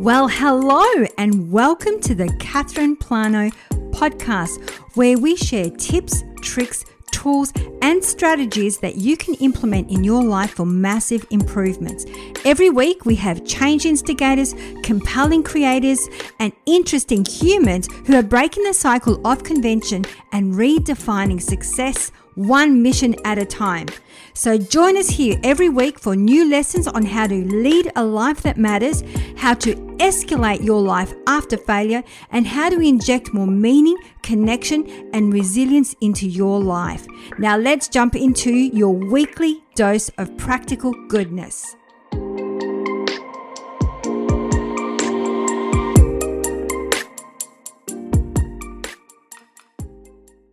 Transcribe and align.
Well, 0.00 0.28
hello, 0.28 1.04
and 1.18 1.52
welcome 1.52 2.00
to 2.00 2.14
the 2.14 2.34
Catherine 2.40 2.96
Plano 2.96 3.50
podcast, 3.90 4.70
where 4.96 5.18
we 5.18 5.36
share 5.36 5.68
tips, 5.68 6.24
tricks, 6.40 6.86
tools, 7.12 7.52
and 7.82 8.02
strategies 8.02 8.78
that 8.78 8.96
you 8.96 9.18
can 9.18 9.34
implement 9.34 9.90
in 9.90 10.02
your 10.02 10.24
life 10.24 10.52
for 10.52 10.64
massive 10.64 11.26
improvements. 11.28 12.06
Every 12.46 12.70
week, 12.70 13.04
we 13.04 13.14
have 13.16 13.44
change 13.44 13.84
instigators, 13.84 14.54
compelling 14.82 15.42
creators, 15.42 16.08
and 16.38 16.54
interesting 16.64 17.22
humans 17.26 17.86
who 18.06 18.16
are 18.16 18.22
breaking 18.22 18.64
the 18.64 18.72
cycle 18.72 19.20
of 19.26 19.44
convention 19.44 20.06
and 20.32 20.54
redefining 20.54 21.42
success 21.42 22.10
one 22.48 22.82
mission 22.82 23.14
at 23.24 23.38
a 23.38 23.44
time. 23.44 23.86
So 24.32 24.56
join 24.56 24.96
us 24.96 25.08
here 25.08 25.38
every 25.42 25.68
week 25.68 25.98
for 25.98 26.16
new 26.16 26.48
lessons 26.48 26.86
on 26.86 27.04
how 27.04 27.26
to 27.26 27.34
lead 27.34 27.92
a 27.96 28.04
life 28.04 28.40
that 28.42 28.56
matters, 28.56 29.02
how 29.36 29.54
to 29.54 29.74
escalate 29.98 30.64
your 30.64 30.80
life 30.80 31.12
after 31.26 31.56
failure, 31.56 32.02
and 32.30 32.46
how 32.46 32.70
to 32.70 32.80
inject 32.80 33.34
more 33.34 33.46
meaning, 33.46 33.98
connection, 34.22 35.10
and 35.12 35.32
resilience 35.32 35.94
into 36.00 36.26
your 36.26 36.60
life. 36.60 37.06
Now 37.38 37.56
let's 37.58 37.88
jump 37.88 38.14
into 38.14 38.52
your 38.52 38.94
weekly 38.94 39.62
dose 39.74 40.08
of 40.16 40.34
practical 40.38 40.92
goodness. 41.08 41.76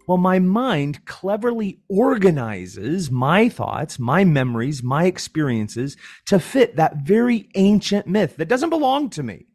Well, 0.08 0.18
my 0.18 0.40
mind 0.40 1.04
cleverly 1.06 1.82
organizes 1.90 3.12
my 3.12 3.50
thoughts, 3.50 4.00
my 4.00 4.24
memories, 4.24 4.82
my 4.82 5.04
experiences 5.04 5.98
to 6.28 6.40
fit 6.40 6.78
that 6.78 6.98
very 6.98 7.50
ancient 7.56 8.08
myth 8.08 8.38
that 8.38 8.48
doesn't 8.48 8.70
belong 8.70 9.10
to 9.12 9.24
me. 9.24 9.48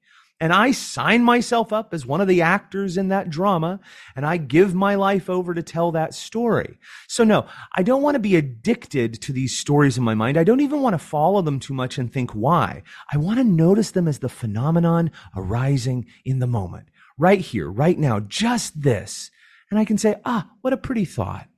And 0.43 0.53
I 0.53 0.73
sign 0.73 1.23
myself 1.23 1.73
up 1.73 1.95
as 1.95 2.05
one 2.05 2.21
of 2.21 2.29
the 2.29 2.43
actors 2.43 2.99
in 2.99 3.09
that 3.09 3.31
drama 3.31 3.81
and 4.15 4.27
I 4.27 4.37
give 4.37 4.75
my 4.75 4.97
life 4.97 5.31
over 5.31 5.55
to 5.55 5.63
tell 5.63 5.93
that 5.93 6.15
story. 6.15 6.79
So 7.07 7.25
no, 7.25 7.47
I 7.77 7.83
don't 7.83 8.03
want 8.03 8.17
to 8.17 8.19
be 8.19 8.37
addicted 8.37 9.23
to 9.23 9.33
these 9.33 9.57
stories 9.57 9.97
in 9.97 10.05
my 10.05 10.15
mind. 10.15 10.37
I 10.37 10.45
don't 10.45 10.61
even 10.61 10.83
want 10.83 10.95
to 10.95 10.99
follow 10.99 11.43
them 11.43 11.61
too 11.61 11.75
much 11.75 11.97
and 11.97 12.13
think 12.13 12.33
why. 12.33 12.83
I 13.11 13.17
want 13.19 13.39
to 13.39 13.45
notice 13.45 13.93
them 13.93 14.09
as 14.09 14.19
the 14.19 14.29
phenomenon 14.29 15.13
arising 15.35 16.07
in 16.25 16.41
the 16.41 16.47
moment. 16.47 16.89
Right 17.17 17.41
here, 17.41 17.71
right 17.71 17.99
now, 17.99 18.21
just 18.21 18.83
this 18.83 19.31
and 19.73 19.79
I 19.79 19.87
can 19.87 19.97
say, 19.97 20.17
ah, 20.27 20.51
what 20.61 20.75
a 20.75 20.77
pretty 20.77 21.07
thought. 21.07 21.49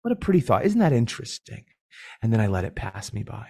What 0.00 0.12
a 0.12 0.16
pretty 0.16 0.40
thought. 0.40 0.64
Isn't 0.64 0.80
that 0.80 0.94
interesting? 0.94 1.66
And 2.22 2.32
then 2.32 2.40
I 2.40 2.46
let 2.46 2.64
it 2.64 2.74
pass 2.74 3.12
me 3.12 3.22
by. 3.22 3.48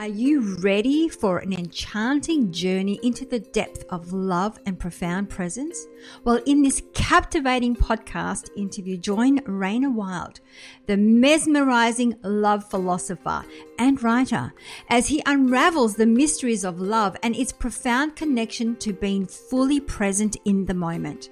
Are 0.00 0.06
you 0.06 0.54
ready 0.60 1.08
for 1.08 1.38
an 1.38 1.52
enchanting 1.52 2.52
journey 2.52 3.00
into 3.02 3.24
the 3.24 3.40
depth 3.40 3.84
of 3.90 4.12
love 4.12 4.56
and 4.64 4.78
profound 4.78 5.28
presence? 5.28 5.88
Well, 6.22 6.40
in 6.46 6.62
this 6.62 6.80
captivating 6.94 7.74
podcast 7.74 8.48
interview, 8.56 8.96
join 8.96 9.40
Rainier 9.44 9.90
Wylde, 9.90 10.38
the 10.86 10.96
mesmerizing 10.96 12.14
love 12.22 12.70
philosopher 12.70 13.44
and 13.76 14.00
writer, 14.00 14.52
as 14.88 15.08
he 15.08 15.20
unravels 15.26 15.96
the 15.96 16.06
mysteries 16.06 16.64
of 16.64 16.80
love 16.80 17.16
and 17.24 17.34
its 17.34 17.50
profound 17.50 18.14
connection 18.14 18.76
to 18.76 18.92
being 18.92 19.26
fully 19.26 19.80
present 19.80 20.36
in 20.44 20.64
the 20.66 20.74
moment. 20.74 21.28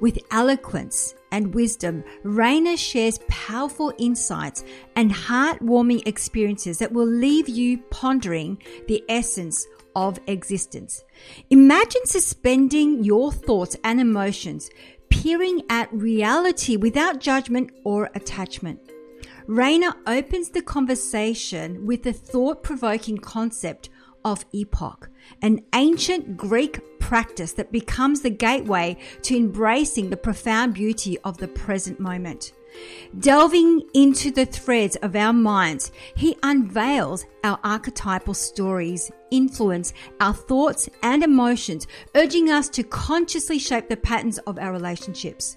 With 0.00 0.18
eloquence, 0.30 1.14
and 1.36 1.54
wisdom, 1.54 2.02
Rainier 2.22 2.78
shares 2.78 3.20
powerful 3.28 3.92
insights 3.98 4.64
and 4.96 5.12
heartwarming 5.12 6.08
experiences 6.08 6.78
that 6.78 6.92
will 6.92 7.06
leave 7.06 7.46
you 7.46 7.76
pondering 7.90 8.56
the 8.88 9.04
essence 9.10 9.66
of 9.94 10.18
existence. 10.28 11.04
Imagine 11.50 12.06
suspending 12.06 13.04
your 13.04 13.32
thoughts 13.32 13.76
and 13.84 14.00
emotions, 14.00 14.70
peering 15.10 15.60
at 15.68 15.92
reality 15.92 16.76
without 16.76 17.20
judgment 17.20 17.70
or 17.84 18.08
attachment. 18.14 18.80
Rainier 19.46 19.92
opens 20.06 20.48
the 20.48 20.62
conversation 20.62 21.86
with 21.86 22.02
the 22.02 22.14
thought 22.14 22.62
provoking 22.62 23.18
concept 23.18 23.90
of 24.24 24.50
epoche, 24.52 25.08
an 25.42 25.60
ancient 25.74 26.36
Greek 26.36 26.98
practice 26.98 27.52
that 27.52 27.72
becomes 27.72 28.20
the 28.20 28.30
gateway 28.30 28.96
to 29.22 29.36
embracing 29.36 30.10
the 30.10 30.16
profound 30.16 30.74
beauty 30.74 31.18
of 31.24 31.38
the 31.38 31.48
present 31.48 32.00
moment. 32.00 32.52
Delving 33.18 33.82
into 33.94 34.30
the 34.30 34.44
threads 34.44 34.96
of 34.96 35.16
our 35.16 35.32
minds, 35.32 35.92
he 36.14 36.36
unveils 36.42 37.24
our 37.44 37.58
archetypal 37.64 38.34
stories, 38.34 39.10
influence 39.30 39.92
our 40.20 40.34
thoughts 40.34 40.88
and 41.02 41.22
emotions, 41.22 41.86
urging 42.14 42.50
us 42.50 42.68
to 42.70 42.82
consciously 42.82 43.58
shape 43.58 43.88
the 43.88 43.96
patterns 43.96 44.38
of 44.38 44.58
our 44.58 44.72
relationships. 44.72 45.56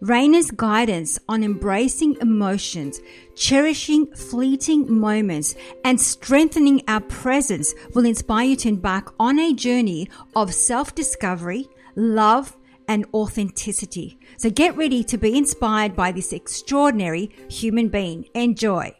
Rainier's 0.00 0.52
guidance 0.52 1.18
on 1.28 1.42
embracing 1.42 2.16
emotions, 2.20 3.00
cherishing 3.34 4.06
fleeting 4.14 4.92
moments, 4.92 5.56
and 5.84 6.00
strengthening 6.00 6.82
our 6.86 7.00
presence 7.00 7.74
will 7.94 8.06
inspire 8.06 8.50
you 8.50 8.56
to 8.56 8.68
embark 8.68 9.12
on 9.18 9.40
a 9.40 9.54
journey 9.54 10.08
of 10.36 10.54
self 10.54 10.94
discovery, 10.94 11.66
love, 11.96 12.56
and 12.86 13.06
authenticity. 13.12 14.18
So 14.38 14.50
get 14.50 14.76
ready 14.76 15.02
to 15.04 15.18
be 15.18 15.36
inspired 15.36 15.96
by 15.96 16.12
this 16.12 16.32
extraordinary 16.32 17.30
human 17.50 17.88
being. 17.88 18.26
Enjoy. 18.34 18.94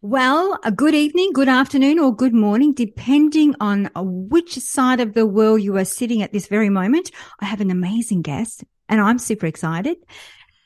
Well, 0.00 0.58
a 0.64 0.72
good 0.72 0.94
evening, 0.94 1.32
good 1.32 1.48
afternoon, 1.48 1.98
or 2.00 2.16
good 2.16 2.34
morning, 2.34 2.72
depending 2.72 3.54
on 3.60 3.88
which 3.94 4.54
side 4.54 4.98
of 4.98 5.14
the 5.14 5.26
world 5.26 5.62
you 5.62 5.76
are 5.76 5.84
sitting 5.84 6.22
at 6.22 6.32
this 6.32 6.48
very 6.48 6.70
moment. 6.70 7.12
I 7.38 7.44
have 7.44 7.60
an 7.60 7.70
amazing 7.70 8.22
guest 8.22 8.64
and 8.92 9.00
I'm 9.00 9.18
super 9.18 9.46
excited. 9.46 9.96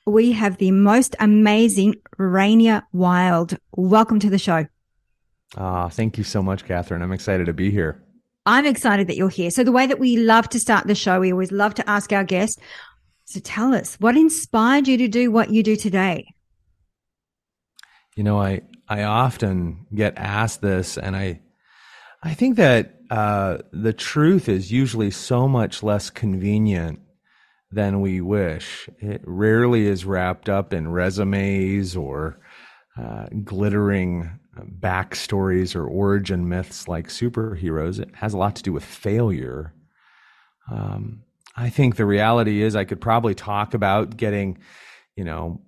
We 0.05 0.33
have 0.33 0.59
the 0.59 0.73
most 0.73 1.15
amazing 1.21 1.95
Rainier 2.19 2.83
Wylde. 2.93 3.57
Welcome 3.77 4.19
to 4.19 4.29
the 4.29 4.39
show. 4.39 4.67
Ah, 5.57 5.89
thank 5.89 6.19
you 6.19 6.25
so 6.25 6.43
much, 6.43 6.65
Catherine. 6.65 7.03
I'm 7.03 7.13
excited 7.13 7.47
to 7.47 7.53
be 7.53 7.71
here. 7.71 8.03
I'm 8.45 8.67
excited 8.67 9.07
that 9.07 9.17
you're 9.17 9.29
here. 9.29 9.51
So 9.53 9.63
the 9.63 9.71
way 9.71 9.87
that 9.87 10.01
we 10.01 10.17
love 10.17 10.49
to 10.51 10.61
start 10.61 10.89
the 10.89 10.95
show, 10.97 11.21
we 11.21 11.31
always 11.31 11.53
love 11.53 11.75
to 11.75 11.89
ask 11.89 12.13
our 12.13 12.25
guests. 12.25 12.61
So 13.27 13.39
tell 13.39 13.73
us, 13.73 13.95
what 14.01 14.17
inspired 14.17 14.89
you 14.89 14.99
to 14.99 15.09
do 15.09 15.31
what 15.31 15.51
you 15.51 15.63
do 15.63 15.77
today? 15.77 16.35
You 18.17 18.25
know, 18.25 18.41
I 18.41 18.63
I 18.89 19.05
often 19.05 19.87
get 19.95 20.19
asked 20.19 20.63
this, 20.63 20.99
and 20.99 21.15
I 21.17 21.43
I 22.25 22.35
think 22.35 22.57
that 22.57 23.01
uh, 23.09 23.59
the 23.73 23.93
truth 23.93 24.49
is 24.49 24.73
usually 24.73 25.13
so 25.13 25.47
much 25.47 25.85
less 25.85 26.11
convenient 26.11 27.01
than 27.71 28.01
we 28.01 28.21
wish. 28.21 28.89
It 28.99 29.23
rarely 29.25 29.87
is 29.87 30.05
wrapped 30.05 30.49
up 30.49 30.73
in 30.73 30.91
resumes 30.91 31.97
or 31.97 32.39
uh, 32.99 33.27
glittering 33.45 34.39
backstories 34.81 35.75
or 35.75 35.87
origin 35.87 36.49
myths 36.49 36.89
like 36.89 37.09
superheroes. 37.09 38.01
It 38.01 38.15
has 38.17 38.33
a 38.33 38.39
lot 38.39 38.57
to 38.57 38.63
do 38.63 38.73
with 38.73 38.85
failure. 38.85 39.75
Um, 40.71 41.23
I 41.57 41.71
think 41.71 41.97
the 41.97 42.07
reality 42.07 42.63
is 42.63 42.77
I 42.77 42.85
could 42.85 43.01
probably 43.01 43.35
talk 43.35 43.75
about 43.75 44.17
getting, 44.17 44.59
you 45.17 45.25
know, 45.25 45.61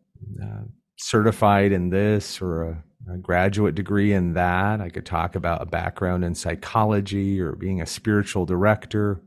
uh, 0.42 0.64
certified 0.96 1.72
in 1.72 1.90
this 1.90 2.42
or 2.42 2.62
a, 2.62 2.84
a, 3.12 3.18
graduate 3.18 3.74
degree 3.74 4.12
in 4.12 4.34
that. 4.34 4.80
I 4.80 4.88
could 4.90 5.06
talk 5.06 5.34
about 5.34 5.62
a 5.62 5.66
background 5.66 6.24
in 6.24 6.34
psychology 6.34 7.40
or 7.40 7.52
being 7.52 7.80
a 7.80 7.86
spiritual 7.86 8.44
director. 8.44 9.20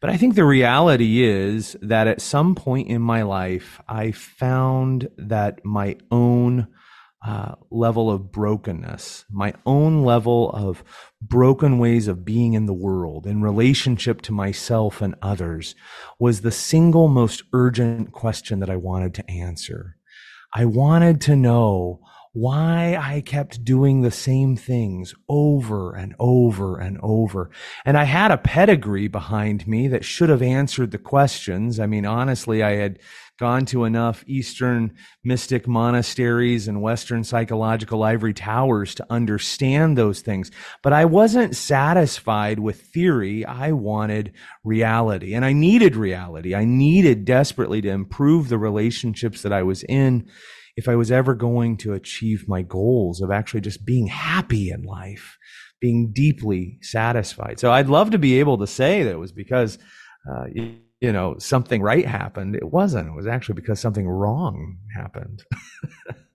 But 0.00 0.10
I 0.10 0.16
think 0.16 0.34
the 0.34 0.44
reality 0.44 1.22
is 1.22 1.76
that 1.82 2.06
at 2.06 2.22
some 2.22 2.54
point 2.54 2.88
in 2.88 3.02
my 3.02 3.22
life, 3.22 3.80
I 3.86 4.12
found 4.12 5.08
that 5.18 5.62
my 5.64 5.96
own 6.10 6.68
uh, 7.22 7.54
level 7.70 8.10
of 8.10 8.32
brokenness, 8.32 9.26
my 9.30 9.52
own 9.66 10.02
level 10.02 10.50
of 10.52 10.82
broken 11.20 11.78
ways 11.78 12.08
of 12.08 12.24
being 12.24 12.54
in 12.54 12.64
the 12.64 12.72
world 12.72 13.26
in 13.26 13.42
relationship 13.42 14.22
to 14.22 14.32
myself 14.32 15.02
and 15.02 15.14
others 15.20 15.74
was 16.18 16.40
the 16.40 16.50
single 16.50 17.08
most 17.08 17.42
urgent 17.52 18.12
question 18.12 18.60
that 18.60 18.70
I 18.70 18.76
wanted 18.76 19.12
to 19.14 19.30
answer. 19.30 19.96
I 20.54 20.64
wanted 20.64 21.20
to 21.22 21.36
know 21.36 22.00
why 22.32 22.96
I 22.96 23.22
kept 23.22 23.64
doing 23.64 24.02
the 24.02 24.10
same 24.10 24.56
things 24.56 25.14
over 25.28 25.94
and 25.96 26.14
over 26.18 26.78
and 26.78 26.98
over. 27.02 27.50
And 27.84 27.96
I 27.98 28.04
had 28.04 28.30
a 28.30 28.38
pedigree 28.38 29.08
behind 29.08 29.66
me 29.66 29.88
that 29.88 30.04
should 30.04 30.28
have 30.28 30.42
answered 30.42 30.92
the 30.92 30.98
questions. 30.98 31.80
I 31.80 31.86
mean, 31.86 32.06
honestly, 32.06 32.62
I 32.62 32.76
had 32.76 33.00
gone 33.40 33.64
to 33.64 33.84
enough 33.84 34.22
Eastern 34.28 34.94
mystic 35.24 35.66
monasteries 35.66 36.68
and 36.68 36.82
Western 36.82 37.24
psychological 37.24 38.02
ivory 38.02 38.34
towers 38.34 38.94
to 38.94 39.06
understand 39.10 39.96
those 39.96 40.20
things. 40.20 40.50
But 40.82 40.92
I 40.92 41.06
wasn't 41.06 41.56
satisfied 41.56 42.60
with 42.60 42.82
theory. 42.82 43.44
I 43.46 43.72
wanted 43.72 44.34
reality 44.62 45.34
and 45.34 45.44
I 45.44 45.54
needed 45.54 45.96
reality. 45.96 46.54
I 46.54 46.64
needed 46.64 47.24
desperately 47.24 47.80
to 47.80 47.88
improve 47.88 48.50
the 48.50 48.58
relationships 48.58 49.42
that 49.42 49.54
I 49.54 49.62
was 49.62 49.82
in 49.84 50.28
if 50.80 50.88
I 50.88 50.96
was 50.96 51.10
ever 51.10 51.34
going 51.34 51.76
to 51.76 51.92
achieve 51.92 52.48
my 52.48 52.62
goals 52.62 53.20
of 53.20 53.30
actually 53.30 53.60
just 53.60 53.84
being 53.84 54.06
happy 54.06 54.70
in 54.70 54.82
life, 54.82 55.36
being 55.78 56.10
deeply 56.10 56.78
satisfied. 56.80 57.60
So 57.60 57.70
I'd 57.70 57.90
love 57.90 58.12
to 58.12 58.18
be 58.18 58.40
able 58.40 58.56
to 58.58 58.66
say 58.66 59.02
that 59.02 59.10
it 59.10 59.18
was 59.18 59.30
because, 59.30 59.78
uh, 60.26 60.46
you, 60.50 60.78
you 61.02 61.12
know, 61.12 61.36
something 61.36 61.82
right 61.82 62.06
happened. 62.06 62.56
It 62.56 62.64
wasn't. 62.64 63.08
It 63.08 63.14
was 63.14 63.26
actually 63.26 63.56
because 63.56 63.78
something 63.78 64.08
wrong 64.08 64.78
happened. 64.96 65.44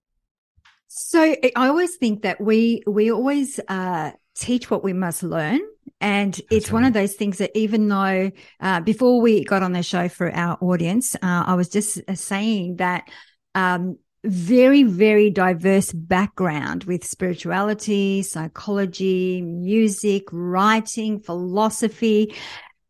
so 0.88 1.22
I 1.56 1.68
always 1.68 1.96
think 1.96 2.22
that 2.22 2.40
we 2.40 2.84
we 2.86 3.12
always 3.12 3.60
uh, 3.68 4.12
teach 4.36 4.70
what 4.70 4.84
we 4.84 4.94
must 4.94 5.24
learn. 5.24 5.60
And 6.02 6.40
it's 6.52 6.72
one 6.72 6.84
of 6.84 6.94
those 6.94 7.16
things 7.16 7.40
that 7.40 7.52
even 7.58 7.88
though 7.88 8.32
uh, 8.60 8.82
before 8.82 9.22
we 9.22 9.44
got 9.44 9.64
on 9.64 9.72
the 9.72 9.82
show 9.82 10.08
for 10.08 10.32
our 10.32 10.56
audience, 10.62 11.16
uh, 11.16 11.44
I 11.48 11.56
was 11.56 11.70
just 11.70 12.00
uh, 12.08 12.14
saying 12.14 12.76
that 12.76 13.10
um, 13.56 13.98
very, 14.26 14.84
very 14.84 15.30
diverse 15.30 15.92
background 15.92 16.84
with 16.86 17.06
spirituality, 17.06 18.24
psychology, 18.24 19.42
music, 19.42 20.24
writing, 20.32 21.20
philosophy. 21.20 22.36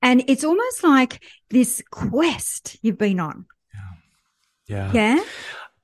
And 0.01 0.23
it's 0.27 0.43
almost 0.43 0.83
like 0.83 1.23
this 1.49 1.81
quest 1.91 2.77
you've 2.81 2.97
been 2.97 3.19
on. 3.19 3.45
Yeah. 4.67 4.91
Yeah. 4.93 5.15
yeah? 5.15 5.23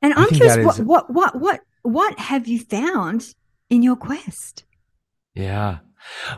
And 0.02 0.14
I 0.14 0.24
am 0.24 0.30
curious, 0.30 0.80
what, 0.80 0.80
what, 0.80 1.14
what, 1.14 1.36
what, 1.40 1.62
what 1.84 2.20
have 2.20 2.48
you 2.48 2.60
found 2.60 3.34
in 3.70 3.84
your 3.84 3.96
quest? 3.96 4.64
Yeah. 5.36 5.80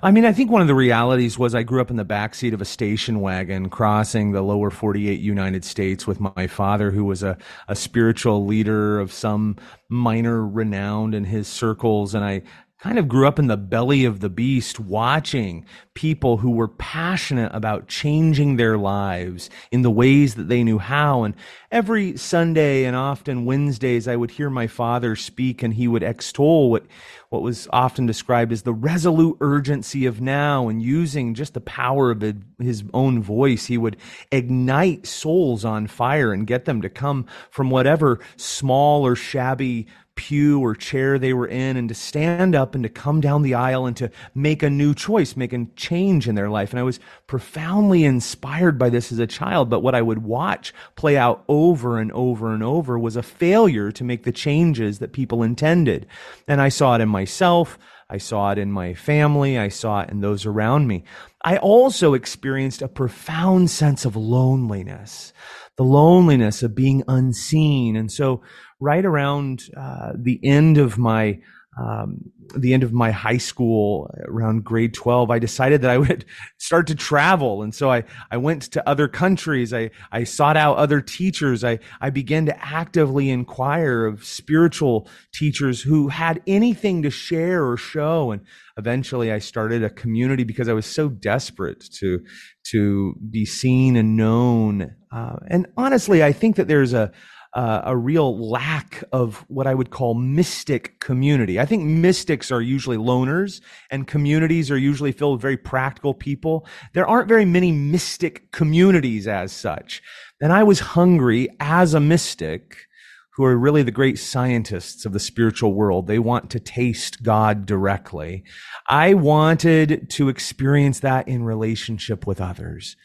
I 0.02 0.12
mean, 0.12 0.26
I 0.26 0.34
think 0.34 0.52
one 0.52 0.62
of 0.62 0.68
the 0.68 0.76
realities 0.76 1.38
was 1.38 1.56
I 1.56 1.64
grew 1.64 1.82
up 1.82 1.90
in 1.90 1.96
the 1.96 2.06
backseat 2.06 2.54
of 2.54 2.62
a 2.62 2.66
station 2.66 3.20
wagon 3.20 3.70
crossing 3.70 4.32
the 4.32 4.42
lower 4.42 4.70
48 4.70 5.20
United 5.20 5.64
States 5.66 6.08
with 6.08 6.20
my 6.20 6.48
father, 6.48 6.92
who 6.92 7.06
was 7.06 7.24
a, 7.24 7.38
a 7.68 7.76
spiritual 7.76 8.46
leader 8.46 9.00
of 9.00 9.12
some 9.12 9.58
minor 9.90 10.46
renown 10.46 11.14
in 11.14 11.24
his 11.24 11.48
circles. 11.48 12.16
And 12.16 12.24
I, 12.24 12.42
kind 12.84 13.00
of 13.00 13.08
grew 13.08 13.26
up 13.26 13.40
in 13.40 13.48
the 13.48 13.56
belly 13.56 14.04
of 14.04 14.20
the 14.20 14.30
beast 14.30 14.78
watching 14.78 15.66
people 15.94 16.36
who 16.36 16.52
were 16.52 16.68
passionate 16.68 17.50
about 17.56 17.88
changing 17.88 18.58
their 18.58 18.78
lives 18.78 19.50
in 19.72 19.84
the 19.84 19.90
ways 19.90 20.36
that 20.36 20.50
they 20.50 20.66
knew 20.66 20.78
how. 20.78 21.24
And 21.24 21.34
every 21.72 22.18
Sunday 22.18 22.84
and 22.84 22.94
often 22.94 23.46
Wednesdays, 23.46 24.06
I 24.06 24.18
would 24.18 24.32
hear 24.32 24.50
my 24.50 24.68
father 24.68 25.16
speak 25.16 25.64
and 25.64 25.74
he 25.74 25.88
would 25.88 26.04
extol 26.04 26.72
what, 26.72 26.86
what 27.30 27.42
was 27.42 27.70
often 27.72 28.06
described 28.06 28.52
as 28.52 28.64
the 28.64 28.74
resolute 28.74 29.38
urgency 29.40 30.06
of 30.06 30.20
now 30.20 30.68
and 30.68 30.82
using 30.82 31.36
just 31.36 31.54
the 31.54 31.62
power 31.62 32.12
of 32.12 32.22
his 32.60 32.84
own 32.94 33.24
voice, 33.24 33.66
he 33.66 33.78
would 33.78 33.96
ignite 34.30 35.08
souls 35.08 35.64
on 35.64 35.88
fire 35.88 36.34
and 36.34 36.48
get 36.48 36.66
them 36.66 36.82
to 36.82 36.90
come 36.90 37.28
from 37.50 37.70
whatever 37.70 38.20
small 38.36 39.08
or 39.08 39.16
shabby 39.16 39.88
pew 40.16 40.60
or 40.60 40.76
chair 40.76 41.18
they 41.18 41.34
were 41.34 41.48
in 41.48 41.76
and 41.76 41.90
to 41.90 41.96
stand 41.96 42.56
up 42.56 42.76
and 42.76 42.84
to 42.84 42.90
come 42.90 43.20
down 43.20 43.42
the 43.42 43.54
aisle 43.54 43.86
and 43.86 43.98
to 43.98 44.12
make 44.36 44.62
a 44.62 44.70
new 44.70 44.94
choice, 44.94 45.36
make 45.36 45.54
a 45.54 45.66
change 45.76 46.28
in 46.28 46.36
their 46.36 46.50
life. 46.50 46.72
And 46.72 46.80
I 46.80 46.84
was 46.84 47.00
profoundly 47.28 48.04
inspired 48.04 48.78
by 48.78 48.90
this 48.90 49.12
as 49.12 49.20
a 49.20 49.28
child. 49.28 49.70
But 49.70 49.82
what 49.82 49.96
I 49.96 50.02
would 50.02 50.24
watch 50.24 50.74
play 50.96 51.18
out 51.18 51.44
over 51.48 52.00
and 52.00 52.12
over 52.12 52.54
and 52.54 52.64
over 52.64 52.98
was 53.00 53.16
a 53.16 53.24
failure 53.24 53.92
to 53.92 54.04
make 54.04 54.24
the 54.24 54.32
changes 54.32 55.00
that 55.00 55.14
people 55.14 55.44
intended. 55.44 56.06
And 56.48 56.62
I 56.62 56.70
saw 56.70 56.96
it 56.96 57.02
in 57.02 57.10
myself. 57.10 57.78
I 58.10 58.18
saw 58.18 58.52
it 58.52 58.60
in 58.60 58.72
my 58.72 58.94
family. 58.94 59.58
I 59.58 59.70
saw 59.70 60.02
it 60.02 60.10
in 60.10 60.22
those 60.22 60.46
around 60.46 60.88
me. 60.88 61.04
I 61.44 61.58
also 61.58 62.14
experienced 62.14 62.82
a 62.82 62.88
profound 62.88 63.70
sense 63.70 64.06
of 64.06 64.16
loneliness, 64.16 65.34
the 65.78 65.84
loneliness 65.84 66.64
of 66.64 66.76
being 66.76 67.04
unseen. 67.08 67.96
And 67.96 68.12
so 68.12 68.42
right 68.80 69.06
around 69.06 69.64
uh, 69.76 70.14
the 70.16 70.40
end 70.44 70.78
of 70.78 70.98
my 70.98 71.40
um, 71.82 72.32
the 72.56 72.74
end 72.74 72.84
of 72.84 72.94
my 72.94 73.12
high 73.12 73.38
school, 73.38 74.14
around 74.26 74.64
grade 74.64 74.94
12, 74.94 75.32
I 75.32 75.40
decided 75.40 75.82
that 75.82 75.90
I 75.90 75.98
would 75.98 76.26
start 76.58 76.88
to 76.88 76.96
travel. 76.96 77.64
And 77.64 77.74
so 77.74 77.92
I, 77.92 78.04
I 78.32 78.38
went 78.38 78.64
to 78.74 78.88
other 78.88 79.08
countries. 79.08 79.74
I, 79.74 79.90
I 80.12 80.24
sought 80.24 80.58
out 80.58 80.78
other 80.78 81.02
teachers. 81.02 81.64
I, 81.64 81.80
I 82.00 82.10
began 82.10 82.46
to 82.46 82.66
actively 82.66 83.30
inquire 83.30 84.06
of 84.06 84.24
spiritual 84.24 85.08
teachers 85.34 85.82
who 85.82 86.10
had 86.10 86.42
anything 86.46 87.02
to 87.04 87.10
share 87.10 87.68
or 87.68 87.78
show. 87.78 88.32
And 88.32 88.42
eventually 88.78 89.32
I 89.32 89.40
started 89.40 89.84
a 89.84 89.90
community 89.90 90.44
because 90.44 90.70
I 90.70 90.74
was 90.74 90.86
so 90.86 91.10
desperate 91.10 91.84
to, 92.00 92.24
to 92.66 93.16
be 93.30 93.46
seen 93.46 93.96
and 93.96 94.16
known. 94.16 94.96
Uh, 95.12 95.38
and 95.48 95.68
honestly, 95.76 96.24
I 96.24 96.34
think 96.34 96.56
that 96.58 96.68
there's 96.68 96.94
a, 96.94 97.12
uh, 97.54 97.82
a 97.86 97.96
real 97.96 98.50
lack 98.50 99.04
of 99.12 99.46
what 99.48 99.68
I 99.68 99.76
would 99.76 99.92
call 99.92 100.16
mystic 100.16 101.00
community. 101.00 101.60
I 101.60 101.66
think 101.66 101.84
mystics 101.84 102.52
are 102.52 102.62
usually 102.62 102.98
loners 102.98 103.62
and 103.92 104.08
communities 104.08 104.72
are 104.72 104.78
usually 104.78 105.12
filled 105.12 105.34
with 105.34 105.42
very 105.42 105.58
practical 105.58 106.16
people. 106.16 106.66
There 106.94 107.08
aren't 107.08 107.28
very 107.28 107.46
many 107.46 107.72
mystic 107.72 108.52
communities 108.52 109.28
as 109.28 109.52
such. 109.52 110.02
And 110.42 110.52
I 110.52 110.64
was 110.64 110.80
hungry 110.80 111.48
as 111.60 111.94
a 111.94 112.00
mystic 112.00 112.88
who 113.36 113.46
are 113.46 113.58
really 113.58 113.84
the 113.84 113.92
great 113.92 114.18
scientists 114.20 115.06
of 115.06 115.14
the 115.14 115.20
spiritual 115.20 115.74
world. 115.74 116.08
They 116.08 116.20
want 116.20 116.50
to 116.52 116.60
taste 116.60 117.24
God 117.24 117.66
directly. 117.66 118.44
I 118.88 119.14
wanted 119.14 120.10
to 120.12 120.30
experience 120.30 121.00
that 121.02 121.28
in 121.28 121.44
relationship 121.44 122.26
with 122.26 122.42
others. 122.42 122.96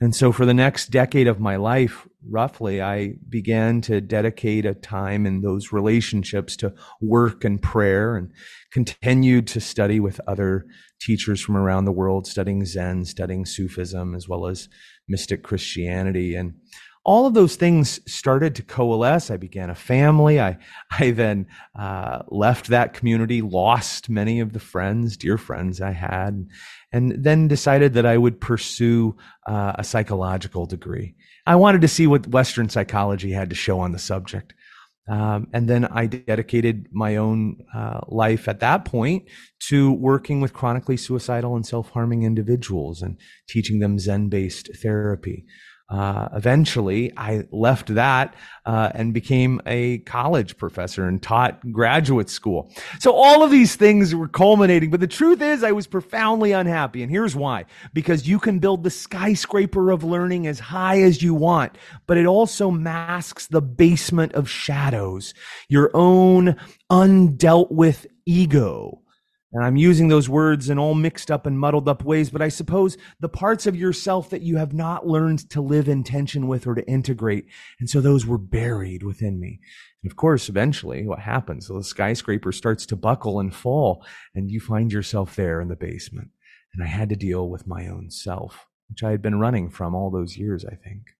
And 0.00 0.14
so 0.14 0.32
for 0.32 0.46
the 0.46 0.54
next 0.54 0.90
decade 0.90 1.26
of 1.26 1.40
my 1.40 1.56
life, 1.56 2.06
roughly, 2.26 2.82
I 2.82 3.14
began 3.28 3.80
to 3.82 4.00
dedicate 4.00 4.66
a 4.66 4.74
time 4.74 5.26
in 5.26 5.40
those 5.40 5.72
relationships 5.72 6.56
to 6.56 6.74
work 7.00 7.44
and 7.44 7.60
prayer 7.60 8.16
and 8.16 8.32
continued 8.72 9.46
to 9.48 9.60
study 9.60 10.00
with 10.00 10.20
other 10.26 10.66
teachers 11.00 11.40
from 11.40 11.56
around 11.56 11.84
the 11.84 11.92
world, 11.92 12.26
studying 12.26 12.64
Zen, 12.64 13.04
studying 13.04 13.44
Sufism, 13.44 14.14
as 14.14 14.28
well 14.28 14.46
as 14.46 14.68
mystic 15.08 15.42
Christianity. 15.42 16.34
And 16.34 16.54
all 17.08 17.24
of 17.24 17.32
those 17.32 17.56
things 17.56 18.00
started 18.06 18.54
to 18.54 18.62
coalesce. 18.62 19.30
I 19.30 19.38
began 19.38 19.70
a 19.70 19.74
family. 19.74 20.38
I, 20.38 20.58
I 20.90 21.12
then 21.12 21.46
uh, 21.74 22.20
left 22.28 22.66
that 22.66 22.92
community, 22.92 23.40
lost 23.40 24.10
many 24.10 24.40
of 24.40 24.52
the 24.52 24.60
friends, 24.60 25.16
dear 25.16 25.38
friends 25.38 25.80
I 25.80 25.92
had, 25.92 26.46
and 26.92 27.24
then 27.24 27.48
decided 27.48 27.94
that 27.94 28.04
I 28.04 28.18
would 28.18 28.42
pursue 28.42 29.16
uh, 29.46 29.72
a 29.76 29.84
psychological 29.84 30.66
degree. 30.66 31.14
I 31.46 31.56
wanted 31.56 31.80
to 31.80 31.88
see 31.88 32.06
what 32.06 32.26
Western 32.26 32.68
psychology 32.68 33.32
had 33.32 33.48
to 33.48 33.56
show 33.56 33.80
on 33.80 33.92
the 33.92 33.98
subject. 33.98 34.52
Um, 35.08 35.48
and 35.54 35.66
then 35.66 35.86
I 35.86 36.04
dedicated 36.04 36.88
my 36.92 37.16
own 37.16 37.64
uh, 37.74 38.00
life 38.08 38.48
at 38.48 38.60
that 38.60 38.84
point 38.84 39.24
to 39.68 39.92
working 39.92 40.42
with 40.42 40.52
chronically 40.52 40.98
suicidal 40.98 41.56
and 41.56 41.64
self 41.64 41.88
harming 41.88 42.24
individuals 42.24 43.00
and 43.00 43.16
teaching 43.48 43.78
them 43.78 43.98
Zen 43.98 44.28
based 44.28 44.68
therapy. 44.82 45.46
Uh, 45.88 46.28
eventually, 46.34 47.10
I 47.16 47.44
left 47.50 47.94
that 47.94 48.34
uh, 48.66 48.90
and 48.94 49.14
became 49.14 49.62
a 49.64 49.98
college 50.00 50.58
professor 50.58 51.08
and 51.08 51.22
taught 51.22 51.72
graduate 51.72 52.28
school. 52.28 52.70
So 52.98 53.12
all 53.12 53.42
of 53.42 53.50
these 53.50 53.74
things 53.74 54.14
were 54.14 54.28
culminating, 54.28 54.90
but 54.90 55.00
the 55.00 55.06
truth 55.06 55.40
is, 55.40 55.64
I 55.64 55.72
was 55.72 55.86
profoundly 55.86 56.52
unhappy, 56.52 57.02
and 57.02 57.10
here's 57.10 57.34
why: 57.34 57.64
because 57.94 58.28
you 58.28 58.38
can 58.38 58.58
build 58.58 58.84
the 58.84 58.90
skyscraper 58.90 59.90
of 59.90 60.04
learning 60.04 60.46
as 60.46 60.58
high 60.58 61.00
as 61.00 61.22
you 61.22 61.32
want, 61.32 61.78
but 62.06 62.18
it 62.18 62.26
also 62.26 62.70
masks 62.70 63.46
the 63.46 63.62
basement 63.62 64.34
of 64.34 64.50
shadows, 64.50 65.32
your 65.70 65.90
own 65.94 66.56
undealt 66.90 67.72
with 67.72 68.06
ego 68.26 69.00
and 69.52 69.64
I'm 69.64 69.76
using 69.76 70.08
those 70.08 70.28
words 70.28 70.68
in 70.68 70.78
all 70.78 70.94
mixed 70.94 71.30
up 71.30 71.46
and 71.46 71.58
muddled 71.58 71.88
up 71.88 72.04
ways, 72.04 72.28
but 72.28 72.42
I 72.42 72.48
suppose 72.48 72.98
the 73.20 73.30
parts 73.30 73.66
of 73.66 73.76
yourself 73.76 74.28
that 74.30 74.42
you 74.42 74.58
have 74.58 74.74
not 74.74 75.06
learned 75.06 75.48
to 75.50 75.62
live 75.62 75.88
in 75.88 76.04
tension 76.04 76.48
with 76.48 76.66
or 76.66 76.74
to 76.74 76.86
integrate. 76.86 77.46
And 77.80 77.88
so 77.88 78.00
those 78.00 78.26
were 78.26 78.38
buried 78.38 79.02
within 79.02 79.40
me. 79.40 79.60
And 80.02 80.12
of 80.12 80.16
course, 80.16 80.50
eventually 80.50 81.06
what 81.06 81.20
happens? 81.20 81.66
So 81.66 81.78
the 81.78 81.84
skyscraper 81.84 82.52
starts 82.52 82.84
to 82.86 82.96
buckle 82.96 83.40
and 83.40 83.54
fall 83.54 84.04
and 84.34 84.50
you 84.50 84.60
find 84.60 84.92
yourself 84.92 85.34
there 85.34 85.60
in 85.62 85.68
the 85.68 85.76
basement. 85.76 86.28
And 86.74 86.84
I 86.84 86.86
had 86.86 87.08
to 87.08 87.16
deal 87.16 87.48
with 87.48 87.66
my 87.66 87.88
own 87.88 88.10
self, 88.10 88.66
which 88.90 89.02
I 89.02 89.10
had 89.12 89.22
been 89.22 89.40
running 89.40 89.70
from 89.70 89.94
all 89.94 90.10
those 90.10 90.36
years, 90.36 90.66
I 90.66 90.74
think. 90.74 91.14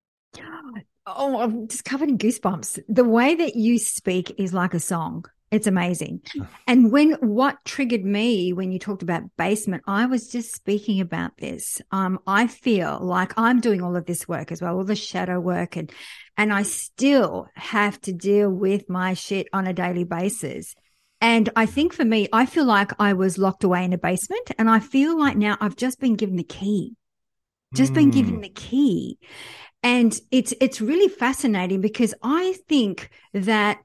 Oh, 1.07 1.41
I'm 1.41 1.69
just 1.69 1.87
covered 1.87 2.11
in 2.11 2.19
goosebumps. 2.19 2.81
The 2.87 3.05
way 3.05 3.35
that 3.35 3.57
you 3.57 3.79
speak 3.79 4.35
is 4.39 4.53
like 4.53 4.75
a 4.75 4.81
song. 4.81 5.25
It's 5.50 5.67
amazing. 5.67 6.23
And 6.67 6.93
when 6.93 7.12
what 7.14 7.64
triggered 7.64 8.05
me 8.05 8.52
when 8.52 8.71
you 8.71 8.78
talked 8.78 9.02
about 9.02 9.23
basement, 9.38 9.83
I 9.87 10.05
was 10.05 10.28
just 10.28 10.55
speaking 10.55 11.00
about 11.00 11.38
this. 11.38 11.81
Um, 11.90 12.19
I 12.26 12.49
feel 12.49 12.99
like 13.00 13.33
I'm 13.38 13.61
doing 13.61 13.83
all 13.83 13.97
of 13.97 14.05
this 14.05 14.28
work 14.28 14.52
as 14.52 14.61
well, 14.61 14.76
all 14.76 14.85
the 14.85 14.95
shadow 14.95 15.40
work 15.40 15.76
and, 15.76 15.90
and 16.37 16.52
I 16.52 16.64
still 16.64 17.49
have 17.55 17.99
to 18.02 18.12
deal 18.12 18.50
with 18.50 18.90
my 18.90 19.14
shit 19.14 19.49
on 19.52 19.67
a 19.67 19.73
daily 19.73 20.05
basis. 20.05 20.75
And 21.21 21.49
I 21.57 21.64
think 21.67 21.95
for 21.95 22.05
me, 22.05 22.28
I 22.33 22.45
feel 22.45 22.67
like 22.67 22.93
I 23.00 23.14
was 23.14 23.38
locked 23.38 23.64
away 23.64 23.85
in 23.85 23.93
a 23.95 23.99
basement 23.99 24.50
and 24.59 24.69
I 24.69 24.81
feel 24.81 25.19
like 25.19 25.37
now 25.37 25.57
I've 25.61 25.76
just 25.76 25.99
been 25.99 26.14
given 26.14 26.37
the 26.37 26.45
key, 26.45 26.95
just 27.75 27.93
mm. 27.93 27.97
been 27.97 28.11
given 28.11 28.35
hmm. 28.37 28.40
the 28.43 28.50
key. 28.50 29.19
And 29.83 30.19
it's, 30.31 30.52
it's 30.61 30.81
really 30.81 31.09
fascinating 31.09 31.81
because 31.81 32.14
I 32.23 32.55
think 32.69 33.11
that 33.33 33.78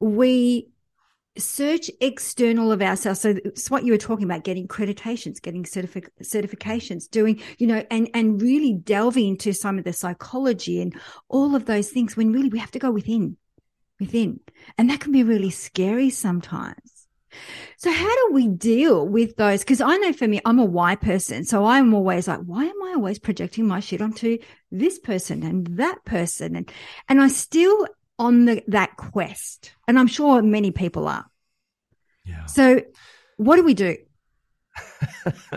we 0.00 0.71
search 1.38 1.90
external 2.00 2.72
of 2.72 2.82
ourselves. 2.82 3.20
So 3.20 3.34
it's 3.44 3.70
what 3.70 3.84
you 3.84 3.92
were 3.92 3.98
talking 3.98 4.24
about, 4.24 4.44
getting 4.44 4.68
accreditations, 4.68 5.40
getting 5.40 5.64
certific- 5.64 6.10
certifications, 6.22 7.08
doing, 7.08 7.40
you 7.58 7.66
know, 7.66 7.84
and, 7.90 8.10
and 8.12 8.40
really 8.40 8.74
delving 8.74 9.28
into 9.28 9.52
some 9.52 9.78
of 9.78 9.84
the 9.84 9.92
psychology 9.92 10.80
and 10.82 10.94
all 11.28 11.54
of 11.54 11.64
those 11.64 11.90
things 11.90 12.16
when 12.16 12.32
really 12.32 12.48
we 12.48 12.58
have 12.58 12.70
to 12.72 12.78
go 12.78 12.90
within, 12.90 13.36
within. 13.98 14.40
And 14.76 14.90
that 14.90 15.00
can 15.00 15.12
be 15.12 15.22
really 15.22 15.50
scary 15.50 16.10
sometimes. 16.10 17.06
So 17.78 17.90
how 17.90 18.14
do 18.14 18.34
we 18.34 18.48
deal 18.48 19.08
with 19.08 19.36
those? 19.36 19.64
Cause 19.64 19.80
I 19.80 19.96
know 19.96 20.12
for 20.12 20.28
me, 20.28 20.40
I'm 20.44 20.58
a 20.58 20.64
why 20.66 20.96
person. 20.96 21.44
So 21.44 21.64
I'm 21.64 21.94
always 21.94 22.28
like, 22.28 22.40
why 22.40 22.64
am 22.64 22.82
I 22.84 22.92
always 22.94 23.18
projecting 23.18 23.66
my 23.66 23.80
shit 23.80 24.02
onto 24.02 24.36
this 24.70 24.98
person 24.98 25.42
and 25.42 25.66
that 25.78 26.04
person? 26.04 26.56
And, 26.56 26.70
and 27.08 27.22
I 27.22 27.28
still 27.28 27.86
on 28.22 28.44
the, 28.44 28.62
that 28.68 28.96
quest. 28.96 29.72
And 29.88 29.98
I'm 29.98 30.06
sure 30.06 30.42
many 30.42 30.70
people 30.70 31.08
are. 31.08 31.26
Yeah. 32.24 32.46
So 32.46 32.82
what 33.36 33.56
do 33.56 33.64
we 33.64 33.74
do? 33.74 33.96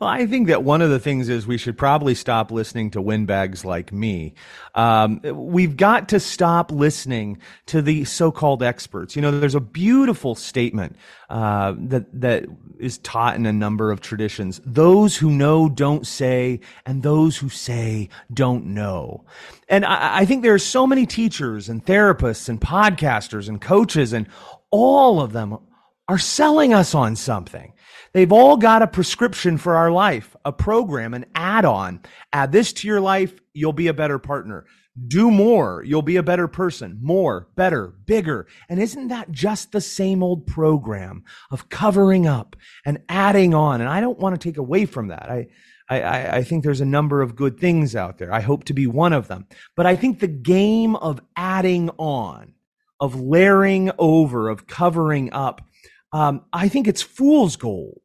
well, 0.00 0.10
I 0.10 0.26
think 0.26 0.48
that 0.48 0.64
one 0.64 0.82
of 0.82 0.90
the 0.90 0.98
things 0.98 1.28
is 1.28 1.46
we 1.46 1.58
should 1.58 1.78
probably 1.78 2.14
stop 2.14 2.50
listening 2.50 2.90
to 2.90 3.00
windbags 3.00 3.64
like 3.64 3.92
me. 3.92 4.34
Um, 4.74 5.20
we've 5.22 5.76
got 5.76 6.08
to 6.10 6.20
stop 6.20 6.72
listening 6.72 7.38
to 7.66 7.82
the 7.82 8.04
so-called 8.04 8.62
experts. 8.62 9.14
You 9.14 9.22
know, 9.22 9.30
there's 9.38 9.54
a 9.54 9.60
beautiful 9.60 10.34
statement 10.34 10.96
uh, 11.30 11.74
that 11.78 12.06
that 12.20 12.46
is 12.78 12.98
taught 12.98 13.36
in 13.36 13.46
a 13.46 13.52
number 13.52 13.90
of 13.90 14.00
traditions. 14.00 14.60
Those 14.64 15.16
who 15.16 15.30
know 15.30 15.68
don't 15.68 16.06
say, 16.06 16.60
and 16.84 17.02
those 17.02 17.36
who 17.36 17.48
say 17.48 18.08
don't 18.32 18.66
know. 18.66 19.24
And 19.68 19.84
I, 19.84 20.18
I 20.18 20.24
think 20.24 20.42
there 20.42 20.54
are 20.54 20.58
so 20.58 20.86
many 20.86 21.06
teachers 21.06 21.68
and 21.68 21.84
therapists 21.84 22.48
and 22.48 22.60
podcasters 22.60 23.48
and 23.48 23.60
coaches, 23.60 24.12
and 24.12 24.26
all 24.70 25.20
of 25.20 25.32
them 25.32 25.58
are 26.08 26.18
selling 26.18 26.72
us 26.72 26.94
on 26.94 27.14
something. 27.14 27.72
They've 28.12 28.32
all 28.32 28.56
got 28.56 28.82
a 28.82 28.86
prescription 28.86 29.58
for 29.58 29.76
our 29.76 29.90
life, 29.90 30.34
a 30.44 30.52
program, 30.52 31.14
an 31.14 31.26
add 31.34 31.64
on. 31.64 32.00
Add 32.32 32.52
this 32.52 32.72
to 32.74 32.88
your 32.88 33.00
life, 33.00 33.40
you'll 33.52 33.72
be 33.72 33.88
a 33.88 33.94
better 33.94 34.18
partner. 34.18 34.66
Do 35.06 35.30
more, 35.30 35.84
you'll 35.84 36.02
be 36.02 36.16
a 36.16 36.22
better 36.22 36.48
person. 36.48 36.98
More, 37.00 37.48
better, 37.54 37.94
bigger. 38.06 38.48
And 38.68 38.80
isn't 38.80 39.08
that 39.08 39.30
just 39.30 39.70
the 39.70 39.80
same 39.80 40.22
old 40.22 40.46
program 40.46 41.22
of 41.50 41.68
covering 41.68 42.26
up 42.26 42.56
and 42.84 43.02
adding 43.08 43.54
on? 43.54 43.80
And 43.80 43.88
I 43.88 44.00
don't 44.00 44.18
want 44.18 44.40
to 44.40 44.48
take 44.48 44.56
away 44.56 44.86
from 44.86 45.08
that. 45.08 45.30
I, 45.30 45.46
I, 45.88 46.38
I, 46.38 46.42
think 46.42 46.64
there's 46.64 46.80
a 46.80 46.86
number 46.86 47.22
of 47.22 47.36
good 47.36 47.58
things 47.60 47.94
out 47.94 48.18
there. 48.18 48.32
I 48.32 48.40
hope 48.40 48.64
to 48.64 48.74
be 48.74 48.86
one 48.86 49.12
of 49.12 49.28
them. 49.28 49.46
But 49.76 49.86
I 49.86 49.96
think 49.96 50.18
the 50.18 50.26
game 50.26 50.96
of 50.96 51.20
adding 51.36 51.90
on, 51.96 52.54
of 53.00 53.20
layering 53.20 53.90
over, 53.98 54.48
of 54.48 54.66
covering 54.66 55.32
up, 55.32 55.62
um, 56.12 56.44
I 56.52 56.68
think 56.68 56.86
it's 56.88 57.02
fool's 57.02 57.56
gold. 57.56 58.00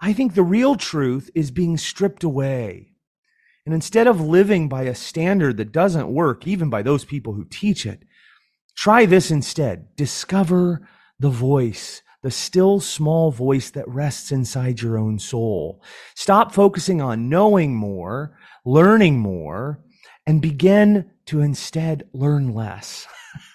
I 0.00 0.12
think 0.12 0.34
the 0.34 0.42
real 0.42 0.76
truth 0.76 1.30
is 1.34 1.50
being 1.50 1.76
stripped 1.76 2.22
away. 2.22 2.92
And 3.64 3.74
instead 3.74 4.06
of 4.06 4.20
living 4.20 4.68
by 4.68 4.82
a 4.82 4.94
standard 4.94 5.56
that 5.56 5.72
doesn't 5.72 6.12
work, 6.12 6.46
even 6.46 6.70
by 6.70 6.82
those 6.82 7.04
people 7.04 7.32
who 7.32 7.44
teach 7.44 7.84
it, 7.84 8.04
try 8.76 9.06
this 9.06 9.30
instead. 9.30 9.96
Discover 9.96 10.86
the 11.18 11.30
voice, 11.30 12.02
the 12.22 12.30
still 12.30 12.78
small 12.78 13.32
voice 13.32 13.70
that 13.70 13.88
rests 13.88 14.30
inside 14.30 14.80
your 14.80 14.98
own 14.98 15.18
soul. 15.18 15.82
Stop 16.14 16.52
focusing 16.52 17.00
on 17.00 17.28
knowing 17.28 17.74
more, 17.74 18.38
learning 18.64 19.18
more, 19.18 19.80
and 20.26 20.40
begin 20.40 21.10
to 21.26 21.40
instead 21.40 22.08
learn 22.12 22.54
less. 22.54 23.08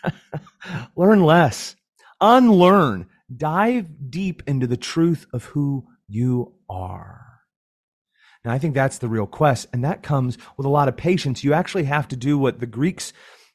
learn 0.95 1.23
less. 1.23 1.75
Unlearn 2.19 3.07
Dive 3.37 4.09
deep 4.09 4.43
into 4.47 4.67
the 4.67 4.77
truth 4.77 5.25
of 5.33 5.45
who 5.45 5.87
you 6.07 6.53
are. 6.69 7.31
Now, 8.43 8.51
I 8.51 8.57
think 8.57 8.73
that's 8.73 8.97
the 8.97 9.07
real 9.07 9.27
quest, 9.27 9.67
and 9.71 9.83
that 9.83 10.01
comes 10.01 10.37
with 10.57 10.65
a 10.65 10.69
lot 10.69 10.87
of 10.87 10.97
patience. 10.97 11.43
You 11.43 11.53
actually 11.53 11.83
have 11.83 12.07
to 12.07 12.15
do 12.15 12.37
what 12.37 12.59
the 12.59 12.65
Greeks, 12.65 13.13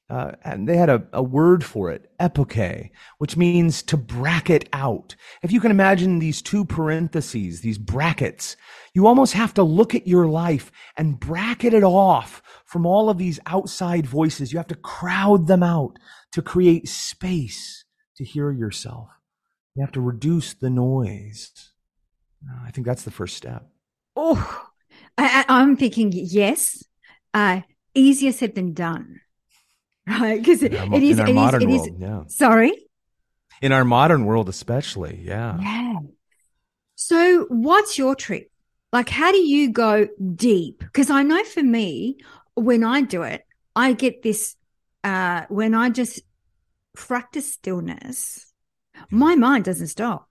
uh, 0.09 0.33
and 0.45 0.69
they 0.69 0.77
had 0.77 0.89
a, 0.89 1.03
a 1.13 1.23
word 1.23 1.65
for 1.65 1.91
it, 1.91 2.09
epoche, 2.21 2.91
which 3.19 3.37
means 3.37 3.83
to 3.83 3.97
bracket 3.97 4.69
out. 4.73 5.17
If 5.43 5.51
you 5.51 5.61
can 5.61 5.73
imagine 5.73 6.21
these 6.21 6.41
two 6.41 6.65
parentheses, 6.65 7.63
these 7.63 7.79
brackets, 7.79 8.57
you 8.95 9.09
almost 9.09 9.33
have 9.33 9.53
to 9.55 9.65
look 9.65 9.97
at 9.97 10.07
your 10.07 10.29
life 10.29 10.71
and 10.97 11.19
bracket 11.19 11.75
it 11.75 11.83
off 11.83 12.41
from 12.65 12.87
all 12.87 13.11
of 13.11 13.19
these 13.19 13.41
outside 13.47 14.07
voices. 14.07 14.53
You 14.53 14.59
have 14.59 14.69
to 14.69 14.77
crowd 14.77 15.49
them 15.49 15.65
out 15.65 15.99
to 16.31 16.43
create 16.43 16.89
space 16.89 17.85
to 18.17 18.25
hear 18.25 18.53
yourself. 18.53 19.09
You 19.77 19.83
have 19.83 19.93
to 19.93 20.01
reduce 20.01 20.55
the 20.55 20.71
noise. 20.71 21.73
Uh, 22.49 22.61
I 22.65 22.71
think 22.71 22.87
that's 22.87 23.03
the 23.03 23.11
first 23.11 23.37
step. 23.37 23.69
Oh, 24.15 24.67
I, 25.19 25.45
am 25.49 25.77
thinking 25.77 26.11
yes, 26.15 26.83
uh, 27.35 27.61
easier 27.95 28.33
said 28.33 28.55
than 28.55 28.73
done, 28.73 29.21
right? 30.07 30.41
Because 30.41 30.63
it, 30.63 30.73
it 30.73 31.03
is. 31.03 31.19
In 31.19 31.25
our 31.25 31.29
it 31.29 31.35
modern 31.35 31.71
is, 31.71 31.83
world, 31.83 31.97
yeah. 31.99 32.23
Sorry. 32.29 32.73
In 33.61 33.73
our 33.73 33.85
modern 33.85 34.25
world, 34.25 34.49
especially, 34.49 35.21
yeah. 35.23 35.59
Yeah. 35.61 35.99
So, 36.95 37.45
what's 37.51 37.99
your 37.99 38.15
trick? 38.15 38.51
Like, 38.95 39.11
how 39.11 39.31
do 39.31 39.39
you 39.39 39.71
go 39.71 40.09
deep? 40.35 40.79
Because 40.79 41.11
I 41.11 41.23
know 41.23 41.45
for 41.45 41.63
me, 41.63 42.17
when 42.55 42.83
I 42.83 43.03
do 43.03 43.23
it, 43.23 43.45
I 43.75 43.93
get 43.93 44.23
this. 44.23 44.57
Uh, 45.05 45.45
when 45.51 45.75
I 45.75 45.91
just 45.91 46.21
practice 46.95 47.53
stillness, 47.53 48.46
my 49.11 49.35
mind 49.35 49.65
doesn't 49.65 49.89
stop. 49.89 50.29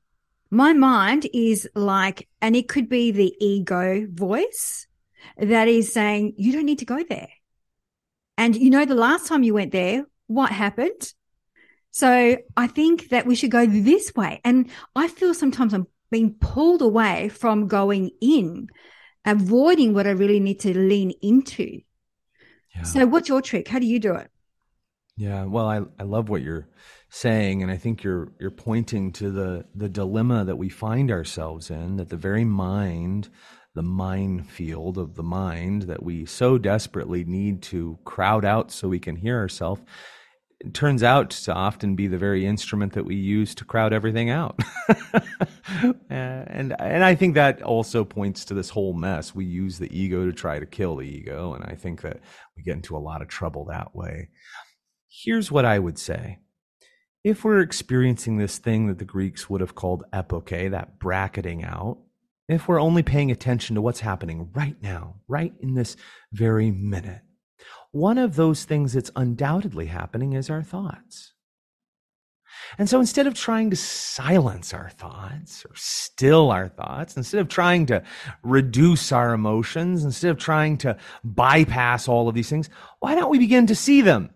My 0.52 0.74
mind 0.74 1.28
is 1.34 1.68
like, 1.76 2.28
and 2.42 2.56
it 2.56 2.68
could 2.68 2.88
be 2.88 3.12
the 3.12 3.34
ego 3.40 4.08
voice 4.10 4.88
that 5.38 5.68
is 5.68 5.92
saying, 5.92 6.34
you 6.38 6.54
don't 6.54 6.66
need 6.66 6.80
to 6.80 6.86
go 6.86 7.04
there. 7.04 7.30
And 8.38 8.56
you 8.56 8.70
know, 8.70 8.86
the 8.86 8.96
last 8.96 9.28
time 9.28 9.44
you 9.44 9.54
went 9.54 9.72
there, 9.72 10.06
what 10.28 10.52
happened? 10.52 11.14
So 11.92 12.38
I 12.58 12.68
think 12.68 13.10
that 13.10 13.26
we 13.26 13.36
should 13.36 13.52
go 13.52 13.66
this 13.66 14.14
way. 14.16 14.42
And 14.44 14.70
I 14.96 15.08
feel 15.08 15.34
sometimes 15.34 15.74
I'm 15.74 15.88
being 16.12 16.34
pulled 16.34 16.82
away 16.82 17.30
from 17.30 17.68
going 17.68 18.12
in, 18.22 18.68
avoiding 19.26 19.94
what 19.94 20.06
I 20.06 20.12
really 20.12 20.40
need 20.40 20.60
to 20.62 20.78
lean 20.78 21.12
into. 21.22 21.82
Yeah. 22.76 22.84
So 22.84 23.06
what's 23.06 23.30
your 23.30 23.42
trick? 23.42 23.68
How 23.68 23.80
do 23.80 23.86
you 23.86 24.00
do 24.00 24.14
it? 24.16 24.30
Yeah, 25.18 25.46
well, 25.46 25.68
I, 25.68 25.82
I 26.00 26.04
love 26.04 26.28
what 26.30 26.42
you're 26.42 26.68
saying, 27.10 27.64
and 27.64 27.72
I 27.72 27.78
think 27.78 28.04
you're 28.04 28.34
you're 28.40 28.52
pointing 28.52 29.14
to 29.14 29.32
the 29.32 29.66
the 29.74 29.88
dilemma 29.88 30.44
that 30.44 30.58
we 30.58 30.68
find 30.70 31.10
ourselves 31.10 31.70
in. 31.72 31.96
That 31.98 32.10
the 32.10 32.18
very 32.18 32.44
mind, 32.44 33.30
the 33.76 33.82
minefield 33.84 34.98
of 34.98 35.16
the 35.16 35.24
mind 35.24 35.84
that 35.84 36.04
we 36.04 36.26
so 36.26 36.58
desperately 36.58 37.24
need 37.24 37.62
to 37.64 37.98
crowd 38.04 38.44
out 38.44 38.72
so 38.72 38.90
we 38.90 39.00
can 39.00 39.16
hear 39.16 39.38
ourselves, 39.38 39.82
turns 40.74 41.04
out 41.04 41.30
to 41.30 41.54
often 41.54 41.96
be 41.96 42.08
the 42.08 42.18
very 42.18 42.46
instrument 42.46 42.94
that 42.94 43.06
we 43.06 43.16
use 43.16 43.56
to 43.56 43.66
crowd 43.66 43.94
everything 43.94 44.30
out. 44.30 44.60
and 46.10 46.76
and 46.80 47.04
I 47.06 47.16
think 47.16 47.36
that 47.36 47.62
also 47.62 48.04
points 48.04 48.44
to 48.46 48.54
this 48.54 48.70
whole 48.70 48.94
mess. 48.94 49.34
We 49.34 49.46
use 49.46 49.80
the 49.80 49.98
ego 49.98 50.26
to 50.26 50.34
try 50.34 50.60
to 50.60 50.66
kill 50.66 50.98
the 50.98 51.08
ego, 51.08 51.54
and 51.54 51.64
I 51.66 51.76
think 51.76 52.02
that 52.02 52.20
we 52.58 52.64
get 52.64 52.76
into 52.76 52.98
a 52.98 53.00
lot 53.00 53.22
of 53.22 53.30
trouble 53.30 53.66
that 53.66 53.96
way. 53.96 54.30
Here's 55.24 55.52
what 55.52 55.64
I 55.64 55.80
would 55.80 55.98
say 55.98 56.40
if 57.24 57.44
we're 57.44 57.62
experiencing 57.62 58.38
this 58.38 58.58
thing 58.58 58.88
that 58.88 59.00
the 59.00 59.06
Greeks 59.06 59.50
would 59.50 59.62
have 59.62 59.74
called 59.74 60.04
epoche, 60.14 60.70
that 60.72 61.00
bracketing 61.00 61.64
out, 61.64 62.00
if 62.50 62.68
we're 62.68 62.82
only 62.82 63.02
paying 63.02 63.32
attention 63.32 63.76
to 63.76 63.82
what's 63.82 64.02
happening 64.02 64.52
right 64.54 64.76
now, 64.82 65.16
right 65.28 65.54
in 65.62 65.74
this 65.74 65.96
very 66.34 66.70
minute, 66.70 67.22
one 67.92 68.18
of 68.18 68.36
those 68.36 68.66
things 68.66 68.94
that's 68.94 69.10
undoubtedly 69.16 69.86
happening 69.86 70.34
is 70.34 70.50
our 70.50 70.62
thoughts. 70.62 71.34
And 72.78 72.90
so 72.90 73.00
instead 73.00 73.26
of 73.26 73.34
trying 73.34 73.70
to 73.70 73.76
silence 73.76 74.74
our 74.74 74.90
thoughts 74.90 75.66
or 75.66 75.76
still 75.76 76.52
our 76.52 76.68
thoughts, 76.68 77.16
instead 77.16 77.40
of 77.40 77.48
trying 77.48 77.86
to 77.88 78.04
reduce 78.44 79.12
our 79.12 79.34
emotions, 79.34 80.04
instead 80.04 80.32
of 80.32 80.38
trying 80.38 80.78
to 80.80 80.98
bypass 81.24 82.08
all 82.08 82.28
of 82.28 82.36
these 82.36 82.50
things, 82.50 82.70
why 83.00 83.16
don't 83.16 83.32
we 83.32 83.40
begin 83.40 83.68
to 83.68 83.76
see 83.76 84.02
them? 84.02 84.30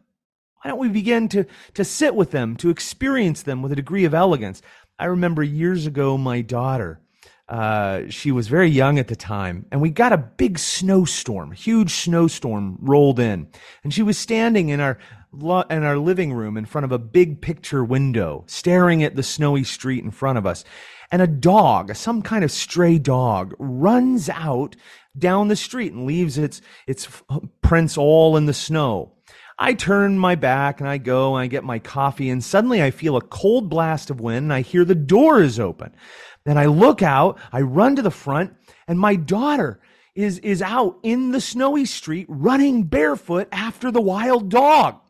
Why 0.62 0.72
don't 0.72 0.80
we 0.80 0.90
begin 0.90 1.30
to, 1.30 1.46
to 1.76 1.86
sit 1.86 2.16
with 2.16 2.32
them, 2.32 2.58
to 2.58 2.70
experience 2.70 3.44
them 3.44 3.62
with 3.62 3.72
a 3.72 3.78
degree 3.78 4.06
of 4.06 4.14
elegance? 4.14 4.62
I 4.98 5.06
remember 5.06 5.42
years 5.42 5.86
ago, 5.86 6.18
my 6.18 6.42
daughter, 6.42 7.00
uh, 7.48 8.04
she 8.10 8.32
was 8.32 8.50
very 8.50 8.70
young 8.70 9.00
at 9.00 9.08
the 9.08 9.16
time, 9.16 9.66
and 9.72 9.82
we 9.82 9.90
got 9.90 10.14
a 10.14 10.18
big 10.18 10.60
snowstorm, 10.60 11.52
huge 11.52 11.92
snowstorm 11.92 12.78
rolled 12.82 13.20
in, 13.20 13.48
and 13.84 13.94
she 13.94 14.04
was 14.04 14.18
standing 14.18 14.70
in 14.70 14.80
our 14.80 15.00
in 15.32 15.84
our 15.84 15.98
living 15.98 16.34
room 16.34 16.58
in 16.58 16.66
front 16.66 16.86
of 16.86 16.92
a 16.92 16.98
big 16.98 17.40
picture 17.40 17.84
window, 17.84 18.44
staring 18.48 19.04
at 19.04 19.16
the 19.16 19.24
snowy 19.24 19.64
street 19.64 20.04
in 20.04 20.10
front 20.10 20.40
of 20.40 20.46
us. 20.46 20.66
And 21.12 21.22
a 21.22 21.28
dog, 21.28 21.96
some 21.96 22.22
kind 22.22 22.44
of 22.44 22.52
stray 22.52 22.98
dog, 22.98 23.54
runs 23.60 24.28
out 24.30 24.76
down 25.18 25.48
the 25.48 25.56
street 25.56 25.94
and 25.94 26.06
leaves 26.06 26.38
its 26.38 26.62
its 26.88 27.08
prints 27.62 27.98
all 27.98 28.38
in 28.38 28.46
the 28.46 28.54
snow. 28.54 29.14
I 29.62 29.74
turn 29.74 30.18
my 30.18 30.36
back 30.36 30.80
and 30.80 30.88
I 30.88 30.98
go 30.98 31.36
and 31.36 31.44
I 31.44 31.48
get 31.48 31.66
my 31.66 31.80
coffee 31.80 32.30
and 32.30 32.42
suddenly 32.42 32.82
I 32.82 32.92
feel 32.92 33.18
a 33.18 33.22
cold 33.22 33.70
blast 33.70 34.10
of 34.10 34.22
wind 34.22 34.46
and 34.46 34.54
I 34.54 34.62
hear 34.62 34.86
the 34.86 34.96
door 34.96 35.42
is 35.42 35.60
open. 35.60 35.94
Then 36.46 36.58
I 36.58 36.68
look 36.68 37.04
out, 37.04 37.38
I 37.52 37.62
run 37.62 37.98
to 37.98 38.02
the 38.02 38.10
front 38.10 38.56
and 38.88 38.98
my 38.98 39.18
daughter 39.18 39.82
is, 40.16 40.40
is 40.40 40.62
out 40.62 40.98
in 41.04 41.32
the 41.32 41.42
snowy 41.42 41.84
street 41.84 42.26
running 42.30 42.84
barefoot 42.84 43.50
after 43.52 43.92
the 43.92 44.02
wild 44.02 44.48
dog. 44.48 45.02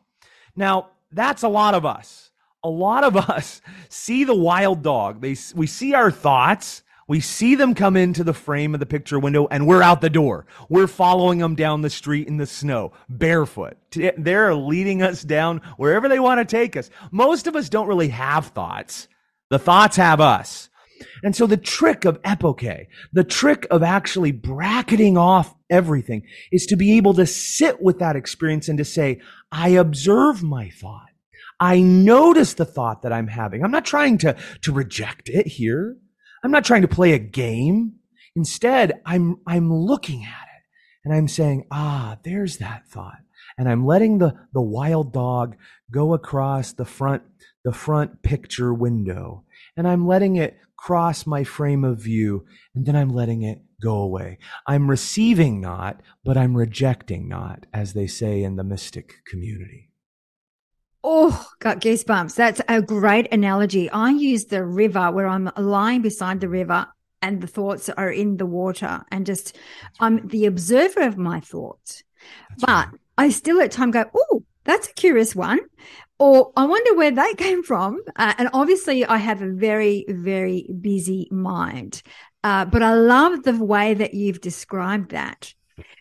Now, 0.56 0.90
that's 1.12 1.44
a 1.44 1.48
lot 1.48 1.74
of 1.74 1.86
us. 1.86 2.32
A 2.64 2.68
lot 2.68 3.04
of 3.04 3.16
us 3.30 3.62
see 3.88 4.24
the 4.24 4.34
wild 4.34 4.82
dog. 4.82 5.20
They, 5.20 5.36
we 5.54 5.68
see 5.68 5.94
our 5.94 6.10
thoughts 6.10 6.82
we 7.10 7.18
see 7.18 7.56
them 7.56 7.74
come 7.74 7.96
into 7.96 8.22
the 8.22 8.32
frame 8.32 8.72
of 8.72 8.78
the 8.78 8.86
picture 8.86 9.18
window 9.18 9.48
and 9.50 9.66
we're 9.66 9.82
out 9.82 10.00
the 10.00 10.08
door. 10.08 10.46
We're 10.68 10.86
following 10.86 11.40
them 11.40 11.56
down 11.56 11.80
the 11.80 11.90
street 11.90 12.28
in 12.28 12.36
the 12.36 12.46
snow, 12.46 12.92
barefoot. 13.08 13.76
They're 14.16 14.54
leading 14.54 15.02
us 15.02 15.24
down 15.24 15.60
wherever 15.76 16.08
they 16.08 16.20
want 16.20 16.38
to 16.38 16.44
take 16.44 16.76
us. 16.76 16.88
Most 17.10 17.48
of 17.48 17.56
us 17.56 17.68
don't 17.68 17.88
really 17.88 18.10
have 18.10 18.46
thoughts. 18.46 19.08
The 19.48 19.58
thoughts 19.58 19.96
have 19.96 20.20
us. 20.20 20.68
And 21.24 21.34
so 21.34 21.48
the 21.48 21.56
trick 21.56 22.04
of 22.04 22.22
epoche, 22.22 22.86
the 23.12 23.24
trick 23.24 23.66
of 23.72 23.82
actually 23.82 24.30
bracketing 24.30 25.18
off 25.18 25.52
everything 25.68 26.22
is 26.52 26.64
to 26.66 26.76
be 26.76 26.96
able 26.96 27.14
to 27.14 27.26
sit 27.26 27.82
with 27.82 27.98
that 27.98 28.14
experience 28.14 28.68
and 28.68 28.78
to 28.78 28.84
say, 28.84 29.20
I 29.50 29.70
observe 29.70 30.44
my 30.44 30.70
thought. 30.70 31.08
I 31.58 31.80
notice 31.80 32.54
the 32.54 32.64
thought 32.64 33.02
that 33.02 33.12
I'm 33.12 33.26
having. 33.26 33.64
I'm 33.64 33.72
not 33.72 33.84
trying 33.84 34.18
to, 34.18 34.36
to 34.62 34.72
reject 34.72 35.28
it 35.28 35.48
here. 35.48 35.96
I'm 36.42 36.50
not 36.50 36.64
trying 36.64 36.82
to 36.82 36.88
play 36.88 37.12
a 37.12 37.18
game. 37.18 37.96
Instead, 38.34 39.00
I'm, 39.04 39.40
I'm 39.46 39.72
looking 39.72 40.24
at 40.24 40.46
it 40.56 40.62
and 41.04 41.14
I'm 41.14 41.28
saying, 41.28 41.66
ah, 41.70 42.18
there's 42.22 42.58
that 42.58 42.88
thought. 42.88 43.18
And 43.58 43.68
I'm 43.68 43.84
letting 43.84 44.18
the, 44.18 44.34
the 44.52 44.62
wild 44.62 45.12
dog 45.12 45.56
go 45.90 46.14
across 46.14 46.72
the 46.72 46.84
front, 46.84 47.22
the 47.64 47.72
front 47.72 48.22
picture 48.22 48.72
window. 48.72 49.44
And 49.76 49.86
I'm 49.86 50.06
letting 50.06 50.36
it 50.36 50.58
cross 50.76 51.26
my 51.26 51.44
frame 51.44 51.84
of 51.84 51.98
view. 51.98 52.46
And 52.74 52.86
then 52.86 52.96
I'm 52.96 53.10
letting 53.10 53.42
it 53.42 53.60
go 53.82 53.96
away. 53.96 54.38
I'm 54.66 54.88
receiving 54.88 55.60
not, 55.60 56.00
but 56.24 56.36
I'm 56.36 56.56
rejecting 56.56 57.28
not, 57.28 57.66
as 57.72 57.92
they 57.92 58.06
say 58.06 58.42
in 58.42 58.56
the 58.56 58.64
mystic 58.64 59.16
community. 59.26 59.89
Oh, 61.02 61.46
got 61.60 61.80
goosebumps. 61.80 62.34
That's 62.34 62.60
a 62.68 62.82
great 62.82 63.32
analogy. 63.32 63.88
I 63.90 64.10
use 64.10 64.46
the 64.46 64.64
river 64.64 65.10
where 65.10 65.26
I'm 65.26 65.50
lying 65.56 66.02
beside 66.02 66.40
the 66.40 66.48
river 66.48 66.86
and 67.22 67.40
the 67.40 67.46
thoughts 67.46 67.88
are 67.88 68.10
in 68.10 68.36
the 68.36 68.46
water 68.46 69.02
and 69.10 69.24
just 69.26 69.56
I'm 69.98 70.26
the 70.28 70.46
observer 70.46 71.00
of 71.00 71.16
my 71.16 71.40
thoughts. 71.40 72.02
That's 72.50 72.64
but 72.64 72.88
right. 72.88 73.00
I 73.18 73.30
still 73.30 73.60
at 73.60 73.70
time 73.70 73.90
go, 73.90 74.04
oh, 74.14 74.44
that's 74.64 74.88
a 74.88 74.94
curious 74.94 75.34
one. 75.34 75.60
Or 76.18 76.52
I 76.56 76.66
wonder 76.66 76.94
where 76.94 77.10
they 77.10 77.34
came 77.38 77.62
from. 77.62 78.00
Uh, 78.16 78.34
and 78.38 78.50
obviously, 78.52 79.04
I 79.04 79.16
have 79.16 79.42
a 79.42 79.50
very, 79.50 80.04
very 80.08 80.68
busy 80.80 81.28
mind. 81.30 82.02
Uh, 82.44 82.64
but 82.64 82.82
I 82.82 82.94
love 82.94 83.42
the 83.42 83.56
way 83.62 83.94
that 83.94 84.14
you've 84.14 84.40
described 84.40 85.10
that. 85.10 85.54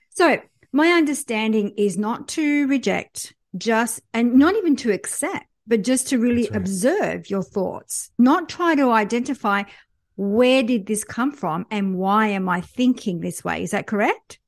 So, 0.10 0.41
my 0.72 0.89
understanding 0.89 1.74
is 1.77 1.98
not 1.98 2.27
to 2.29 2.68
reject, 2.68 3.34
just 3.58 4.01
and 4.13 4.36
not 4.36 4.56
even 4.56 4.75
to 4.77 4.91
accept, 4.91 5.46
but 5.68 5.84
just 5.84 6.08
to 6.10 6.20
really 6.20 6.44
right. 6.44 6.56
observe 6.56 7.29
your 7.29 7.44
thoughts, 7.44 8.12
not 8.18 8.50
try 8.50 8.75
to 8.75 8.91
identify 8.91 9.63
where 10.15 10.63
did 10.63 10.86
this 10.86 11.03
come 11.03 11.32
from 11.32 11.65
and 11.72 11.96
why 11.96 12.27
am 12.27 12.50
I 12.50 12.62
thinking 12.62 13.22
this 13.22 13.44
way? 13.44 13.63
Is 13.63 13.72
that 13.72 13.88
correct? 13.88 14.39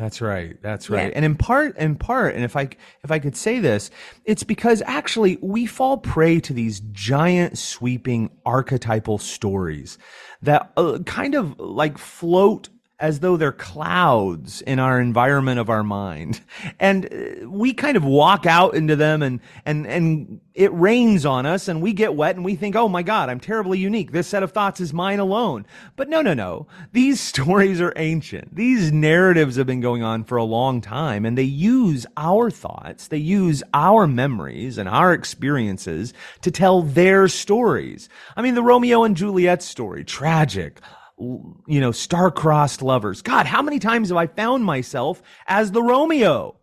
That's 0.00 0.22
right. 0.22 0.56
That's 0.62 0.88
right. 0.88 1.08
Yeah. 1.08 1.12
And 1.14 1.26
in 1.26 1.34
part, 1.34 1.76
in 1.76 1.94
part, 1.94 2.34
and 2.34 2.42
if 2.42 2.56
I 2.56 2.70
if 3.04 3.10
I 3.10 3.18
could 3.18 3.36
say 3.36 3.58
this, 3.58 3.90
it's 4.24 4.42
because 4.42 4.82
actually 4.86 5.36
we 5.42 5.66
fall 5.66 5.98
prey 5.98 6.40
to 6.40 6.54
these 6.54 6.80
giant, 6.92 7.58
sweeping 7.58 8.30
archetypal 8.46 9.18
stories 9.18 9.98
that 10.40 10.72
uh, 10.78 11.00
kind 11.04 11.34
of 11.34 11.60
like 11.60 11.98
float 11.98 12.70
as 13.00 13.20
though 13.20 13.38
they're 13.38 13.50
clouds 13.50 14.60
in 14.60 14.78
our 14.78 15.00
environment 15.00 15.58
of 15.58 15.70
our 15.70 15.82
mind. 15.82 16.40
And 16.78 17.06
uh, 17.06 17.48
we 17.48 17.72
kind 17.72 17.96
of 17.96 18.04
walk 18.04 18.44
out 18.44 18.74
into 18.74 18.96
them 18.96 19.22
and, 19.22 19.40
and, 19.64 19.86
and 19.86 20.40
it 20.54 20.72
rains 20.74 21.24
on 21.24 21.46
us 21.46 21.68
and 21.68 21.80
we 21.80 21.94
get 21.94 22.14
wet 22.14 22.36
and 22.36 22.44
we 22.44 22.54
think, 22.54 22.76
oh 22.76 22.88
my 22.88 23.02
God, 23.02 23.30
I'm 23.30 23.40
terribly 23.40 23.78
unique. 23.78 24.12
This 24.12 24.26
set 24.26 24.42
of 24.42 24.52
thoughts 24.52 24.80
is 24.80 24.92
mine 24.92 25.18
alone. 25.18 25.66
But 25.96 26.08
no, 26.08 26.20
no, 26.20 26.34
no. 26.34 26.66
These 26.92 27.20
stories 27.30 27.80
are 27.80 27.94
ancient. 27.96 28.54
These 28.54 28.92
narratives 28.92 29.56
have 29.56 29.66
been 29.66 29.80
going 29.80 30.02
on 30.02 30.24
for 30.24 30.36
a 30.36 30.44
long 30.44 30.80
time 30.80 31.24
and 31.24 31.38
they 31.38 31.42
use 31.42 32.06
our 32.16 32.50
thoughts, 32.50 33.08
they 33.08 33.18
use 33.18 33.62
our 33.72 34.06
memories 34.06 34.76
and 34.76 34.88
our 34.88 35.14
experiences 35.14 36.12
to 36.42 36.50
tell 36.50 36.82
their 36.82 37.28
stories. 37.28 38.08
I 38.36 38.42
mean, 38.42 38.54
the 38.54 38.62
Romeo 38.62 39.04
and 39.04 39.16
Juliet 39.16 39.62
story, 39.62 40.04
tragic, 40.04 40.80
you 41.20 41.80
know, 41.80 41.92
star-crossed 41.92 42.82
lovers. 42.82 43.22
God, 43.22 43.46
how 43.46 43.62
many 43.62 43.78
times 43.78 44.08
have 44.08 44.16
I 44.16 44.26
found 44.26 44.64
myself 44.64 45.22
as 45.46 45.72
the 45.72 45.82
Romeo? 45.82 46.56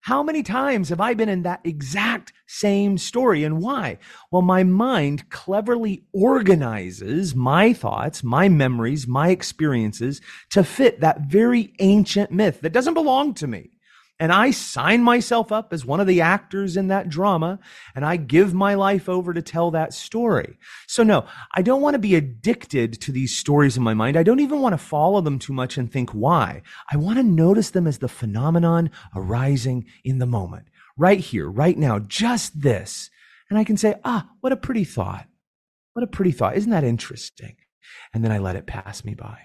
How 0.00 0.22
many 0.22 0.44
times 0.44 0.90
have 0.90 1.00
I 1.00 1.14
been 1.14 1.28
in 1.28 1.42
that 1.42 1.62
exact 1.64 2.32
same 2.46 2.96
story 2.96 3.42
and 3.42 3.60
why? 3.60 3.98
Well, 4.30 4.42
my 4.42 4.62
mind 4.62 5.28
cleverly 5.30 6.04
organizes 6.12 7.34
my 7.34 7.72
thoughts, 7.72 8.22
my 8.22 8.48
memories, 8.48 9.08
my 9.08 9.30
experiences 9.30 10.20
to 10.50 10.62
fit 10.62 11.00
that 11.00 11.22
very 11.22 11.74
ancient 11.80 12.30
myth 12.30 12.60
that 12.60 12.72
doesn't 12.72 12.94
belong 12.94 13.34
to 13.34 13.48
me 13.48 13.75
and 14.18 14.32
I 14.32 14.50
sign 14.50 15.02
myself 15.02 15.52
up 15.52 15.72
as 15.72 15.84
one 15.84 16.00
of 16.00 16.06
the 16.06 16.22
actors 16.22 16.76
in 16.76 16.88
that 16.88 17.08
drama 17.08 17.58
and 17.94 18.04
I 18.04 18.16
give 18.16 18.54
my 18.54 18.74
life 18.74 19.08
over 19.08 19.34
to 19.34 19.42
tell 19.42 19.70
that 19.72 19.92
story. 19.92 20.58
So 20.86 21.02
no, 21.02 21.26
I 21.54 21.62
don't 21.62 21.82
want 21.82 21.94
to 21.94 21.98
be 21.98 22.14
addicted 22.14 23.00
to 23.02 23.12
these 23.12 23.36
stories 23.36 23.76
in 23.76 23.82
my 23.82 23.92
mind. 23.92 24.16
I 24.16 24.22
don't 24.22 24.40
even 24.40 24.60
want 24.60 24.72
to 24.72 24.78
follow 24.78 25.20
them 25.20 25.38
too 25.38 25.52
much 25.52 25.76
and 25.76 25.92
think 25.92 26.10
why. 26.10 26.62
I 26.90 26.96
want 26.96 27.18
to 27.18 27.22
notice 27.22 27.70
them 27.70 27.86
as 27.86 27.98
the 27.98 28.08
phenomenon 28.08 28.90
arising 29.14 29.84
in 30.02 30.18
the 30.18 30.26
moment, 30.26 30.68
right 30.96 31.20
here, 31.20 31.50
right 31.50 31.76
now, 31.76 31.98
just 31.98 32.60
this. 32.62 33.10
And 33.50 33.58
I 33.58 33.64
can 33.64 33.76
say, 33.76 33.96
ah, 34.02 34.30
what 34.40 34.52
a 34.52 34.56
pretty 34.56 34.84
thought. 34.84 35.26
What 35.92 36.02
a 36.02 36.08
pretty 36.08 36.32
thought. 36.32 36.56
Isn't 36.56 36.72
that 36.72 36.84
interesting? 36.84 37.56
And 38.14 38.24
then 38.24 38.32
I 38.32 38.38
let 38.38 38.56
it 38.56 38.66
pass 38.66 39.04
me 39.04 39.14
by. 39.14 39.38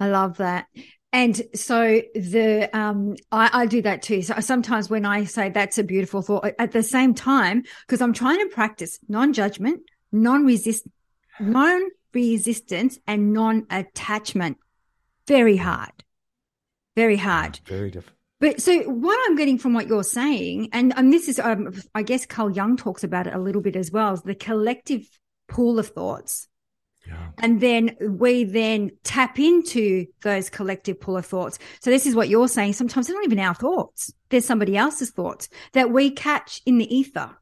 I 0.00 0.08
love 0.08 0.38
that. 0.38 0.66
And 1.14 1.40
so 1.54 2.02
the 2.16 2.68
um, 2.76 3.14
I, 3.30 3.48
I, 3.52 3.66
do 3.66 3.80
that 3.82 4.02
too. 4.02 4.20
So 4.22 4.34
sometimes 4.40 4.90
when 4.90 5.06
I 5.06 5.22
say 5.22 5.48
that's 5.48 5.78
a 5.78 5.84
beautiful 5.84 6.22
thought, 6.22 6.50
at 6.58 6.72
the 6.72 6.82
same 6.82 7.14
time, 7.14 7.62
because 7.86 8.02
I'm 8.02 8.12
trying 8.12 8.40
to 8.40 8.52
practice 8.52 8.98
non-judgment, 9.08 9.82
non-resist, 10.10 10.88
non-resistance, 11.38 12.98
and 13.06 13.32
non-attachment. 13.32 14.58
Very 15.28 15.56
hard, 15.56 15.92
very 16.96 17.16
hard, 17.16 17.60
very 17.64 17.92
different. 17.92 18.18
But 18.40 18.60
so 18.60 18.80
what 18.80 19.16
I'm 19.28 19.36
getting 19.36 19.58
from 19.58 19.72
what 19.72 19.86
you're 19.86 20.02
saying, 20.02 20.70
and 20.72 20.92
and 20.96 21.12
this 21.12 21.28
is, 21.28 21.38
um, 21.38 21.72
I 21.94 22.02
guess 22.02 22.26
Carl 22.26 22.50
Jung 22.50 22.76
talks 22.76 23.04
about 23.04 23.28
it 23.28 23.34
a 23.34 23.38
little 23.38 23.62
bit 23.62 23.76
as 23.76 23.92
well, 23.92 24.14
is 24.14 24.22
the 24.22 24.34
collective 24.34 25.08
pool 25.46 25.78
of 25.78 25.86
thoughts 25.86 26.48
yeah. 27.06 27.28
And 27.38 27.60
then 27.60 27.96
we 28.00 28.44
then 28.44 28.90
tap 29.02 29.38
into 29.38 30.06
those 30.22 30.48
collective 30.48 31.00
pull 31.00 31.16
of 31.16 31.26
thoughts. 31.26 31.58
So 31.80 31.90
this 31.90 32.06
is 32.06 32.14
what 32.14 32.28
you're 32.28 32.48
saying. 32.48 32.72
Sometimes 32.74 33.06
they're 33.06 33.16
not 33.16 33.24
even 33.24 33.38
our 33.38 33.54
thoughts. 33.54 34.12
They're 34.30 34.40
somebody 34.40 34.76
else's 34.76 35.10
thoughts 35.10 35.48
that 35.72 35.90
we 35.90 36.10
catch 36.10 36.62
in 36.64 36.78
the 36.78 36.94
ether. 36.94 37.36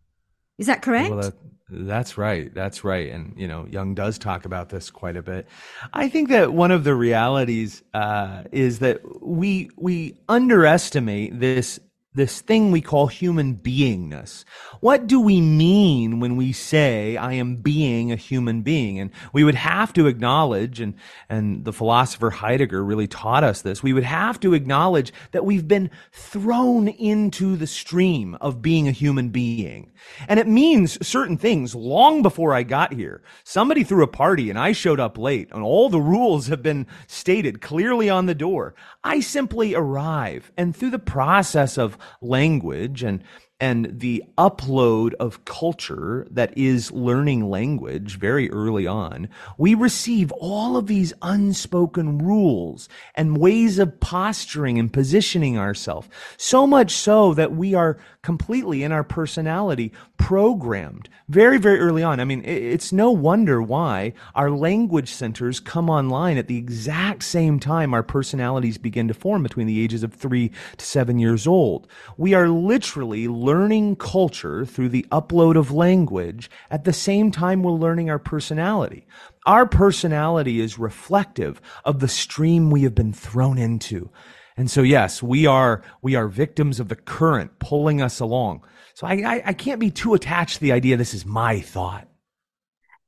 Is 0.59 0.67
that 0.67 0.83
correct? 0.83 1.11
Well, 1.11 1.21
that, 1.21 1.35
that's 1.71 2.19
right. 2.19 2.53
That's 2.53 2.85
right. 2.85 3.11
And, 3.11 3.35
you 3.37 3.49
know, 3.49 3.67
Jung 3.71 3.95
does 3.95 4.19
talk 4.19 4.45
about 4.45 4.69
this 4.69 4.91
quite 4.91 5.17
a 5.17 5.23
bit. 5.23 5.49
I 5.93 6.09
think 6.09 6.29
that 6.29 6.53
one 6.53 6.71
of 6.71 6.85
the 6.85 6.95
realities 6.95 7.83
uh, 7.95 8.43
is 8.53 8.81
that 8.81 9.01
we, 9.23 9.71
we 9.77 10.17
underestimate 10.29 11.39
this 11.39 11.79
this 12.15 12.43
thing 12.43 12.71
we 12.71 12.81
call 12.81 13.07
human 13.07 13.57
beingness. 13.57 14.45
What 14.81 15.07
do 15.07 15.19
we 15.19 15.41
mean 15.41 16.21
when 16.21 16.37
we 16.37 16.53
say 16.53 17.17
I 17.17 17.33
am 17.35 17.57
being 17.57 18.13
a 18.13 18.17
human 18.17 18.61
being? 18.61 19.01
And 19.01 19.11
we 19.33 19.45
would 19.45 19.55
have 19.55 19.95
to 19.95 20.07
acknowledge, 20.07 20.81
and, 20.81 20.95
and 21.31 21.65
the 21.65 21.73
philosopher 21.73 22.29
Heidegger 22.31 22.85
really 22.85 23.07
taught 23.07 23.45
us 23.45 23.63
this, 23.63 23.83
we 23.83 23.95
would 23.95 24.05
have 24.05 24.39
to 24.41 24.53
acknowledge 24.53 25.13
that 25.31 25.47
we've 25.47 25.67
been 25.67 25.91
thrown 26.13 26.89
into 26.89 27.57
the 27.57 27.67
stream 27.67 28.37
of 28.41 28.61
being 28.61 28.89
a 28.89 28.93
human 28.93 29.31
being. 29.31 29.91
And 30.29 30.39
it 30.39 30.47
means 30.47 31.05
certain 31.07 31.39
things 31.39 31.75
long 31.75 32.23
before 32.23 32.53
I 32.53 32.63
got 32.63 32.93
here. 32.93 33.23
Somebody 33.45 33.85
threw 33.85 34.03
a 34.03 34.09
party 34.09 34.51
and 34.51 34.59
I 34.59 34.73
showed 34.73 35.01
up 35.01 35.17
late 35.17 35.49
and 35.51 35.63
all 35.63 35.89
the 35.89 36.01
rules 36.01 36.49
have 36.49 36.63
been 36.63 36.87
stated 37.07 37.63
clearly 37.63 38.11
on 38.11 38.27
the 38.27 38.35
door. 38.35 38.75
I 39.03 39.21
simply 39.21 39.75
arrive 39.75 40.53
and 40.59 40.77
through 40.77 40.91
the 40.91 40.99
process 40.99 41.79
of 41.79 41.97
language 42.21 43.03
and 43.03 43.23
and 43.63 44.01
the 44.01 44.25
upload 44.37 45.15
of 45.21 45.45
culture 45.45 46.27
that 46.33 46.53
is 46.59 46.91
learning 46.91 47.49
language 47.49 48.19
very 48.19 48.51
early 48.51 48.89
on, 48.89 49.29
we 49.57 49.73
receive 49.77 50.33
all 50.33 50.77
of 50.77 50.89
these 50.89 51.13
unspoken 51.23 52.19
rules 52.19 52.89
and 53.15 53.39
ways 53.39 53.79
of 53.79 54.01
posturing 54.01 54.81
and 54.81 54.93
positioning 54.93 55.59
ourselves. 55.59 56.09
So 56.39 56.67
much 56.67 56.91
so 56.91 57.35
that 57.35 57.53
we 57.53 57.73
are 57.73 57.99
completely 58.23 58.85
in 58.85 58.93
our 58.93 59.03
personality 59.03 59.93
programmed 60.17 61.09
very, 61.29 61.59
very 61.59 61.81
early 61.81 62.05
on. 62.05 62.21
I 62.21 62.25
mean, 62.25 62.45
it's 62.45 62.93
no 62.93 63.11
wonder 63.11 63.61
why 63.61 64.13
our 64.37 64.51
language 64.51 65.11
centers 65.11 65.59
come 65.59 65.91
online 65.91 66.39
at 66.39 66.47
the 66.47 66.57
exact 66.57 67.25
same 67.25 67.59
time 67.59 67.93
our 67.93 68.05
personalities 68.05 68.79
begin 68.79 69.09
to 69.09 69.15
form 69.15 69.43
between 69.43 69.67
the 69.67 69.83
ages 69.83 70.05
of 70.05 70.15
three 70.15 70.53
to 70.77 70.85
seven 70.85 71.19
years 71.19 71.49
old. 71.49 71.89
We 72.17 72.33
are 72.35 72.49
literally 72.49 73.27
learning 73.27 73.97
culture 73.97 74.65
through 74.65 74.91
the 74.91 75.07
upload 75.11 75.57
of 75.57 75.73
language 75.73 76.49
at 76.71 76.85
the 76.85 76.93
same 76.93 77.33
time 77.33 77.63
we're 77.63 77.73
learning 77.73 78.09
our 78.09 78.21
personality. 78.21 79.05
Our 79.47 79.67
personality 79.67 80.61
is 80.61 80.79
reflective 80.79 81.61
of 81.85 81.99
the 81.99 82.07
stream 82.07 82.71
we 82.71 82.85
have 82.85 82.95
been 82.95 83.13
thrown 83.13 83.59
into. 83.59 84.11
And 84.57 84.71
so, 84.71 84.83
yes, 84.83 85.23
we 85.23 85.47
are, 85.47 85.83
we 86.03 86.15
are 86.15 86.29
victims 86.29 86.81
of 86.81 86.89
the 86.89 86.97
current 86.97 87.59
pulling 87.59 88.03
us 88.03 88.21
along. 88.21 88.63
So 88.95 89.07
I, 89.07 89.13
I, 89.15 89.43
I 89.47 89.53
can't 89.53 89.81
be 89.81 89.91
too 89.91 90.15
attached 90.15 90.55
to 90.55 90.61
the 90.61 90.73
idea 90.73 90.97
this 90.97 91.15
is 91.15 91.25
my 91.25 91.61
thought. 91.61 92.09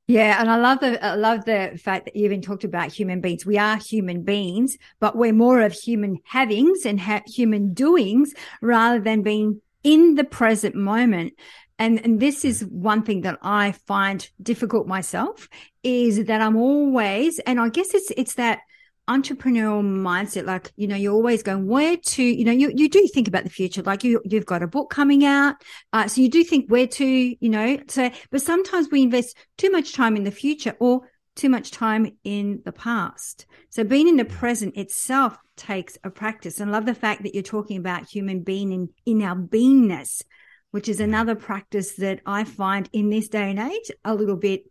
Yeah, 0.07 0.39
and 0.39 0.51
I 0.51 0.57
love 0.57 0.81
the 0.81 1.03
I 1.03 1.15
love 1.15 1.45
the 1.45 1.79
fact 1.81 2.05
that 2.05 2.15
you 2.15 2.25
even 2.25 2.41
talked 2.41 2.63
about 2.63 2.91
human 2.91 3.21
beings. 3.21 3.43
We 3.43 3.57
are 3.57 3.77
human 3.77 4.21
beings, 4.21 4.77
but 4.99 5.17
we're 5.17 5.33
more 5.33 5.61
of 5.61 5.73
human 5.73 6.19
havings 6.25 6.85
and 6.85 6.99
ha- 6.99 7.23
human 7.25 7.73
doings 7.73 8.31
rather 8.61 8.99
than 8.99 9.23
being 9.23 9.61
in 9.83 10.13
the 10.13 10.23
present 10.23 10.75
moment. 10.75 11.33
And, 11.79 11.99
and 12.05 12.19
this 12.19 12.45
is 12.45 12.63
one 12.63 13.03
thing 13.03 13.21
that 13.21 13.39
I 13.41 13.71
find 13.71 14.29
difficult 14.41 14.87
myself 14.87 15.49
is 15.83 16.25
that 16.25 16.39
I'm 16.39 16.55
always, 16.55 17.39
and 17.39 17.59
I 17.59 17.69
guess 17.69 17.93
it's 17.95 18.11
it's 18.15 18.35
that 18.35 18.59
entrepreneurial 19.07 19.83
mindset 19.83 20.45
like 20.45 20.71
you 20.75 20.87
know 20.87 20.95
you're 20.95 21.13
always 21.13 21.43
going 21.43 21.67
where 21.67 21.95
to 21.97 22.23
you 22.23 22.43
know 22.43 22.51
you, 22.51 22.71
you 22.75 22.89
do 22.89 23.07
think 23.13 23.27
about 23.27 23.43
the 23.43 23.49
future 23.49 23.83
like 23.83 24.03
you 24.03 24.19
you've 24.25 24.47
got 24.47 24.63
a 24.63 24.67
book 24.67 24.89
coming 24.89 25.23
out 25.23 25.55
uh, 25.93 26.07
so 26.07 26.21
you 26.21 26.29
do 26.29 26.43
think 26.43 26.67
where 26.71 26.87
to 26.87 27.05
you 27.05 27.49
know 27.49 27.77
so 27.87 28.09
but 28.31 28.41
sometimes 28.41 28.89
we 28.91 29.03
invest 29.03 29.37
too 29.57 29.69
much 29.69 29.93
time 29.93 30.15
in 30.15 30.23
the 30.23 30.31
future 30.31 30.75
or 30.79 31.01
too 31.35 31.49
much 31.49 31.71
time 31.71 32.17
in 32.23 32.61
the 32.63 32.71
past. 32.71 33.45
So 33.69 33.83
being 33.83 34.07
in 34.07 34.15
the 34.15 34.25
present 34.25 34.77
itself 34.77 35.37
takes 35.57 35.97
a 36.03 36.09
practice 36.09 36.59
and 36.59 36.71
love 36.71 36.85
the 36.85 36.95
fact 36.95 37.23
that 37.23 37.33
you're 37.33 37.43
talking 37.43 37.77
about 37.77 38.09
human 38.09 38.41
being 38.41 38.71
in 38.71 38.89
in 39.05 39.21
our 39.21 39.35
beingness 39.35 40.21
which 40.71 40.89
is 40.89 40.99
another 40.99 41.35
practice 41.35 41.95
that 41.95 42.19
i 42.25 42.43
find 42.43 42.89
in 42.91 43.09
this 43.09 43.29
day 43.29 43.49
and 43.49 43.59
age 43.59 43.89
a 44.03 44.13
little 44.13 44.35
bit 44.35 44.63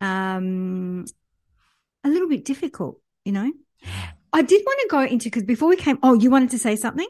um 0.00 1.04
a 2.04 2.08
little 2.08 2.28
bit 2.28 2.44
difficult 2.44 3.00
you 3.24 3.32
know 3.32 3.50
I 4.32 4.42
did 4.42 4.62
want 4.64 4.78
to 4.82 4.88
go 4.90 5.02
into 5.02 5.24
because 5.26 5.44
before 5.44 5.68
we 5.68 5.76
came, 5.76 5.98
oh, 6.02 6.14
you 6.14 6.30
wanted 6.30 6.50
to 6.50 6.58
say 6.58 6.76
something. 6.76 7.08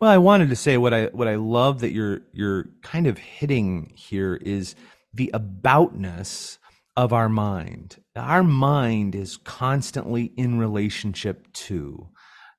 Well, 0.00 0.10
I 0.10 0.18
wanted 0.18 0.50
to 0.50 0.56
say 0.56 0.76
what 0.78 0.92
I 0.92 1.06
what 1.06 1.28
I 1.28 1.36
love 1.36 1.80
that 1.80 1.92
you're 1.92 2.22
you're 2.32 2.70
kind 2.82 3.06
of 3.06 3.18
hitting 3.18 3.92
here 3.94 4.34
is 4.34 4.74
the 5.14 5.30
aboutness 5.32 6.58
of 6.96 7.12
our 7.12 7.28
mind. 7.28 7.96
Our 8.16 8.42
mind 8.42 9.14
is 9.14 9.36
constantly 9.36 10.32
in 10.36 10.58
relationship 10.58 11.52
to. 11.52 12.08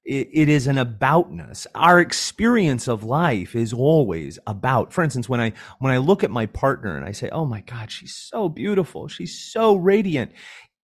It, 0.06 0.30
it 0.34 0.50
is 0.50 0.68
an 0.68 0.76
aboutness. 0.76 1.66
Our 1.76 2.00
experience 2.00 2.90
of 2.90 3.04
life 3.04 3.56
is 3.56 3.72
always 3.72 4.38
about. 4.48 4.92
For 4.92 5.02
instance, 5.04 5.30
when 5.30 5.40
I 5.40 5.54
when 5.80 5.94
I 5.94 5.98
look 5.98 6.24
at 6.24 6.32
my 6.32 6.46
partner 6.46 6.98
and 6.98 7.06
I 7.06 7.12
say, 7.12 7.30
"Oh 7.30 7.46
my 7.46 7.62
God, 7.62 7.92
she's 7.92 8.16
so 8.16 8.50
beautiful. 8.50 9.08
She's 9.08 9.40
so 9.40 9.76
radiant," 9.76 10.32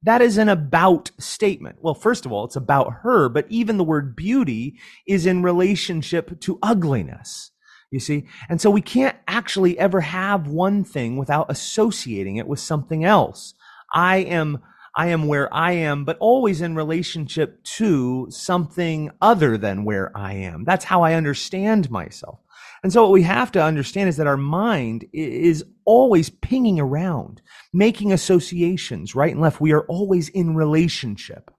That 0.04 0.20
is 0.20 0.36
an 0.36 0.48
about 0.48 1.10
statement. 1.18 1.78
Well, 1.80 1.94
first 1.94 2.26
of 2.26 2.32
all, 2.32 2.44
it's 2.44 2.56
about 2.56 2.92
her, 3.02 3.28
but 3.28 3.46
even 3.48 3.76
the 3.76 3.84
word 3.84 4.16
beauty 4.16 4.78
is 5.06 5.26
in 5.26 5.42
relationship 5.42 6.40
to 6.40 6.58
ugliness. 6.62 7.50
You 7.90 8.00
see? 8.00 8.24
And 8.48 8.60
so 8.60 8.70
we 8.70 8.80
can't 8.80 9.16
actually 9.28 9.78
ever 9.78 10.00
have 10.00 10.48
one 10.48 10.82
thing 10.82 11.18
without 11.18 11.50
associating 11.50 12.36
it 12.36 12.48
with 12.48 12.58
something 12.58 13.04
else. 13.04 13.54
I 13.94 14.16
am, 14.18 14.62
I 14.96 15.08
am 15.08 15.26
where 15.26 15.52
I 15.52 15.72
am, 15.72 16.04
but 16.04 16.16
always 16.18 16.62
in 16.62 16.74
relationship 16.74 17.62
to 17.64 18.26
something 18.30 19.10
other 19.20 19.58
than 19.58 19.84
where 19.84 20.10
I 20.16 20.32
am. 20.32 20.64
That's 20.64 20.86
how 20.86 21.02
I 21.02 21.14
understand 21.14 21.90
myself. 21.90 22.38
And 22.82 22.92
so 22.92 23.02
what 23.02 23.12
we 23.12 23.22
have 23.22 23.52
to 23.52 23.62
understand 23.62 24.08
is 24.08 24.16
that 24.16 24.26
our 24.26 24.36
mind 24.36 25.04
is 25.12 25.64
always 25.84 26.30
pinging 26.30 26.80
around, 26.80 27.40
making 27.72 28.12
associations 28.12 29.14
right 29.14 29.32
and 29.32 29.40
left. 29.40 29.60
We 29.60 29.72
are 29.72 29.86
always 29.86 30.28
in 30.28 30.56
relationship. 30.56 31.50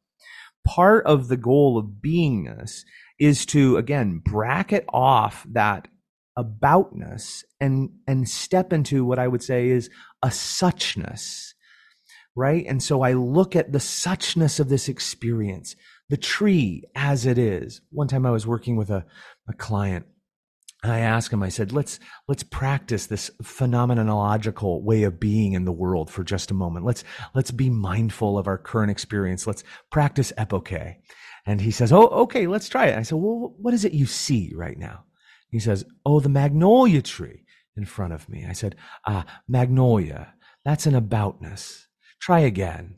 Part 0.65 1.05
of 1.05 1.29
the 1.29 1.38
goal 1.38 1.77
of 1.77 2.01
beingness 2.05 2.81
is 3.19 3.45
to, 3.47 3.77
again, 3.77 4.21
bracket 4.23 4.86
off 4.89 5.45
that 5.51 5.88
aboutness 6.38 7.43
and, 7.59 7.91
and 8.07 8.27
step 8.27 8.73
into 8.73 9.05
what 9.05 9.19
I 9.19 9.27
would 9.27 9.43
say 9.43 9.69
is 9.69 9.89
a 10.21 10.27
suchness, 10.27 11.53
right? 12.36 12.65
And 12.67 12.81
so 12.81 13.01
I 13.01 13.13
look 13.13 13.55
at 13.55 13.71
the 13.71 13.79
suchness 13.79 14.59
of 14.59 14.67
this 14.67 14.89
experience, 14.89 15.75
the 16.09 16.17
tree 16.17 16.83
as 16.95 17.25
it 17.25 17.38
is. 17.38 17.81
One 17.91 18.07
time 18.07 18.25
I 18.25 18.31
was 18.31 18.47
working 18.47 18.75
with 18.75 18.89
a, 18.89 19.05
a 19.47 19.53
client 19.53 20.05
I 20.91 21.00
asked 21.00 21.32
him, 21.32 21.41
I 21.41 21.50
said, 21.50 21.72
let's, 21.72 22.00
let's 22.28 22.43
practice 22.43 23.06
this 23.06 23.32
phenomenological 23.41 24.82
way 24.82 25.04
of 25.04 25.19
being 25.19 25.54
in 25.54 25.63
the 25.63 25.72
world 25.72 26.10
for 26.10 26.24
just 26.24 26.52
a 26.52 26.56
moment. 26.56 26.86
Let's, 26.86 27.06
let's 27.34 27.52
be 27.52 27.69
mindful 27.69 28.38
of 28.38 28.48
our 28.48 28.58
current 28.58 28.91
experience. 28.91 29.48
Let's 29.48 29.63
practice 29.91 30.34
epoche. 30.38 30.98
And 31.46 31.62
he 31.62 31.72
says, 31.72 31.93
Oh, 31.93 32.08
okay, 32.08 32.48
let's 32.48 32.67
try 32.67 32.88
it. 32.88 32.98
I 32.98 33.04
said, 33.04 33.17
Well, 33.17 33.54
what 33.58 33.74
is 33.74 33.86
it 33.86 33.93
you 33.93 34.06
see 34.06 34.52
right 34.56 34.78
now? 34.78 35.06
He 35.50 35.60
says, 35.60 35.86
Oh, 36.06 36.19
the 36.19 36.30
magnolia 36.30 37.02
tree 37.02 37.46
in 37.78 37.86
front 37.86 38.13
of 38.13 38.28
me. 38.28 38.46
I 38.48 38.54
said, 38.54 38.76
Ah, 39.06 39.26
magnolia. 39.48 40.34
That's 40.65 40.86
an 40.86 40.93
aboutness. 40.93 41.86
Try 42.19 42.41
again. 42.41 42.96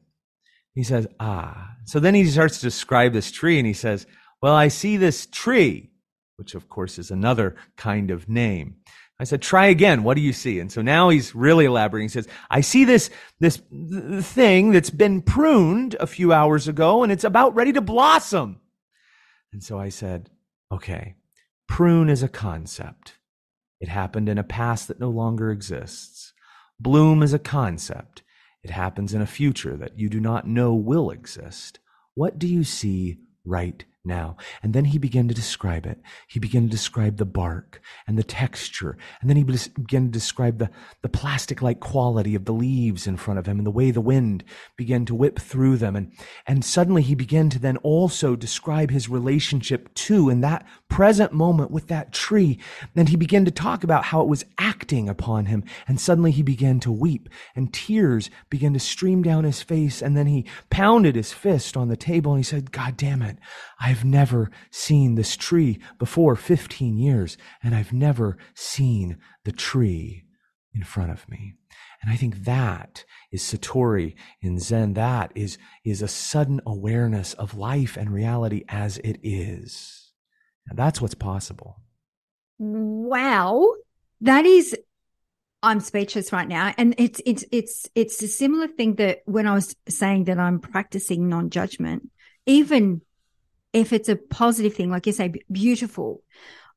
He 0.74 0.84
says, 0.84 1.08
Ah. 1.20 1.76
So 1.86 2.00
then 2.00 2.16
he 2.16 2.26
starts 2.26 2.60
to 2.60 2.66
describe 2.66 3.14
this 3.14 3.32
tree 3.32 3.58
and 3.58 3.68
he 3.68 3.74
says, 3.74 4.06
Well, 4.42 4.56
I 4.56 4.68
see 4.68 4.98
this 4.98 5.28
tree 5.28 5.92
which 6.38 6.56
of 6.56 6.70
course 6.70 7.00
is 7.00 7.12
another 7.12 7.56
kind 7.76 8.12
of 8.12 8.28
name. 8.30 8.76
I 9.20 9.24
said, 9.24 9.42
try 9.42 9.68
again. 9.68 10.04
What 10.04 10.16
do 10.16 10.22
you 10.22 10.34
see? 10.34 10.60
And 10.60 10.70
so 10.70 10.82
now 10.82 11.08
he's 11.10 11.34
really 11.34 11.66
elaborating. 11.66 12.10
He 12.10 12.14
says, 12.14 12.28
I 12.50 12.62
see 12.62 12.84
this, 12.84 13.10
this 13.40 13.58
thing 14.22 14.72
that's 14.72 14.90
been 14.90 15.22
pruned 15.22 15.96
a 16.00 16.08
few 16.08 16.34
hours 16.34 16.68
ago 16.68 17.02
and 17.02 17.12
it's 17.12 17.24
about 17.24 17.56
ready 17.56 17.72
to 17.74 17.82
blossom. 17.82 18.60
And 19.54 19.64
so 19.64 19.80
I 19.80 19.88
said, 19.88 20.30
okay, 20.70 21.16
prune 21.68 22.10
is 22.10 22.24
a 22.24 22.28
concept. 22.28 23.14
It 23.80 23.88
happened 23.88 24.28
in 24.28 24.38
a 24.38 24.44
past 24.44 24.90
that 24.90 25.00
no 25.00 25.10
longer 25.10 25.50
exists. 25.50 26.34
Bloom 26.78 27.24
is 27.24 27.34
a 27.34 27.40
concept. 27.40 28.22
It 28.64 28.72
happens 28.72 29.14
in 29.14 29.22
a 29.22 29.28
future 29.28 29.78
that 29.78 29.98
you 29.98 30.10
do 30.10 30.20
not 30.20 30.48
know 30.48 30.74
will 30.74 31.10
exist. 31.10 31.80
What 32.16 32.38
do 32.38 32.48
you 32.48 32.66
see 32.66 33.20
right 33.46 33.86
now. 34.06 34.38
And 34.64 34.74
then 34.74 34.86
he 34.86 34.98
began 34.98 35.28
to 35.28 35.34
describe 35.34 35.86
it. 35.86 36.00
He 36.28 36.40
began 36.40 36.64
to 36.64 36.70
describe 36.70 37.18
the 37.18 37.26
bark 37.26 37.82
and 38.08 38.18
the 38.18 38.24
texture. 38.24 38.98
And 39.22 39.30
then 39.30 39.38
he 39.38 39.44
began 39.44 40.06
to 40.06 40.12
describe 40.12 40.60
the, 40.60 40.70
the 41.02 41.10
plastic 41.10 41.62
like 41.62 41.80
quality 41.80 42.36
of 42.36 42.46
the 42.46 42.54
leaves 42.54 43.08
in 43.08 43.18
front 43.18 43.40
of 43.40 43.46
him 43.46 43.58
and 43.58 43.66
the 43.66 43.72
way 43.72 43.92
the 43.92 44.02
wind 44.02 44.44
began 44.78 45.06
to 45.06 45.16
whip 45.16 45.40
through 45.40 45.78
them. 45.78 45.96
And, 45.96 46.12
and 46.48 46.64
suddenly 46.64 47.02
he 47.02 47.16
began 47.16 47.50
to 47.50 47.60
then 47.60 47.78
also 47.78 48.36
describe 48.36 48.92
his 48.92 49.10
relationship 49.10 49.94
to 49.96 50.30
in 50.30 50.42
that 50.42 50.66
present 50.90 51.34
moment 51.34 51.72
with 51.72 51.88
that 51.88 52.14
tree. 52.14 52.60
And 52.96 53.10
he 53.10 53.16
began 53.16 53.46
to 53.46 53.52
talk 53.52 53.84
about 53.84 54.06
how 54.06 54.22
it 54.22 54.28
was 54.28 54.46
acting 54.58 55.10
upon 55.10 55.48
him. 55.48 55.64
And 55.88 56.00
suddenly 56.00 56.32
he 56.32 56.44
began 56.44 56.80
to 56.82 56.92
weep 56.92 57.30
and 57.56 57.74
tears 57.74 58.30
began 58.50 58.74
to 58.74 58.80
stream 58.80 59.24
down 59.24 59.44
his 59.44 59.62
face. 59.62 60.02
And 60.02 60.16
then 60.16 60.28
he 60.28 60.46
pounded 60.70 61.16
his 61.16 61.34
fist 61.34 61.76
on 61.76 61.88
the 61.88 61.98
table 61.98 62.34
and 62.34 62.40
he 62.40 62.44
said, 62.44 62.72
God 62.72 62.98
damn 62.98 63.22
it. 63.22 63.38
I 63.80 63.95
I've 63.96 64.04
never 64.04 64.52
seen 64.72 65.16
this 65.16 65.38
tree 65.38 65.80
before 66.00 66.36
15 66.36 66.98
years, 66.98 67.38
and 67.64 67.74
I've 67.74 67.94
never 67.94 68.36
seen 68.54 69.20
the 69.46 69.54
tree 69.54 70.26
in 70.74 70.84
front 70.84 71.12
of 71.12 71.30
me. 71.30 71.54
And 72.02 72.12
I 72.12 72.18
think 72.18 72.44
that 72.44 73.06
is 73.32 73.42
Satori 73.42 74.16
in 74.42 74.60
Zen. 74.60 74.96
That 74.96 75.32
is, 75.34 75.58
is 75.86 76.02
a 76.02 76.10
sudden 76.10 76.60
awareness 76.66 77.36
of 77.36 77.58
life 77.58 77.96
and 77.96 78.10
reality 78.14 78.66
as 78.68 78.98
it 78.98 79.18
is. 79.24 80.12
And 80.68 80.78
that's 80.78 81.00
what's 81.00 81.16
possible. 81.16 81.80
Wow. 82.58 83.76
That 84.20 84.46
is 84.46 84.76
I'm 85.64 85.80
speechless 85.80 86.34
right 86.34 86.50
now. 86.50 86.74
And 86.78 86.96
it's 86.98 87.22
it's 87.26 87.46
it's 87.50 87.88
it's 87.96 88.22
a 88.22 88.28
similar 88.28 88.68
thing 88.68 88.96
that 88.96 89.20
when 89.24 89.48
I 89.48 89.54
was 89.54 89.74
saying 89.88 90.26
that 90.26 90.38
I'm 90.38 90.60
practicing 90.60 91.30
non-judgment, 91.30 92.10
even 92.46 93.02
if 93.76 93.92
it's 93.92 94.10
a 94.10 94.16
positive 94.16 94.74
thing, 94.74 94.90
like 94.90 95.06
you 95.06 95.12
say, 95.12 95.34
beautiful, 95.52 96.24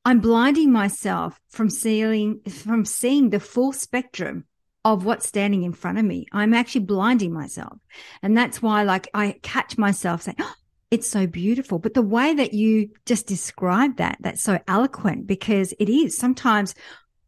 I'm 0.04 0.20
blinding 0.20 0.72
myself 0.72 1.40
from 1.48 1.70
seeing 1.70 2.40
from 2.48 2.84
seeing 2.84 3.30
the 3.30 3.40
full 3.40 3.72
spectrum 3.72 4.44
of 4.84 5.04
what's 5.04 5.28
standing 5.28 5.62
in 5.62 5.72
front 5.72 5.98
of 5.98 6.04
me. 6.04 6.26
I'm 6.32 6.54
actually 6.54 6.84
blinding 6.84 7.32
myself. 7.32 7.78
And 8.22 8.36
that's 8.36 8.60
why 8.60 8.82
like 8.82 9.08
I 9.14 9.36
catch 9.42 9.78
myself 9.78 10.22
saying, 10.22 10.38
oh, 10.40 10.54
it's 10.90 11.08
so 11.08 11.26
beautiful. 11.26 11.78
But 11.78 11.94
the 11.94 12.02
way 12.02 12.34
that 12.34 12.52
you 12.52 12.90
just 13.06 13.26
described 13.26 13.98
that, 13.98 14.18
that's 14.20 14.42
so 14.42 14.58
eloquent 14.66 15.26
because 15.26 15.72
it 15.78 15.88
is. 15.88 16.16
Sometimes 16.16 16.74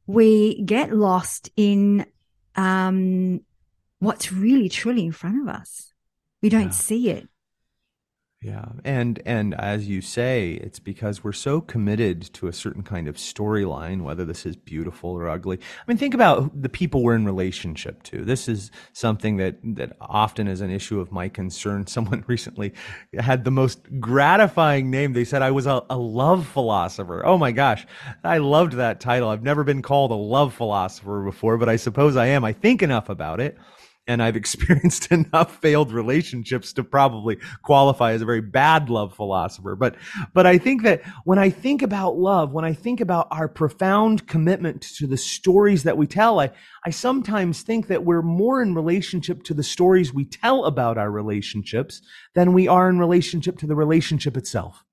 we 0.07 0.63
get 0.63 0.93
lost 0.93 1.51
in 1.57 2.07
um, 2.57 3.41
what's 4.01 4.33
really 4.33 4.69
truly 4.69 5.05
in 5.05 5.13
front 5.13 5.43
of 5.43 5.55
us. 5.55 5.93
We 6.43 6.49
don't 6.49 6.63
yeah. 6.65 6.71
see 6.71 7.11
it. 7.11 7.29
Yeah. 8.43 8.65
And 8.87 9.21
and 9.27 9.53
as 9.53 9.87
you 9.87 10.01
say, 10.01 10.53
it's 10.53 10.79
because 10.79 11.23
we're 11.23 11.31
so 11.33 11.61
committed 11.61 12.23
to 12.35 12.49
a 12.49 12.55
certain 12.55 12.83
kind 12.83 13.07
of 13.07 13.17
storyline, 13.17 14.01
whether 14.01 14.25
this 14.25 14.47
is 14.47 14.57
beautiful 14.57 15.11
or 15.11 15.29
ugly. 15.29 15.59
I 15.59 15.83
mean, 15.87 15.99
think 15.99 16.15
about 16.15 16.63
the 16.63 16.71
people 16.71 17.03
we're 17.03 17.17
in 17.17 17.27
relationship 17.27 18.03
to. 18.05 18.25
This 18.25 18.49
is 18.49 18.71
something 18.95 19.37
that 19.37 19.57
that 19.63 19.95
often 20.01 20.49
is 20.49 20.63
an 20.63 20.71
issue 20.71 21.01
of 21.01 21.13
my 21.13 21.29
concern. 21.29 21.87
Someone 21.91 22.25
recently 22.29 22.73
had 23.19 23.45
the 23.45 23.51
most 23.51 23.81
gratifying 24.01 24.91
name. 24.91 25.13
They 25.13 25.25
said 25.25 25.43
I 25.43 25.51
was 25.51 25.67
a, 25.67 25.83
a 25.91 25.99
love 25.99 26.47
philosopher. 26.47 27.27
Oh 27.27 27.37
my 27.37 27.53
gosh. 27.53 27.87
I 28.25 28.39
loved 28.39 28.73
that 28.75 29.01
title. 29.01 29.29
I've 29.29 29.43
never 29.43 29.65
been 29.65 29.83
called 29.83 30.13
a 30.13 30.15
love 30.15 30.55
philosopher 30.55 31.23
before, 31.23 31.59
but 31.59 31.69
I 31.69 31.77
suppose 31.77 32.17
I 32.17 32.27
am. 32.29 32.43
I 32.47 32.55
think 32.55 32.83
enough 32.83 33.11
about 33.11 33.39
it 33.39 33.59
and 34.07 34.23
I've 34.23 34.37
experienced 34.41 35.11
enough 35.13 35.61
failed 35.61 35.93
relationships 35.93 36.73
to 36.75 36.85
probably 36.85 37.39
qualify 37.63 38.13
as 38.13 38.23
a 38.23 38.27
very 38.27 38.41
bad 38.41 38.91
love 38.91 39.15
philosopher. 39.15 39.77
But, 39.77 39.97
but 40.35 40.47
I 40.47 40.59
think 40.59 40.83
that 40.83 41.03
when 41.25 41.39
I 41.39 41.51
think 41.51 41.83
about 41.83 42.17
love, 42.17 42.53
when 42.53 42.65
I 42.65 42.73
think 42.73 43.01
about 43.01 43.29
our 43.31 43.49
profound 43.49 44.27
commitment 44.27 44.83
to 44.97 45.07
the 45.07 45.17
stories 45.17 45.85
that 45.85 45.97
we 45.97 46.07
tell, 46.07 46.41
I, 46.41 46.51
I 46.85 46.91
sometimes 46.91 47.63
think 47.63 47.87
that 47.89 48.05
we're 48.05 48.23
more 48.23 48.63
in 48.63 48.75
relationship 48.75 49.43
to 49.45 49.55
the 49.55 49.63
stories 49.63 50.13
we 50.13 50.25
tell 50.25 50.65
about 50.65 50.99
our 50.99 51.11
relationships 51.11 52.03
than 52.35 52.53
we 52.53 52.69
are 52.69 52.89
in 52.89 52.99
relationship 52.99 53.59
to 53.59 53.67
the 53.67 53.77
relationship 53.77 54.37
itself. 54.37 54.85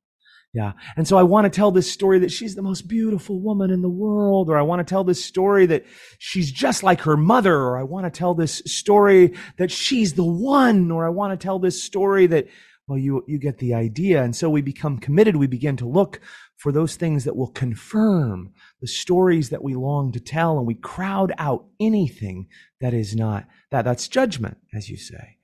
Yeah. 0.58 0.72
And 0.96 1.08
so 1.08 1.20
I 1.20 1.24
want 1.24 1.46
to 1.46 1.56
tell 1.56 1.70
this 1.70 1.92
story 1.92 2.18
that 2.18 2.32
she's 2.32 2.56
the 2.56 2.64
most 2.64 2.88
beautiful 2.88 3.40
woman 3.40 3.70
in 3.70 3.84
the 3.84 3.90
world, 3.90 4.50
or 4.50 4.58
I 4.58 4.64
want 4.64 4.80
to 4.80 4.92
tell 4.92 5.04
this 5.04 5.24
story 5.24 5.68
that 5.68 5.86
she's 6.18 6.52
just 6.52 6.82
like 6.82 7.02
her 7.02 7.16
mother, 7.16 7.54
or 7.54 7.78
I 7.78 7.84
want 7.84 8.12
to 8.12 8.18
tell 8.18 8.34
this 8.34 8.64
story 8.66 9.36
that 9.58 9.70
she's 9.70 10.16
the 10.16 10.26
one, 10.26 10.90
or 10.90 11.06
I 11.06 11.12
want 11.12 11.40
to 11.40 11.46
tell 11.46 11.60
this 11.60 11.84
story 11.84 12.26
that, 12.26 12.48
well, 12.88 12.98
you, 12.98 13.24
you 13.28 13.38
get 13.38 13.60
the 13.60 13.76
idea. 13.76 14.24
And 14.24 14.36
so 14.36 14.50
we 14.50 14.64
become 14.64 14.98
committed. 14.98 15.36
We 15.36 15.46
begin 15.46 15.78
to 15.78 15.88
look 15.88 16.22
for 16.56 16.72
those 16.72 16.96
things 16.96 17.26
that 17.26 17.36
will 17.36 17.52
confirm 17.52 18.52
the 18.82 18.88
stories 18.88 19.50
that 19.50 19.62
we 19.64 19.76
long 19.76 20.12
to 20.14 20.20
tell, 20.20 20.58
and 20.58 20.66
we 20.66 20.74
crowd 20.74 21.34
out 21.38 21.68
anything 21.80 22.48
that 22.82 22.96
is 22.96 23.16
not 23.16 23.46
that. 23.70 23.86
That's 23.86 24.08
judgment, 24.08 24.58
as 24.74 24.90
you 24.90 24.98
say. 24.98 25.38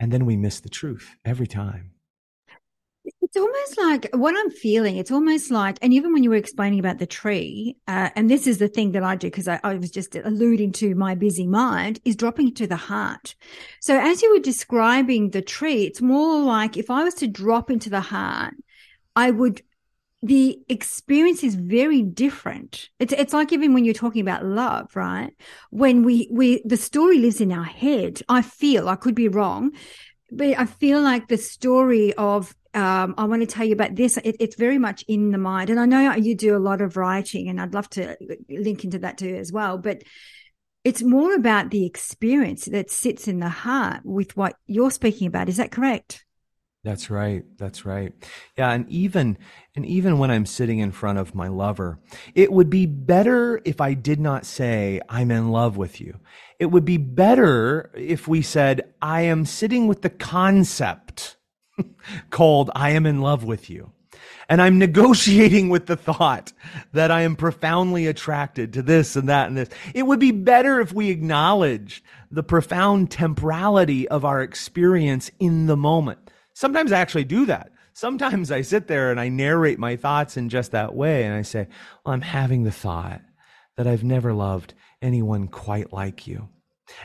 And 0.00 0.12
then 0.12 0.26
we 0.26 0.36
miss 0.36 0.58
the 0.58 0.68
truth 0.68 1.14
every 1.24 1.46
time. 1.46 1.92
It's 3.36 3.42
almost 3.42 3.76
like 3.76 4.08
what 4.14 4.34
I'm 4.34 4.50
feeling. 4.50 4.96
It's 4.96 5.10
almost 5.10 5.50
like, 5.50 5.76
and 5.82 5.92
even 5.92 6.14
when 6.14 6.24
you 6.24 6.30
were 6.30 6.36
explaining 6.36 6.78
about 6.78 6.96
the 6.96 7.06
tree, 7.06 7.76
uh, 7.86 8.08
and 8.16 8.30
this 8.30 8.46
is 8.46 8.56
the 8.56 8.66
thing 8.66 8.92
that 8.92 9.02
I 9.02 9.14
do 9.14 9.26
because 9.26 9.46
I, 9.46 9.60
I, 9.62 9.74
was 9.74 9.90
just 9.90 10.16
alluding 10.16 10.72
to 10.72 10.94
my 10.94 11.14
busy 11.14 11.46
mind, 11.46 12.00
is 12.06 12.16
dropping 12.16 12.54
to 12.54 12.66
the 12.66 12.76
heart. 12.76 13.34
So 13.82 14.00
as 14.00 14.22
you 14.22 14.32
were 14.32 14.40
describing 14.40 15.30
the 15.30 15.42
tree, 15.42 15.84
it's 15.84 16.00
more 16.00 16.40
like 16.40 16.78
if 16.78 16.88
I 16.88 17.04
was 17.04 17.12
to 17.16 17.26
drop 17.26 17.70
into 17.70 17.90
the 17.90 18.00
heart, 18.00 18.54
I 19.14 19.32
would. 19.32 19.60
The 20.22 20.58
experience 20.70 21.44
is 21.44 21.56
very 21.56 22.00
different. 22.00 22.88
It's 22.98 23.12
it's 23.12 23.34
like 23.34 23.52
even 23.52 23.74
when 23.74 23.84
you're 23.84 23.92
talking 23.92 24.22
about 24.22 24.46
love, 24.46 24.96
right? 24.96 25.36
When 25.68 26.04
we 26.04 26.26
we 26.32 26.62
the 26.64 26.78
story 26.78 27.18
lives 27.18 27.42
in 27.42 27.52
our 27.52 27.64
head. 27.64 28.22
I 28.30 28.40
feel 28.40 28.88
I 28.88 28.96
could 28.96 29.14
be 29.14 29.28
wrong, 29.28 29.72
but 30.32 30.58
I 30.58 30.64
feel 30.64 31.02
like 31.02 31.28
the 31.28 31.36
story 31.36 32.14
of 32.14 32.56
um, 32.76 33.14
I 33.16 33.24
want 33.24 33.40
to 33.40 33.46
tell 33.46 33.64
you 33.64 33.72
about 33.72 33.96
this. 33.96 34.18
It, 34.18 34.36
it's 34.38 34.56
very 34.56 34.78
much 34.78 35.04
in 35.08 35.30
the 35.30 35.38
mind. 35.38 35.70
And 35.70 35.80
I 35.80 35.86
know 35.86 36.14
you 36.14 36.34
do 36.34 36.56
a 36.56 36.58
lot 36.58 36.82
of 36.82 36.96
writing, 36.96 37.48
and 37.48 37.60
I'd 37.60 37.74
love 37.74 37.88
to 37.90 38.16
link 38.50 38.84
into 38.84 38.98
that 38.98 39.18
too 39.18 39.34
as 39.34 39.50
well. 39.50 39.78
But 39.78 40.02
it's 40.84 41.02
more 41.02 41.34
about 41.34 41.70
the 41.70 41.86
experience 41.86 42.66
that 42.66 42.90
sits 42.90 43.26
in 43.26 43.40
the 43.40 43.48
heart 43.48 44.02
with 44.04 44.36
what 44.36 44.56
you're 44.66 44.90
speaking 44.90 45.26
about. 45.26 45.48
Is 45.48 45.56
that 45.56 45.72
correct? 45.72 46.24
That's 46.84 47.10
right. 47.10 47.42
That's 47.58 47.84
right. 47.84 48.12
Yeah, 48.56 48.70
and 48.70 48.88
even 48.88 49.38
and 49.74 49.84
even 49.84 50.18
when 50.18 50.30
I'm 50.30 50.46
sitting 50.46 50.78
in 50.78 50.92
front 50.92 51.18
of 51.18 51.34
my 51.34 51.48
lover, 51.48 51.98
it 52.34 52.52
would 52.52 52.70
be 52.70 52.86
better 52.86 53.60
if 53.64 53.80
I 53.80 53.94
did 53.94 54.20
not 54.20 54.46
say 54.46 55.00
I'm 55.08 55.30
in 55.30 55.50
love 55.50 55.76
with 55.76 56.00
you. 56.00 56.20
It 56.60 56.66
would 56.66 56.84
be 56.84 56.98
better 56.98 57.90
if 57.96 58.28
we 58.28 58.42
said 58.42 58.94
I 59.02 59.22
am 59.22 59.46
sitting 59.46 59.88
with 59.88 60.02
the 60.02 60.10
concept 60.10 61.35
called 62.30 62.70
I 62.74 62.90
am 62.90 63.06
in 63.06 63.20
love 63.20 63.44
with 63.44 63.70
you. 63.70 63.92
And 64.48 64.62
I'm 64.62 64.78
negotiating 64.78 65.70
with 65.70 65.86
the 65.86 65.96
thought 65.96 66.52
that 66.92 67.10
I 67.10 67.22
am 67.22 67.34
profoundly 67.34 68.06
attracted 68.06 68.72
to 68.74 68.82
this 68.82 69.16
and 69.16 69.28
that 69.28 69.48
and 69.48 69.56
this. 69.56 69.68
It 69.94 70.04
would 70.04 70.20
be 70.20 70.30
better 70.30 70.80
if 70.80 70.92
we 70.92 71.10
acknowledge 71.10 72.02
the 72.30 72.44
profound 72.44 73.10
temporality 73.10 74.08
of 74.08 74.24
our 74.24 74.42
experience 74.42 75.30
in 75.40 75.66
the 75.66 75.76
moment. 75.76 76.30
Sometimes 76.54 76.92
I 76.92 77.00
actually 77.00 77.24
do 77.24 77.46
that. 77.46 77.72
Sometimes 77.92 78.52
I 78.52 78.60
sit 78.60 78.86
there 78.88 79.10
and 79.10 79.18
I 79.18 79.28
narrate 79.28 79.78
my 79.78 79.96
thoughts 79.96 80.36
in 80.36 80.48
just 80.48 80.72
that 80.72 80.94
way. 80.94 81.24
And 81.24 81.34
I 81.34 81.42
say, 81.42 81.66
well, 82.04 82.14
I'm 82.14 82.20
having 82.20 82.62
the 82.62 82.70
thought 82.70 83.22
that 83.76 83.86
I've 83.86 84.04
never 84.04 84.32
loved 84.32 84.74
anyone 85.02 85.48
quite 85.48 85.92
like 85.92 86.26
you. 86.26 86.48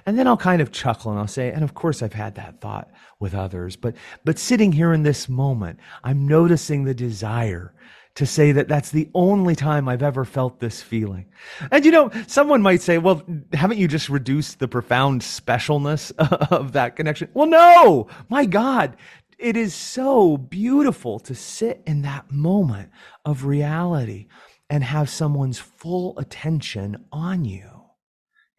And 0.06 0.17
then 0.17 0.28
I'll 0.28 0.38
kind 0.38 0.62
of 0.62 0.72
chuckle 0.72 1.12
and 1.12 1.20
I'll 1.20 1.28
say, 1.28 1.52
and 1.52 1.63
of 1.63 1.74
course 1.74 2.02
I've 2.02 2.13
had 2.13 2.36
that 2.36 2.62
thought 2.62 2.89
with 3.20 3.34
others, 3.34 3.76
but, 3.76 3.96
but 4.24 4.39
sitting 4.39 4.72
here 4.72 4.94
in 4.94 5.04
this 5.04 5.28
moment, 5.28 5.80
I'm 6.04 6.28
noticing 6.28 6.84
the 6.84 6.94
desire 6.94 7.74
to 8.15 8.26
say 8.26 8.52
that 8.52 8.67
that's 8.67 8.91
the 8.91 9.10
only 9.13 9.56
time 9.56 9.88
I've 9.88 10.04
ever 10.04 10.26
felt 10.26 10.60
this 10.60 10.82
feeling. 10.82 11.26
And 11.72 11.86
you 11.86 11.91
know, 11.91 12.12
someone 12.28 12.62
might 12.62 12.82
say, 12.82 12.98
well, 12.98 13.24
haven't 13.54 13.78
you 13.78 13.88
just 13.88 14.10
reduced 14.10 14.60
the 14.60 14.67
profound 14.67 15.22
specialness 15.22 16.12
of 16.52 16.74
that 16.74 16.96
connection? 16.96 17.30
Well, 17.34 17.48
no, 17.48 18.08
my 18.30 18.46
God, 18.46 18.98
it 19.39 19.56
is 19.56 19.74
so 19.74 20.38
beautiful 20.38 21.20
to 21.22 21.34
sit 21.34 21.82
in 21.88 22.02
that 22.02 22.32
moment 22.32 22.91
of 23.26 23.46
reality 23.46 24.28
and 24.70 24.84
have 24.84 25.10
someone's 25.10 25.60
full 25.60 26.17
attention 26.20 27.06
on 27.12 27.46
you. 27.46 27.81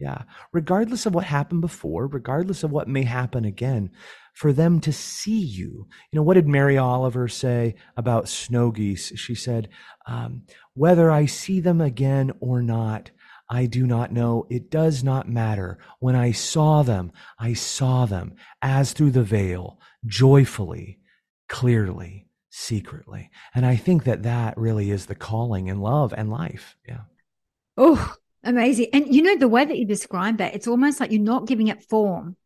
Yeah. 0.03 0.23
Regardless 0.53 1.07
of 1.07 1.15
what 1.15 1.25
happened 1.27 1.61
before, 1.61 2.09
regardless 2.09 2.65
of 2.65 2.73
what 2.73 2.89
may 2.89 3.05
happen 3.05 3.45
again, 3.45 3.93
for 4.35 4.53
them 4.53 4.81
to 4.81 4.93
see 4.93 5.39
you. 5.39 5.87
You 6.11 6.17
know, 6.17 6.25
what 6.25 6.35
did 6.35 6.49
Mary 6.49 6.77
Oliver 6.77 7.29
say 7.29 7.77
about 7.97 8.29
snow 8.29 8.73
geese? 8.73 9.13
She 9.15 9.37
said, 9.37 9.69
um, 10.09 10.43
whether 10.75 11.09
I 11.09 11.27
see 11.27 11.61
them 11.61 11.81
again 11.81 12.33
or 12.41 12.63
not, 12.63 13.13
I 13.49 13.67
do 13.67 13.87
not 13.87 14.11
know. 14.11 14.45
It 14.51 14.73
does 14.73 15.05
not 15.05 15.29
matter. 15.29 15.79
When 16.01 16.17
I 16.17 16.33
saw 16.33 16.83
them, 16.83 17.13
I 17.39 17.53
saw 17.53 18.05
them 18.05 18.35
as 18.61 18.93
through 18.93 19.13
the 19.13 19.23
veil, 19.23 19.79
joyfully, 20.05 20.99
clearly, 21.49 22.27
secretly. 22.51 23.31
And 23.55 23.65
I 23.65 23.77
think 23.77 24.03
that 24.03 24.25
that 24.25 24.59
really 24.59 24.91
is 24.91 25.07
the 25.07 25.15
calling 25.15 25.69
in 25.69 25.81
love 25.81 26.13
and 26.17 26.29
life. 26.29 26.77
Yeah. 26.89 27.03
Oh, 27.77 28.17
Amazing. 28.45 28.87
And 28.93 29.15
you 29.15 29.23
know, 29.23 29.37
the 29.37 29.49
way 29.49 29.65
that 29.65 29.79
you 29.79 29.87
describe 29.87 30.39
that, 30.39 30.55
it's 30.55 30.67
almost 30.67 31.01
like 31.01 31.13
you're 31.13 31.21
not 31.21 31.47
giving 31.47 31.69
it 31.69 31.83
form. 31.83 32.37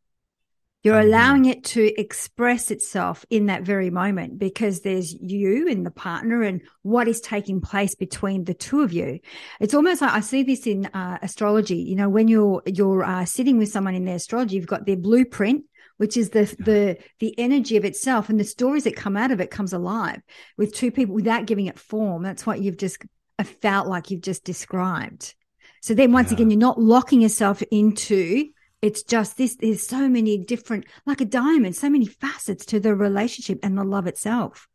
You're 0.82 0.94
mm-hmm. 0.94 1.08
allowing 1.08 1.44
it 1.46 1.64
to 1.64 2.00
express 2.00 2.70
itself 2.70 3.24
in 3.30 3.46
that 3.46 3.62
very 3.62 3.90
moment 3.90 4.38
because 4.38 4.82
there's 4.82 5.12
you 5.12 5.68
and 5.68 5.84
the 5.84 5.90
partner 5.90 6.42
and 6.42 6.60
what 6.82 7.08
is 7.08 7.20
taking 7.20 7.60
place 7.60 7.94
between 7.94 8.44
the 8.44 8.54
two 8.54 8.82
of 8.82 8.92
you. 8.92 9.18
It's 9.58 9.74
almost 9.74 10.00
like 10.00 10.12
I 10.12 10.20
see 10.20 10.42
this 10.42 10.66
in 10.66 10.86
uh, 10.86 11.18
astrology. 11.22 11.78
You 11.78 11.96
know, 11.96 12.08
when 12.08 12.28
you're 12.28 12.62
you're 12.66 13.02
uh, 13.02 13.24
sitting 13.24 13.58
with 13.58 13.70
someone 13.70 13.94
in 13.94 14.04
their 14.04 14.16
astrology, 14.16 14.56
you've 14.56 14.66
got 14.66 14.86
their 14.86 14.96
blueprint, 14.96 15.64
which 15.96 16.16
is 16.16 16.30
the 16.30 16.44
the 16.58 16.98
the 17.20 17.36
energy 17.38 17.78
of 17.78 17.84
itself 17.86 18.28
and 18.28 18.38
the 18.38 18.44
stories 18.44 18.84
that 18.84 18.94
come 18.94 19.16
out 19.16 19.30
of 19.32 19.40
it 19.40 19.50
comes 19.50 19.72
alive 19.72 20.20
with 20.58 20.74
two 20.74 20.92
people 20.92 21.14
without 21.14 21.46
giving 21.46 21.66
it 21.66 21.78
form. 21.78 22.22
That's 22.22 22.46
what 22.46 22.60
you've 22.60 22.76
just 22.76 22.98
felt 23.42 23.88
like 23.88 24.10
you've 24.10 24.20
just 24.20 24.44
described. 24.44 25.34
So 25.80 25.94
then 25.94 26.12
once 26.12 26.30
yeah. 26.30 26.36
again, 26.36 26.50
you're 26.50 26.58
not 26.58 26.80
locking 26.80 27.20
yourself 27.20 27.62
into 27.70 28.48
it's 28.82 29.02
just 29.02 29.38
this 29.38 29.56
there's 29.56 29.86
so 29.86 30.08
many 30.08 30.36
different 30.36 30.84
like 31.06 31.22
a 31.22 31.24
diamond 31.24 31.74
so 31.74 31.88
many 31.88 32.04
facets 32.04 32.66
to 32.66 32.78
the 32.78 32.94
relationship 32.94 33.58
and 33.62 33.76
the 33.76 33.82
love 33.82 34.06
itself 34.06 34.68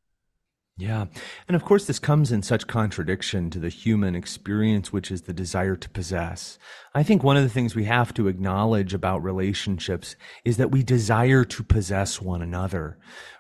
yeah. 0.78 1.06
And 1.48 1.56
of 1.56 1.64
course, 1.64 1.86
this 1.86 2.00
comes 2.00 2.32
in 2.32 2.42
such 2.42 2.66
contradiction 2.66 3.52
to 3.52 3.60
the 3.60 3.70
human 3.70 4.16
experience, 4.16 4.92
which 4.92 5.12
is 5.12 5.22
the 5.22 5.34
desire 5.34 5.76
to 5.76 5.90
possess. 5.90 6.58
I 6.96 7.04
think 7.04 7.24
one 7.24 7.38
of 7.38 7.44
the 7.44 7.50
things 7.50 7.76
we 7.76 7.84
have 7.84 8.16
to 8.16 8.28
acknowledge 8.28 8.94
about 8.96 9.22
relationships 9.22 10.16
is 10.44 10.58
that 10.58 10.72
we 10.72 10.82
desire 10.82 11.44
to 11.46 11.64
possess 11.64 12.20
one 12.20 12.42
another 12.42 12.98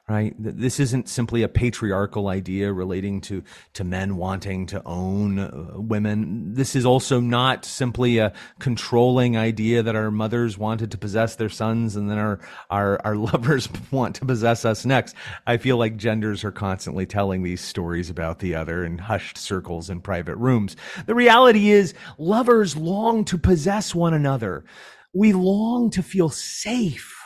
right? 0.09 0.35
This 0.37 0.79
isn't 0.79 1.07
simply 1.07 1.43
a 1.43 1.47
patriarchal 1.47 2.27
idea 2.27 2.73
relating 2.73 3.21
to, 3.21 3.43
to 3.73 3.83
men 3.83 4.17
wanting 4.17 4.65
to 4.67 4.81
own 4.85 5.39
uh, 5.39 5.73
women. 5.75 6.53
This 6.53 6.75
is 6.75 6.85
also 6.85 7.19
not 7.19 7.63
simply 7.63 8.17
a 8.17 8.33
controlling 8.59 9.37
idea 9.37 9.83
that 9.83 9.95
our 9.95 10.11
mothers 10.11 10.57
wanted 10.57 10.91
to 10.91 10.97
possess 10.97 11.35
their 11.35 11.49
sons 11.49 11.95
and 11.95 12.09
then 12.09 12.17
our, 12.17 12.39
our, 12.69 12.99
our 13.05 13.15
lovers 13.31 13.69
want 13.89 14.15
to 14.17 14.25
possess 14.25 14.65
us 14.65 14.85
next. 14.85 15.15
I 15.47 15.57
feel 15.57 15.77
like 15.77 15.97
genders 15.97 16.43
are 16.43 16.51
constantly 16.51 17.05
telling 17.05 17.43
these 17.43 17.61
stories 17.61 18.09
about 18.09 18.39
the 18.39 18.55
other 18.55 18.83
in 18.83 18.97
hushed 18.97 19.37
circles 19.37 19.89
in 19.89 20.01
private 20.01 20.35
rooms. 20.35 20.75
The 21.05 21.15
reality 21.15 21.69
is 21.69 21.93
lovers 22.17 22.75
long 22.75 23.23
to 23.25 23.37
possess 23.37 23.95
one 23.95 24.13
another. 24.13 24.65
We 25.13 25.33
long 25.33 25.89
to 25.91 26.03
feel 26.03 26.29
safe 26.29 27.20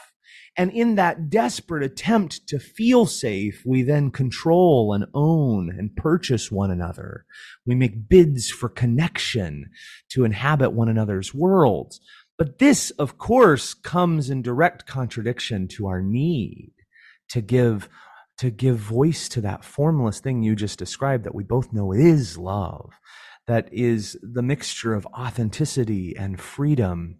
and 0.57 0.71
in 0.71 0.95
that 0.95 1.29
desperate 1.29 1.83
attempt 1.83 2.47
to 2.47 2.59
feel 2.59 3.05
safe, 3.05 3.61
we 3.65 3.83
then 3.83 4.09
control 4.09 4.93
and 4.93 5.05
own 5.13 5.69
and 5.77 5.95
purchase 5.95 6.49
one 6.49 6.71
another. 6.71 7.25
We 7.65 7.75
make 7.75 8.07
bids 8.07 8.49
for 8.49 8.69
connection 8.69 9.69
to 10.09 10.23
inhabit 10.23 10.71
one 10.71 10.87
another's 10.87 11.33
worlds. 11.33 11.99
But 12.37 12.59
this, 12.59 12.91
of 12.91 13.17
course, 13.17 13.73
comes 13.73 14.29
in 14.29 14.41
direct 14.41 14.85
contradiction 14.85 15.67
to 15.69 15.87
our 15.87 16.01
need 16.01 16.71
to 17.29 17.41
give 17.41 17.89
to 18.37 18.49
give 18.49 18.77
voice 18.77 19.29
to 19.29 19.39
that 19.39 19.63
formless 19.63 20.19
thing 20.19 20.43
you 20.43 20.57
just 20.57 20.77
described 20.77 21.23
that 21.23 21.33
we 21.33 21.43
both 21.43 21.71
know 21.71 21.93
is 21.93 22.37
love 22.37 22.91
that 23.47 23.69
is 23.71 24.17
the 24.21 24.41
mixture 24.41 24.93
of 24.93 25.05
authenticity 25.07 26.15
and 26.17 26.39
freedom 26.39 27.17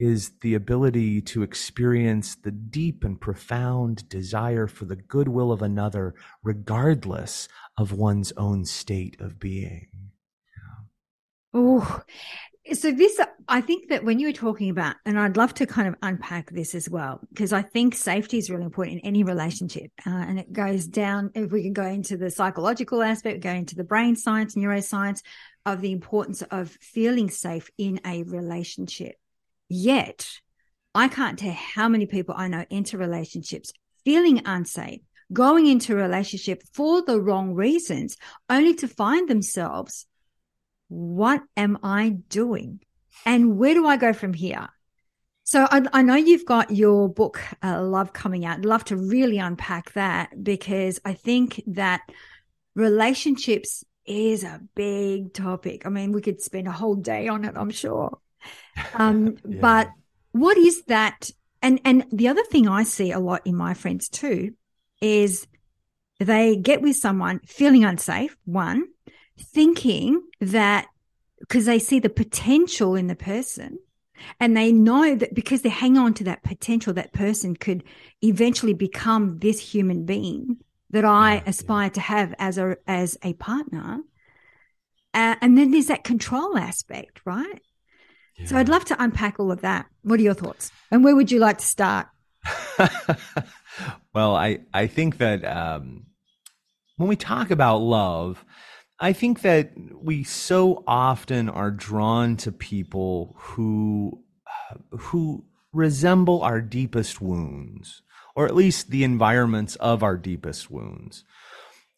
is 0.00 0.32
the 0.40 0.54
ability 0.54 1.20
to 1.20 1.42
experience 1.42 2.34
the 2.34 2.50
deep 2.50 3.04
and 3.04 3.20
profound 3.20 4.08
desire 4.08 4.66
for 4.66 4.86
the 4.86 4.96
goodwill 4.96 5.52
of 5.52 5.60
another, 5.60 6.14
regardless 6.42 7.46
of 7.76 7.92
one's 7.92 8.32
own 8.32 8.64
state 8.64 9.20
of 9.20 9.38
being. 9.38 9.88
Oh, 11.52 12.00
so 12.72 12.92
this, 12.92 13.20
I 13.48 13.60
think 13.60 13.88
that 13.88 14.04
when 14.04 14.18
you 14.20 14.28
were 14.28 14.32
talking 14.32 14.70
about, 14.70 14.96
and 15.04 15.18
I'd 15.18 15.36
love 15.36 15.52
to 15.54 15.66
kind 15.66 15.88
of 15.88 15.96
unpack 16.02 16.50
this 16.50 16.74
as 16.74 16.88
well, 16.88 17.20
because 17.28 17.52
I 17.52 17.62
think 17.62 17.94
safety 17.94 18.38
is 18.38 18.48
really 18.48 18.64
important 18.64 19.00
in 19.00 19.06
any 19.06 19.22
relationship. 19.22 19.90
Uh, 20.06 20.10
and 20.10 20.38
it 20.38 20.52
goes 20.52 20.86
down, 20.86 21.30
if 21.34 21.50
we 21.50 21.62
can 21.62 21.72
go 21.72 21.86
into 21.86 22.16
the 22.16 22.30
psychological 22.30 23.02
aspect, 23.02 23.42
go 23.42 23.50
into 23.50 23.74
the 23.74 23.84
brain 23.84 24.16
science, 24.16 24.54
neuroscience 24.54 25.22
of 25.66 25.80
the 25.80 25.92
importance 25.92 26.42
of 26.42 26.70
feeling 26.80 27.28
safe 27.28 27.70
in 27.76 28.00
a 28.06 28.22
relationship. 28.22 29.16
Yet, 29.72 30.28
I 30.96 31.06
can't 31.06 31.38
tell 31.38 31.52
how 31.52 31.88
many 31.88 32.04
people 32.04 32.34
I 32.36 32.48
know 32.48 32.64
enter 32.72 32.98
relationships 32.98 33.72
feeling 34.04 34.42
unsafe, 34.44 35.00
going 35.32 35.68
into 35.68 35.92
a 35.92 36.02
relationship 36.02 36.60
for 36.74 37.02
the 37.02 37.20
wrong 37.20 37.54
reasons, 37.54 38.16
only 38.48 38.74
to 38.74 38.88
find 38.88 39.28
themselves, 39.28 40.06
what 40.88 41.42
am 41.56 41.78
I 41.84 42.16
doing? 42.28 42.80
And 43.24 43.58
where 43.58 43.74
do 43.74 43.86
I 43.86 43.96
go 43.96 44.12
from 44.12 44.34
here? 44.34 44.68
So 45.44 45.68
I, 45.70 45.82
I 45.92 46.02
know 46.02 46.16
you've 46.16 46.46
got 46.46 46.72
your 46.72 47.08
book, 47.08 47.40
uh, 47.62 47.80
Love, 47.80 48.12
coming 48.12 48.44
out. 48.44 48.58
I'd 48.58 48.64
love 48.64 48.84
to 48.86 48.96
really 48.96 49.38
unpack 49.38 49.92
that 49.92 50.42
because 50.42 50.98
I 51.04 51.14
think 51.14 51.62
that 51.68 52.02
relationships 52.74 53.84
is 54.04 54.42
a 54.42 54.60
big 54.74 55.32
topic. 55.32 55.86
I 55.86 55.90
mean, 55.90 56.10
we 56.10 56.22
could 56.22 56.40
spend 56.40 56.66
a 56.66 56.72
whole 56.72 56.96
day 56.96 57.28
on 57.28 57.44
it, 57.44 57.54
I'm 57.56 57.70
sure. 57.70 58.18
Um, 58.94 59.36
yeah. 59.46 59.60
But 59.60 59.90
what 60.32 60.56
is 60.56 60.84
that? 60.84 61.30
And 61.60 61.80
and 61.84 62.06
the 62.10 62.28
other 62.28 62.42
thing 62.44 62.66
I 62.66 62.82
see 62.82 63.12
a 63.12 63.18
lot 63.18 63.46
in 63.46 63.54
my 63.54 63.74
friends 63.74 64.08
too 64.08 64.54
is 65.02 65.46
they 66.18 66.56
get 66.56 66.80
with 66.82 66.96
someone 66.96 67.40
feeling 67.40 67.84
unsafe. 67.84 68.36
One, 68.46 68.88
thinking 69.38 70.22
that 70.40 70.86
because 71.40 71.66
they 71.66 71.78
see 71.78 71.98
the 71.98 72.10
potential 72.10 72.94
in 72.94 73.06
the 73.06 73.16
person 73.16 73.78
and 74.38 74.56
they 74.56 74.72
know 74.72 75.14
that 75.14 75.34
because 75.34 75.62
they 75.62 75.70
hang 75.70 75.96
on 75.96 76.14
to 76.14 76.24
that 76.24 76.42
potential, 76.42 76.92
that 76.94 77.12
person 77.12 77.56
could 77.56 77.82
eventually 78.22 78.74
become 78.74 79.38
this 79.38 79.58
human 79.58 80.04
being 80.04 80.58
that 80.90 81.04
I 81.04 81.36
yeah, 81.36 81.42
aspire 81.46 81.84
yeah. 81.84 81.90
to 81.90 82.00
have 82.00 82.34
as 82.38 82.58
a 82.58 82.76
as 82.86 83.16
a 83.22 83.32
partner. 83.34 84.00
Uh, 85.12 85.34
and 85.40 85.58
then 85.58 85.70
there's 85.70 85.86
that 85.86 86.04
control 86.04 86.56
aspect, 86.56 87.20
right? 87.24 87.62
So 88.46 88.56
I'd 88.56 88.68
love 88.68 88.84
to 88.86 89.02
unpack 89.02 89.38
all 89.38 89.52
of 89.52 89.60
that. 89.60 89.86
What 90.02 90.18
are 90.18 90.22
your 90.22 90.34
thoughts? 90.34 90.72
And 90.90 91.04
where 91.04 91.14
would 91.14 91.30
you 91.30 91.38
like 91.38 91.58
to 91.58 91.66
start? 91.66 92.08
well, 94.14 94.34
I, 94.34 94.60
I 94.72 94.86
think 94.86 95.18
that 95.18 95.44
um, 95.44 96.06
when 96.96 97.08
we 97.08 97.16
talk 97.16 97.50
about 97.50 97.78
love, 97.78 98.44
I 98.98 99.12
think 99.12 99.42
that 99.42 99.72
we 99.94 100.24
so 100.24 100.84
often 100.86 101.48
are 101.48 101.70
drawn 101.70 102.36
to 102.38 102.52
people 102.52 103.36
who 103.38 104.22
who 104.90 105.44
resemble 105.72 106.42
our 106.42 106.60
deepest 106.60 107.20
wounds, 107.20 108.02
or 108.34 108.46
at 108.46 108.54
least 108.54 108.90
the 108.90 109.04
environments 109.04 109.76
of 109.76 110.02
our 110.02 110.16
deepest 110.16 110.70
wounds 110.70 111.24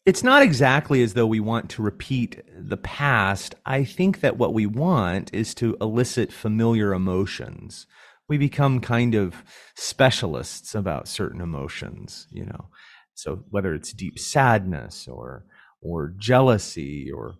it's 0.05 0.23
not 0.23 0.43
exactly 0.43 1.01
as 1.01 1.13
though 1.13 1.27
we 1.27 1.39
want 1.39 1.69
to 1.71 1.81
repeat 1.81 2.41
the 2.57 2.77
past. 2.77 3.55
I 3.65 3.83
think 3.85 4.19
that 4.19 4.37
what 4.37 4.53
we 4.53 4.65
want 4.65 5.33
is 5.33 5.53
to 5.55 5.77
elicit 5.79 6.31
familiar 6.33 6.93
emotions. 6.93 7.87
We 8.27 8.37
become 8.37 8.81
kind 8.81 9.15
of 9.15 9.43
specialists 9.75 10.75
about 10.75 11.07
certain 11.07 11.39
emotions, 11.41 12.27
you 12.31 12.45
know. 12.45 12.67
So 13.15 13.43
whether 13.49 13.73
it's 13.73 13.93
deep 13.93 14.19
sadness 14.19 15.07
or 15.07 15.45
or 15.81 16.13
jealousy 16.17 17.09
or 17.11 17.35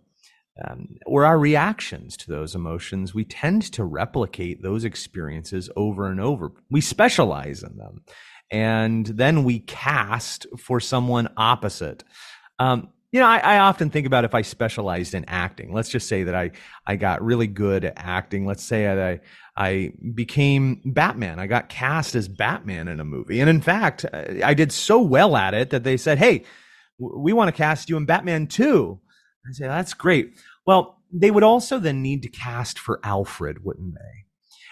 um, 0.66 0.96
or 1.04 1.24
our 1.24 1.38
reactions 1.38 2.16
to 2.18 2.30
those 2.30 2.54
emotions, 2.54 3.12
we 3.12 3.24
tend 3.24 3.62
to 3.72 3.84
replicate 3.84 4.62
those 4.62 4.84
experiences 4.84 5.68
over 5.74 6.06
and 6.06 6.20
over. 6.20 6.52
We 6.70 6.80
specialize 6.80 7.62
in 7.62 7.76
them, 7.76 8.04
and 8.50 9.06
then 9.06 9.42
we 9.44 9.58
cast 9.58 10.46
for 10.58 10.78
someone 10.80 11.28
opposite. 11.36 12.04
Um, 12.58 12.88
you 13.12 13.20
know, 13.20 13.26
I, 13.26 13.38
I, 13.38 13.58
often 13.58 13.90
think 13.90 14.08
about 14.08 14.24
if 14.24 14.34
I 14.34 14.42
specialized 14.42 15.14
in 15.14 15.24
acting. 15.26 15.72
Let's 15.72 15.88
just 15.88 16.08
say 16.08 16.24
that 16.24 16.34
I 16.34 16.50
I 16.84 16.96
got 16.96 17.22
really 17.22 17.46
good 17.46 17.84
at 17.84 17.94
acting. 17.96 18.44
Let's 18.44 18.64
say 18.64 18.88
I 18.88 19.20
I 19.56 19.92
became 20.14 20.80
Batman. 20.84 21.38
I 21.38 21.46
got 21.46 21.68
cast 21.68 22.16
as 22.16 22.26
Batman 22.26 22.88
in 22.88 22.98
a 22.98 23.04
movie, 23.04 23.38
and 23.38 23.48
in 23.48 23.60
fact, 23.60 24.04
I 24.12 24.52
did 24.54 24.72
so 24.72 25.00
well 25.00 25.36
at 25.36 25.54
it 25.54 25.70
that 25.70 25.84
they 25.84 25.96
said, 25.96 26.18
"Hey, 26.18 26.44
we 26.98 27.32
want 27.32 27.46
to 27.48 27.52
cast 27.56 27.88
you 27.88 27.96
in 27.96 28.04
Batman 28.04 28.48
too." 28.48 28.98
I 29.48 29.52
say, 29.52 29.66
"That's 29.68 29.94
great." 29.94 30.36
Well, 30.66 31.00
they 31.12 31.30
would 31.30 31.44
also 31.44 31.78
then 31.78 32.02
need 32.02 32.22
to 32.22 32.28
cast 32.28 32.80
for 32.80 32.98
Alfred, 33.04 33.64
wouldn't 33.64 33.94
they? 33.94 34.24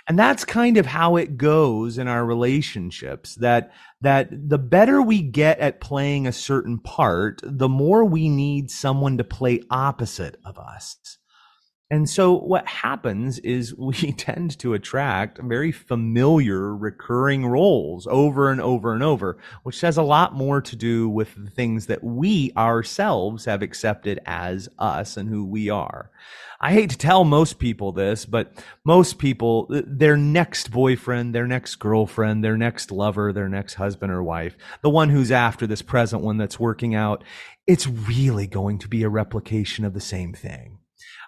And 0.08 0.18
that's 0.18 0.44
kind 0.44 0.78
of 0.78 0.86
how 0.86 1.16
it 1.16 1.36
goes 1.36 1.96
in 1.96 2.08
our 2.08 2.24
relationships 2.24 3.36
that, 3.36 3.72
that 4.02 4.28
the 4.30 4.58
better 4.58 5.00
we 5.00 5.22
get 5.22 5.58
at 5.58 5.80
playing 5.80 6.26
a 6.26 6.32
certain 6.32 6.78
part, 6.78 7.40
the 7.42 7.68
more 7.68 8.04
we 8.04 8.28
need 8.28 8.70
someone 8.70 9.16
to 9.18 9.24
play 9.24 9.62
opposite 9.70 10.38
of 10.44 10.58
us. 10.58 11.18
And 11.92 12.08
so 12.08 12.32
what 12.32 12.66
happens 12.66 13.38
is 13.40 13.76
we 13.76 13.92
tend 14.16 14.58
to 14.60 14.72
attract 14.72 15.38
very 15.42 15.70
familiar 15.70 16.74
recurring 16.74 17.44
roles 17.44 18.06
over 18.06 18.50
and 18.50 18.62
over 18.62 18.94
and 18.94 19.02
over, 19.02 19.36
which 19.62 19.82
has 19.82 19.98
a 19.98 20.02
lot 20.02 20.32
more 20.32 20.62
to 20.62 20.74
do 20.74 21.06
with 21.06 21.34
the 21.34 21.50
things 21.50 21.88
that 21.88 22.02
we 22.02 22.50
ourselves 22.56 23.44
have 23.44 23.60
accepted 23.60 24.20
as 24.24 24.70
us 24.78 25.18
and 25.18 25.28
who 25.28 25.44
we 25.44 25.68
are. 25.68 26.10
I 26.62 26.72
hate 26.72 26.88
to 26.90 26.96
tell 26.96 27.24
most 27.24 27.58
people 27.58 27.92
this, 27.92 28.24
but 28.24 28.64
most 28.86 29.18
people, 29.18 29.66
uh, 29.70 29.82
their 29.84 30.16
next 30.16 30.70
boyfriend, 30.70 31.34
their 31.34 31.46
next 31.46 31.74
girlfriend, 31.74 32.42
their 32.42 32.56
next 32.56 32.90
lover, 32.90 33.34
their 33.34 33.50
next 33.50 33.74
husband 33.74 34.10
or 34.10 34.22
wife, 34.22 34.56
the 34.80 34.88
one 34.88 35.10
who's 35.10 35.30
after 35.30 35.66
this 35.66 35.82
present 35.82 36.22
one 36.22 36.38
that's 36.38 36.58
working 36.58 36.94
out, 36.94 37.22
it's 37.66 37.86
really 37.86 38.46
going 38.46 38.78
to 38.78 38.88
be 38.88 39.02
a 39.02 39.10
replication 39.10 39.84
of 39.84 39.92
the 39.92 40.00
same 40.00 40.32
thing. 40.32 40.78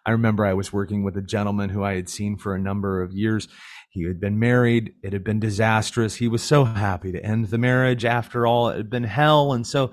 I 0.07 0.11
remember 0.11 0.45
I 0.45 0.55
was 0.55 0.73
working 0.73 1.03
with 1.03 1.17
a 1.17 1.23
gentleman 1.23 1.71
who 1.71 1.83
I 1.83 1.95
had 1.95 2.09
seen 2.09 2.37
for 2.37 2.55
a 2.55 2.61
number 2.61 3.03
of 3.03 3.13
years. 3.13 3.49
He 3.91 4.05
had 4.07 4.21
been 4.21 4.39
married. 4.39 4.93
It 5.03 5.13
had 5.13 5.25
been 5.25 5.41
disastrous. 5.41 6.17
He 6.17 6.29
was 6.29 6.43
so 6.43 6.65
happy 6.65 7.13
to 7.13 7.25
end 7.25 7.47
the 7.47 7.59
marriage. 7.59 8.05
After 8.05 8.47
all, 8.47 8.69
it 8.69 8.77
had 8.77 8.91
been 8.91 9.05
hell. 9.05 9.53
And 9.53 9.67
so 9.67 9.93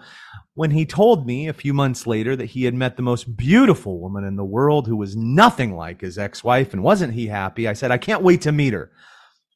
when 0.56 0.72
he 0.72 0.86
told 0.86 1.26
me 1.26 1.48
a 1.48 1.54
few 1.54 1.74
months 1.74 2.08
later 2.08 2.36
that 2.36 2.48
he 2.48 2.64
had 2.64 2.74
met 2.74 2.98
the 2.98 3.04
most 3.04 3.38
beautiful 3.38 4.00
woman 4.02 4.24
in 4.26 4.36
the 4.36 4.44
world 4.44 4.88
who 4.88 4.98
was 4.98 5.16
nothing 5.16 5.76
like 5.76 6.02
his 6.02 6.18
ex-wife 6.18 6.74
and 6.74 6.84
wasn't 6.84 7.14
he 7.14 7.28
happy, 7.28 7.68
I 7.68 7.74
said, 7.74 7.92
I 7.92 7.98
can't 7.98 8.24
wait 8.24 8.42
to 8.42 8.52
meet 8.52 8.74
her. 8.74 8.92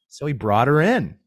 So 0.08 0.26
he 0.26 0.32
brought 0.32 0.68
her 0.68 0.80
in. 0.80 1.18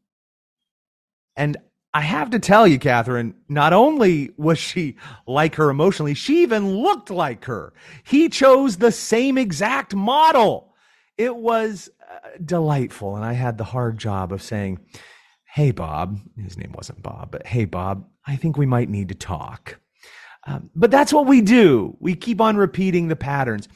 And 1.36 1.58
I 1.92 2.02
have 2.02 2.30
to 2.30 2.38
tell 2.38 2.68
you, 2.68 2.78
Catherine, 2.78 3.34
not 3.48 3.72
only 3.72 4.30
was 4.36 4.58
she 4.58 4.96
like 5.26 5.56
her 5.56 5.70
emotionally, 5.70 6.14
she 6.14 6.42
even 6.42 6.76
looked 6.76 7.10
like 7.10 7.46
her. 7.46 7.72
He 8.04 8.28
chose 8.28 8.76
the 8.76 8.92
same 8.92 9.36
exact 9.36 9.94
model. 9.94 10.74
It 11.18 11.34
was 11.34 11.90
uh, 12.08 12.28
delightful. 12.44 13.16
And 13.16 13.24
I 13.24 13.32
had 13.32 13.58
the 13.58 13.64
hard 13.64 13.98
job 13.98 14.32
of 14.32 14.42
saying, 14.42 14.78
Hey, 15.52 15.72
Bob, 15.72 16.20
his 16.36 16.56
name 16.56 16.72
wasn't 16.76 17.02
Bob, 17.02 17.32
but 17.32 17.44
hey, 17.44 17.64
Bob, 17.64 18.06
I 18.24 18.36
think 18.36 18.56
we 18.56 18.66
might 18.66 18.88
need 18.88 19.08
to 19.08 19.16
talk. 19.16 19.80
Um, 20.46 20.70
but 20.76 20.92
that's 20.92 21.12
what 21.12 21.26
we 21.26 21.40
do. 21.40 21.96
We 21.98 22.14
keep 22.14 22.40
on 22.40 22.56
repeating 22.56 23.08
the 23.08 23.16
patterns. 23.16 23.68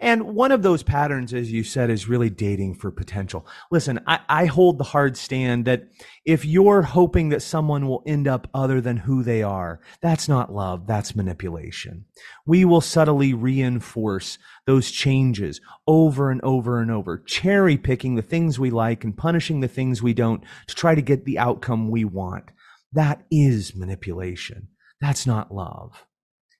And 0.00 0.34
one 0.34 0.52
of 0.52 0.62
those 0.62 0.82
patterns, 0.82 1.32
as 1.32 1.52
you 1.52 1.64
said, 1.64 1.90
is 1.90 2.08
really 2.08 2.30
dating 2.30 2.74
for 2.74 2.90
potential. 2.90 3.46
Listen, 3.70 4.00
I, 4.06 4.20
I, 4.28 4.46
hold 4.46 4.78
the 4.78 4.84
hard 4.84 5.16
stand 5.16 5.64
that 5.64 5.84
if 6.24 6.44
you're 6.44 6.82
hoping 6.82 7.28
that 7.30 7.42
someone 7.42 7.86
will 7.86 8.02
end 8.06 8.28
up 8.28 8.48
other 8.54 8.80
than 8.80 8.98
who 8.98 9.22
they 9.22 9.42
are, 9.42 9.80
that's 10.00 10.28
not 10.28 10.52
love, 10.52 10.86
that's 10.86 11.16
manipulation. 11.16 12.04
We 12.46 12.64
will 12.64 12.80
subtly 12.80 13.34
reinforce 13.34 14.38
those 14.66 14.90
changes 14.90 15.60
over 15.86 16.30
and 16.30 16.40
over 16.42 16.80
and 16.80 16.90
over, 16.90 17.18
cherry 17.18 17.76
picking 17.76 18.14
the 18.14 18.22
things 18.22 18.58
we 18.58 18.70
like 18.70 19.04
and 19.04 19.16
punishing 19.16 19.60
the 19.60 19.68
things 19.68 20.02
we 20.02 20.14
don't 20.14 20.42
to 20.66 20.74
try 20.74 20.94
to 20.94 21.02
get 21.02 21.24
the 21.24 21.38
outcome 21.38 21.90
we 21.90 22.04
want. 22.04 22.50
That 22.92 23.24
is 23.30 23.74
manipulation. 23.74 24.68
That's 25.00 25.26
not 25.26 25.52
love. 25.52 26.04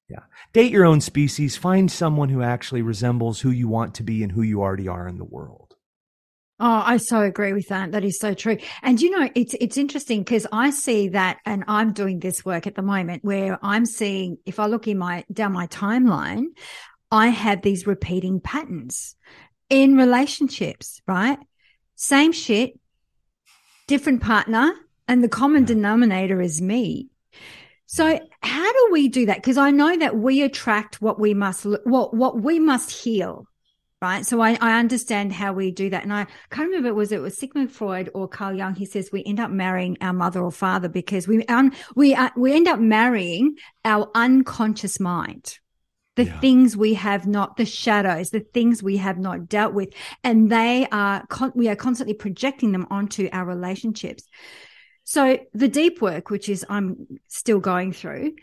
Yeah. 0.08 0.20
Date 0.52 0.72
your 0.72 0.84
own 0.84 1.00
species. 1.00 1.56
Find 1.56 1.90
someone 1.90 2.28
who 2.28 2.42
actually 2.42 2.82
resembles 2.82 3.40
who 3.40 3.50
you 3.50 3.68
want 3.68 3.94
to 3.94 4.02
be 4.02 4.22
and 4.22 4.32
who 4.32 4.42
you 4.42 4.60
already 4.60 4.88
are 4.88 5.08
in 5.08 5.18
the 5.18 5.24
world. 5.24 5.74
Oh, 6.60 6.82
I 6.84 6.98
so 6.98 7.20
agree 7.20 7.52
with 7.52 7.68
that. 7.68 7.92
That 7.92 8.04
is 8.04 8.18
so 8.18 8.32
true. 8.32 8.58
And 8.82 9.00
you 9.00 9.10
know, 9.10 9.28
it's 9.34 9.54
it's 9.60 9.76
interesting 9.76 10.20
because 10.20 10.46
I 10.52 10.70
see 10.70 11.08
that 11.08 11.38
and 11.44 11.64
I'm 11.66 11.92
doing 11.92 12.20
this 12.20 12.44
work 12.44 12.66
at 12.66 12.76
the 12.76 12.82
moment 12.82 13.24
where 13.24 13.58
I'm 13.60 13.84
seeing 13.86 14.38
if 14.46 14.60
I 14.60 14.66
look 14.66 14.86
in 14.86 14.96
my 14.96 15.24
down 15.32 15.52
my 15.52 15.66
timeline, 15.66 16.44
I 17.10 17.28
have 17.28 17.62
these 17.62 17.86
repeating 17.86 18.40
patterns 18.40 19.16
in 19.68 19.96
relationships, 19.96 21.00
right? 21.08 21.38
Same 21.96 22.30
shit, 22.30 22.78
different 23.88 24.22
partner, 24.22 24.72
and 25.08 25.24
the 25.24 25.28
common 25.28 25.62
yeah. 25.62 25.68
denominator 25.68 26.40
is 26.40 26.62
me. 26.62 27.10
So 27.94 28.18
how 28.42 28.72
do 28.72 28.88
we 28.90 29.08
do 29.08 29.26
that? 29.26 29.36
Because 29.36 29.56
I 29.56 29.70
know 29.70 29.96
that 29.96 30.16
we 30.16 30.42
attract 30.42 31.00
what 31.00 31.20
we 31.20 31.32
must, 31.32 31.64
what, 31.84 32.12
what 32.12 32.40
we 32.40 32.58
must 32.58 32.90
heal. 32.90 33.46
Right. 34.02 34.26
So 34.26 34.40
I, 34.40 34.58
I 34.60 34.80
understand 34.80 35.32
how 35.32 35.52
we 35.52 35.70
do 35.70 35.90
that. 35.90 36.02
And 36.02 36.12
I 36.12 36.26
can't 36.50 36.70
remember 36.70 36.92
was 36.92 37.12
it 37.12 37.22
was 37.22 37.38
Sigmund 37.38 37.70
Freud 37.70 38.10
or 38.12 38.26
Carl 38.26 38.56
Jung. 38.56 38.74
He 38.74 38.84
says 38.84 39.10
we 39.12 39.22
end 39.22 39.38
up 39.38 39.52
marrying 39.52 39.96
our 40.00 40.12
mother 40.12 40.42
or 40.42 40.50
father 40.50 40.88
because 40.88 41.28
we, 41.28 41.46
um, 41.46 41.70
we, 41.94 42.16
uh, 42.16 42.30
we 42.36 42.52
end 42.52 42.66
up 42.66 42.80
marrying 42.80 43.58
our 43.84 44.10
unconscious 44.16 44.98
mind 44.98 45.60
the 46.16 46.24
yeah. 46.24 46.40
things 46.40 46.76
we 46.76 46.94
have 46.94 47.26
not, 47.26 47.56
the 47.56 47.64
shadows, 47.64 48.30
the 48.30 48.40
things 48.40 48.82
we 48.82 48.96
have 48.96 49.18
not 49.18 49.48
dealt 49.48 49.72
with. 49.72 49.92
And 50.22 50.50
they 50.50 50.86
are, 50.92 51.26
con- 51.28 51.52
we 51.54 51.68
are 51.68 51.76
constantly 51.76 52.14
projecting 52.14 52.72
them 52.72 52.86
onto 52.90 53.28
our 53.32 53.44
relationships. 53.44 54.24
So 55.04 55.38
the 55.52 55.68
deep 55.68 56.00
work, 56.00 56.30
which 56.30 56.48
is 56.48 56.64
I'm 56.68 57.06
still 57.28 57.60
going 57.60 57.92
through, 57.92 58.34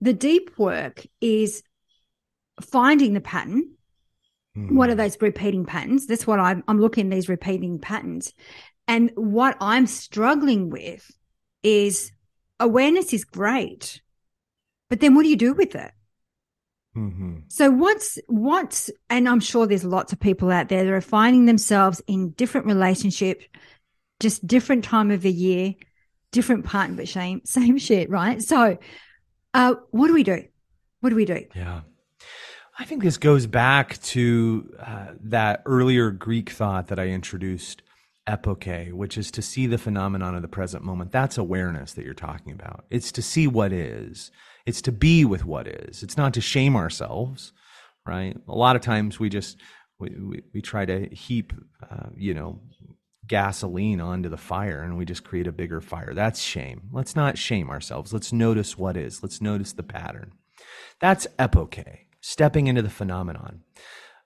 the 0.00 0.12
deep 0.12 0.50
work 0.58 1.06
is 1.20 1.62
finding 2.60 3.14
the 3.14 3.20
pattern. 3.20 3.74
Mm. 4.56 4.72
What 4.72 4.90
are 4.90 4.94
those 4.94 5.20
repeating 5.20 5.64
patterns? 5.64 6.06
That's 6.06 6.26
what 6.26 6.38
I'm, 6.38 6.62
I'm 6.68 6.80
looking 6.80 7.06
at 7.06 7.14
these 7.14 7.28
repeating 7.28 7.78
patterns. 7.78 8.32
And 8.86 9.10
what 9.14 9.56
I'm 9.60 9.86
struggling 9.86 10.70
with 10.70 11.10
is 11.62 12.12
awareness 12.58 13.12
is 13.12 13.24
great, 13.24 14.02
but 14.88 15.00
then 15.00 15.14
what 15.14 15.22
do 15.22 15.28
you 15.28 15.36
do 15.36 15.54
with 15.54 15.74
it? 15.74 15.92
Mm-hmm. 16.96 17.38
So 17.48 17.70
what's 17.70 18.18
what's 18.26 18.90
and 19.08 19.28
I'm 19.28 19.38
sure 19.38 19.66
there's 19.66 19.84
lots 19.84 20.12
of 20.12 20.18
people 20.18 20.50
out 20.50 20.68
there 20.68 20.84
that 20.84 20.92
are 20.92 21.00
finding 21.00 21.46
themselves 21.46 22.02
in 22.08 22.30
different 22.30 22.66
relationships, 22.66 23.44
just 24.18 24.44
different 24.44 24.82
time 24.82 25.12
of 25.12 25.22
the 25.22 25.32
year, 25.32 25.74
different 26.32 26.64
partner, 26.64 26.96
but 26.96 27.08
same, 27.08 27.42
same 27.44 27.78
shit, 27.78 28.10
right? 28.10 28.42
So, 28.42 28.78
uh, 29.54 29.74
what 29.90 30.06
do 30.06 30.14
we 30.14 30.22
do? 30.22 30.44
What 31.00 31.10
do 31.10 31.16
we 31.16 31.24
do? 31.24 31.44
Yeah. 31.54 31.80
I 32.78 32.84
think 32.84 33.02
this 33.02 33.18
goes 33.18 33.46
back 33.46 34.00
to 34.02 34.74
uh, 34.78 35.08
that 35.24 35.62
earlier 35.66 36.10
Greek 36.10 36.50
thought 36.50 36.88
that 36.88 36.98
I 36.98 37.08
introduced, 37.08 37.82
epoche, 38.26 38.92
which 38.92 39.18
is 39.18 39.30
to 39.32 39.42
see 39.42 39.66
the 39.66 39.76
phenomenon 39.76 40.34
of 40.34 40.42
the 40.42 40.48
present 40.48 40.82
moment. 40.82 41.12
That's 41.12 41.36
awareness 41.36 41.92
that 41.92 42.04
you're 42.04 42.14
talking 42.14 42.52
about. 42.52 42.86
It's 42.88 43.12
to 43.12 43.22
see 43.22 43.46
what 43.46 43.72
is. 43.72 44.30
It's 44.64 44.80
to 44.82 44.92
be 44.92 45.24
with 45.24 45.44
what 45.44 45.66
is. 45.66 46.02
It's 46.02 46.16
not 46.16 46.32
to 46.34 46.40
shame 46.40 46.74
ourselves, 46.74 47.52
right? 48.06 48.36
A 48.48 48.54
lot 48.54 48.76
of 48.76 48.82
times 48.82 49.18
we 49.18 49.28
just 49.28 49.58
we, 49.98 50.16
we, 50.18 50.42
we 50.54 50.62
try 50.62 50.86
to 50.86 51.06
heap, 51.14 51.52
uh, 51.90 52.08
you 52.16 52.32
know, 52.32 52.60
gasoline 53.30 54.00
onto 54.00 54.28
the 54.28 54.36
fire 54.36 54.82
and 54.82 54.98
we 54.98 55.04
just 55.04 55.22
create 55.22 55.46
a 55.46 55.52
bigger 55.52 55.80
fire. 55.80 56.12
That's 56.12 56.42
shame. 56.42 56.88
Let's 56.90 57.14
not 57.14 57.38
shame 57.38 57.70
ourselves. 57.70 58.12
Let's 58.12 58.32
notice 58.32 58.76
what 58.76 58.96
is. 58.96 59.22
Let's 59.22 59.40
notice 59.40 59.72
the 59.72 59.84
pattern. 59.84 60.32
That's 60.98 61.28
epoche, 61.38 62.06
stepping 62.20 62.66
into 62.66 62.82
the 62.82 62.90
phenomenon. 62.90 63.60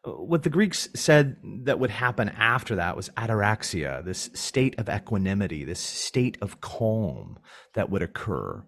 Uh, 0.06 0.12
what 0.12 0.42
the 0.42 0.48
Greeks 0.48 0.88
said 0.94 1.36
that 1.64 1.78
would 1.78 1.90
happen 1.90 2.30
after 2.30 2.76
that 2.76 2.96
was 2.96 3.10
ataraxia, 3.10 4.02
this 4.02 4.30
state 4.32 4.74
of 4.78 4.88
equanimity, 4.88 5.66
this 5.66 5.80
state 5.80 6.38
of 6.40 6.62
calm 6.62 7.38
that 7.74 7.90
would 7.90 8.02
occur, 8.02 8.64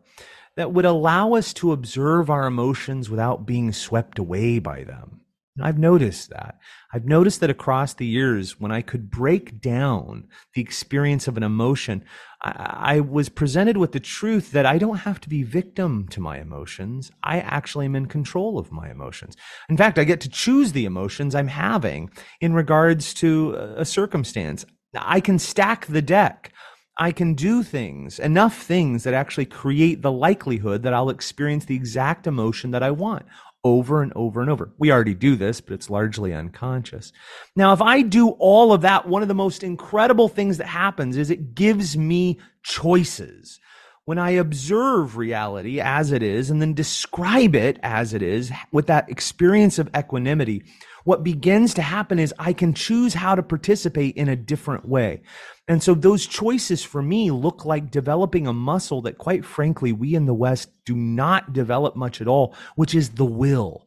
that 0.56 0.70
would 0.70 0.84
allow 0.84 1.32
us 1.32 1.54
to 1.54 1.72
observe 1.72 2.28
our 2.28 2.46
emotions 2.46 3.08
without 3.08 3.46
being 3.46 3.72
swept 3.72 4.18
away 4.18 4.58
by 4.58 4.84
them 4.84 5.22
I've 5.62 5.78
noticed 5.78 6.30
that. 6.30 6.58
I've 6.92 7.06
noticed 7.06 7.40
that 7.40 7.50
across 7.50 7.94
the 7.94 8.06
years, 8.06 8.60
when 8.60 8.70
I 8.70 8.82
could 8.82 9.10
break 9.10 9.60
down 9.60 10.28
the 10.54 10.60
experience 10.60 11.26
of 11.26 11.36
an 11.36 11.42
emotion, 11.42 12.04
I, 12.42 12.96
I, 12.96 13.00
was 13.00 13.28
presented 13.28 13.76
with 13.76 13.92
the 13.92 14.00
truth 14.00 14.52
that 14.52 14.66
I 14.66 14.78
don't 14.78 14.98
have 14.98 15.20
to 15.22 15.28
be 15.28 15.42
victim 15.42 16.08
to 16.08 16.20
my 16.20 16.38
emotions. 16.38 17.10
I 17.22 17.40
actually 17.40 17.86
am 17.86 17.96
in 17.96 18.06
control 18.06 18.58
of 18.58 18.70
my 18.70 18.90
emotions. 18.90 19.36
In 19.68 19.76
fact, 19.76 19.98
I 19.98 20.04
get 20.04 20.20
to 20.22 20.28
choose 20.28 20.72
the 20.72 20.84
emotions 20.84 21.34
I'm 21.34 21.48
having 21.48 22.10
in 22.40 22.52
regards 22.52 23.14
to 23.14 23.54
a 23.76 23.84
circumstance. 23.84 24.66
I 24.94 25.20
can 25.20 25.38
stack 25.38 25.86
the 25.86 26.02
deck. 26.02 26.52
I 26.98 27.12
can 27.12 27.34
do 27.34 27.62
things, 27.62 28.18
enough 28.18 28.56
things 28.56 29.04
that 29.04 29.12
actually 29.12 29.44
create 29.44 30.00
the 30.00 30.12
likelihood 30.12 30.82
that 30.82 30.94
I'll 30.94 31.10
experience 31.10 31.66
the 31.66 31.74
exact 31.74 32.26
emotion 32.26 32.70
that 32.70 32.82
I 32.82 32.90
want 32.90 33.26
over 33.66 34.00
and 34.00 34.12
over 34.14 34.40
and 34.40 34.48
over. 34.48 34.70
We 34.78 34.92
already 34.92 35.14
do 35.14 35.34
this, 35.34 35.60
but 35.60 35.74
it's 35.74 35.90
largely 35.90 36.32
unconscious. 36.32 37.12
Now, 37.56 37.72
if 37.72 37.82
I 37.82 38.02
do 38.02 38.28
all 38.38 38.72
of 38.72 38.82
that, 38.82 39.08
one 39.08 39.22
of 39.22 39.28
the 39.28 39.34
most 39.34 39.64
incredible 39.64 40.28
things 40.28 40.58
that 40.58 40.68
happens 40.68 41.16
is 41.16 41.30
it 41.30 41.56
gives 41.56 41.96
me 41.96 42.38
choices. 42.62 43.58
When 44.04 44.18
I 44.18 44.30
observe 44.30 45.16
reality 45.16 45.80
as 45.80 46.12
it 46.12 46.22
is 46.22 46.48
and 46.48 46.62
then 46.62 46.74
describe 46.74 47.56
it 47.56 47.80
as 47.82 48.14
it 48.14 48.22
is 48.22 48.52
with 48.70 48.86
that 48.86 49.10
experience 49.10 49.80
of 49.80 49.90
equanimity, 49.98 50.62
what 51.06 51.22
begins 51.22 51.72
to 51.72 51.82
happen 51.82 52.18
is 52.18 52.34
I 52.36 52.52
can 52.52 52.74
choose 52.74 53.14
how 53.14 53.36
to 53.36 53.42
participate 53.42 54.16
in 54.16 54.28
a 54.28 54.34
different 54.34 54.88
way. 54.88 55.22
And 55.68 55.80
so 55.80 55.94
those 55.94 56.26
choices 56.26 56.82
for 56.82 57.00
me 57.00 57.30
look 57.30 57.64
like 57.64 57.92
developing 57.92 58.48
a 58.48 58.52
muscle 58.52 59.02
that 59.02 59.16
quite 59.16 59.44
frankly, 59.44 59.92
we 59.92 60.16
in 60.16 60.26
the 60.26 60.34
West 60.34 60.68
do 60.84 60.96
not 60.96 61.52
develop 61.52 61.94
much 61.94 62.20
at 62.20 62.26
all, 62.26 62.56
which 62.74 62.92
is 62.92 63.10
the 63.10 63.24
will. 63.24 63.86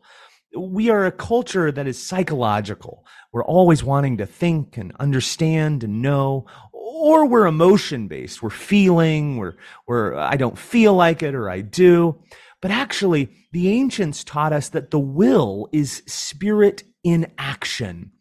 We 0.57 0.89
are 0.89 1.05
a 1.05 1.11
culture 1.11 1.73
that 1.73 1.87
is 1.87 2.01
psychological. 2.01 3.05
We're 3.33 3.43
always 3.43 3.83
wanting 3.83 4.15
to 4.19 4.25
think 4.25 4.77
and 4.77 4.95
understand 4.97 5.83
and 5.83 6.01
know, 6.01 6.45
or 6.71 7.25
we're 7.25 7.47
emotion 7.47 8.07
based. 8.07 8.41
We're 8.41 8.49
feeling, 8.49 9.35
we're, 9.35 9.55
we're, 9.87 10.15
I 10.15 10.37
don't 10.37 10.57
feel 10.57 10.93
like 10.93 11.21
it 11.21 11.35
or 11.35 11.49
I 11.49 11.59
do. 11.59 12.17
But 12.61 12.71
actually, 12.71 13.29
the 13.51 13.69
ancients 13.69 14.23
taught 14.23 14.53
us 14.53 14.69
that 14.69 14.91
the 14.91 14.99
will 14.99 15.69
is 15.71 16.03
spirit 16.07 16.83
in 17.03 17.31
action. 17.37 18.11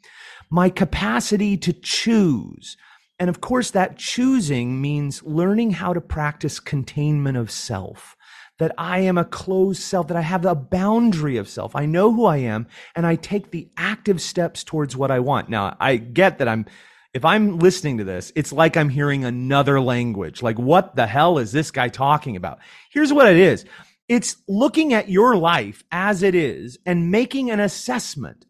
My 0.51 0.71
capacity 0.71 1.57
to 1.59 1.73
choose, 1.73 2.77
and 3.19 3.29
of 3.29 3.41
course, 3.41 3.73
that 3.73 3.99
choosing 3.99 4.81
means 4.81 5.23
learning 5.25 5.73
how 5.73 5.93
to 5.93 6.01
practice 6.01 6.61
containment 6.61 7.37
of 7.37 7.51
self. 7.51 8.17
that 8.59 8.75
I 8.77 9.01
am 9.01 9.17
a 9.19 9.25
closed 9.25 9.83
self, 9.83 10.09
that 10.09 10.17
I 10.17 10.23
have 10.23 10.45
a 10.45 10.55
boundary 10.55 11.37
of 11.37 11.49
self. 11.49 11.75
I 11.77 11.87
know 11.87 12.13
who 12.13 12.27
I 12.27 12.39
am 12.39 12.67
and 12.95 13.07
I 13.07 13.15
take 13.17 13.51
the 13.51 13.71
active 13.77 14.21
steps 14.21 14.65
towards 14.65 14.97
what 14.97 15.11
I 15.11 15.21
want. 15.21 15.49
Now, 15.49 15.77
I 15.81 15.97
get 15.97 16.39
that 16.39 16.49
I'm, 16.49 16.67
if 17.15 17.25
I'm 17.25 17.59
listening 17.59 17.99
to 17.99 18.05
this, 18.05 18.33
it's 18.35 18.53
like 18.53 18.77
I'm 18.77 18.89
hearing 18.89 19.25
another 19.25 19.81
language. 19.81 20.43
Like, 20.43 20.59
what 20.59 20.97
the 20.97 21.07
hell 21.07 21.39
is 21.39 21.53
this 21.53 21.71
guy 21.71 21.89
talking 21.89 22.37
about? 22.37 22.59
Here's 22.91 23.13
what 23.13 23.29
it 23.29 23.37
is. 23.37 23.65
It's 24.09 24.37
looking 24.49 24.95
at 24.95 25.09
your 25.09 25.37
life 25.37 25.85
as 25.93 26.23
it 26.23 26.35
is 26.35 26.79
and 26.87 27.11
making 27.11 27.51
an 27.51 27.61
assessment. 27.61 28.47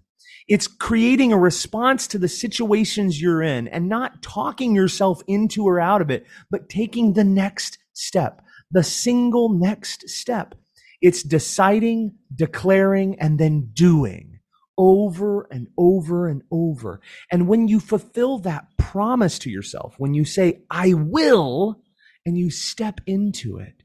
It's 0.47 0.67
creating 0.67 1.33
a 1.33 1.39
response 1.39 2.07
to 2.09 2.19
the 2.19 2.29
situations 2.29 3.21
you're 3.21 3.43
in 3.43 3.69
and 3.69 3.89
not 3.89 4.23
talking 4.23 4.75
yourself 4.75 5.23
into 5.27 5.65
or 5.65 5.81
out 5.81 6.01
of 6.01 6.11
it, 6.11 6.27
but 6.51 6.69
taking 6.69 7.13
the 7.13 7.25
next 7.25 7.79
step 7.93 8.41
the 8.71 8.83
single 8.83 9.49
next 9.49 10.09
step. 10.09 10.55
It's 11.01 11.23
deciding, 11.23 12.17
declaring, 12.35 13.19
and 13.21 13.39
then 13.39 13.71
doing 13.73 14.41
over 14.77 15.49
and 15.51 15.69
over 15.77 16.29
and 16.29 16.43
over. 16.51 17.01
And 17.33 17.49
when 17.49 17.69
you 17.69 17.81
fulfill 17.81 18.39
that 18.41 18.67
promise 18.77 19.39
to 19.41 19.51
yourself, 19.51 19.95
when 19.99 20.15
you 20.15 20.25
say, 20.25 20.63
I 20.71 20.95
will, 20.95 21.81
and 22.25 22.37
you 22.37 22.51
step 22.51 23.01
into 23.07 23.59
it, 23.59 23.78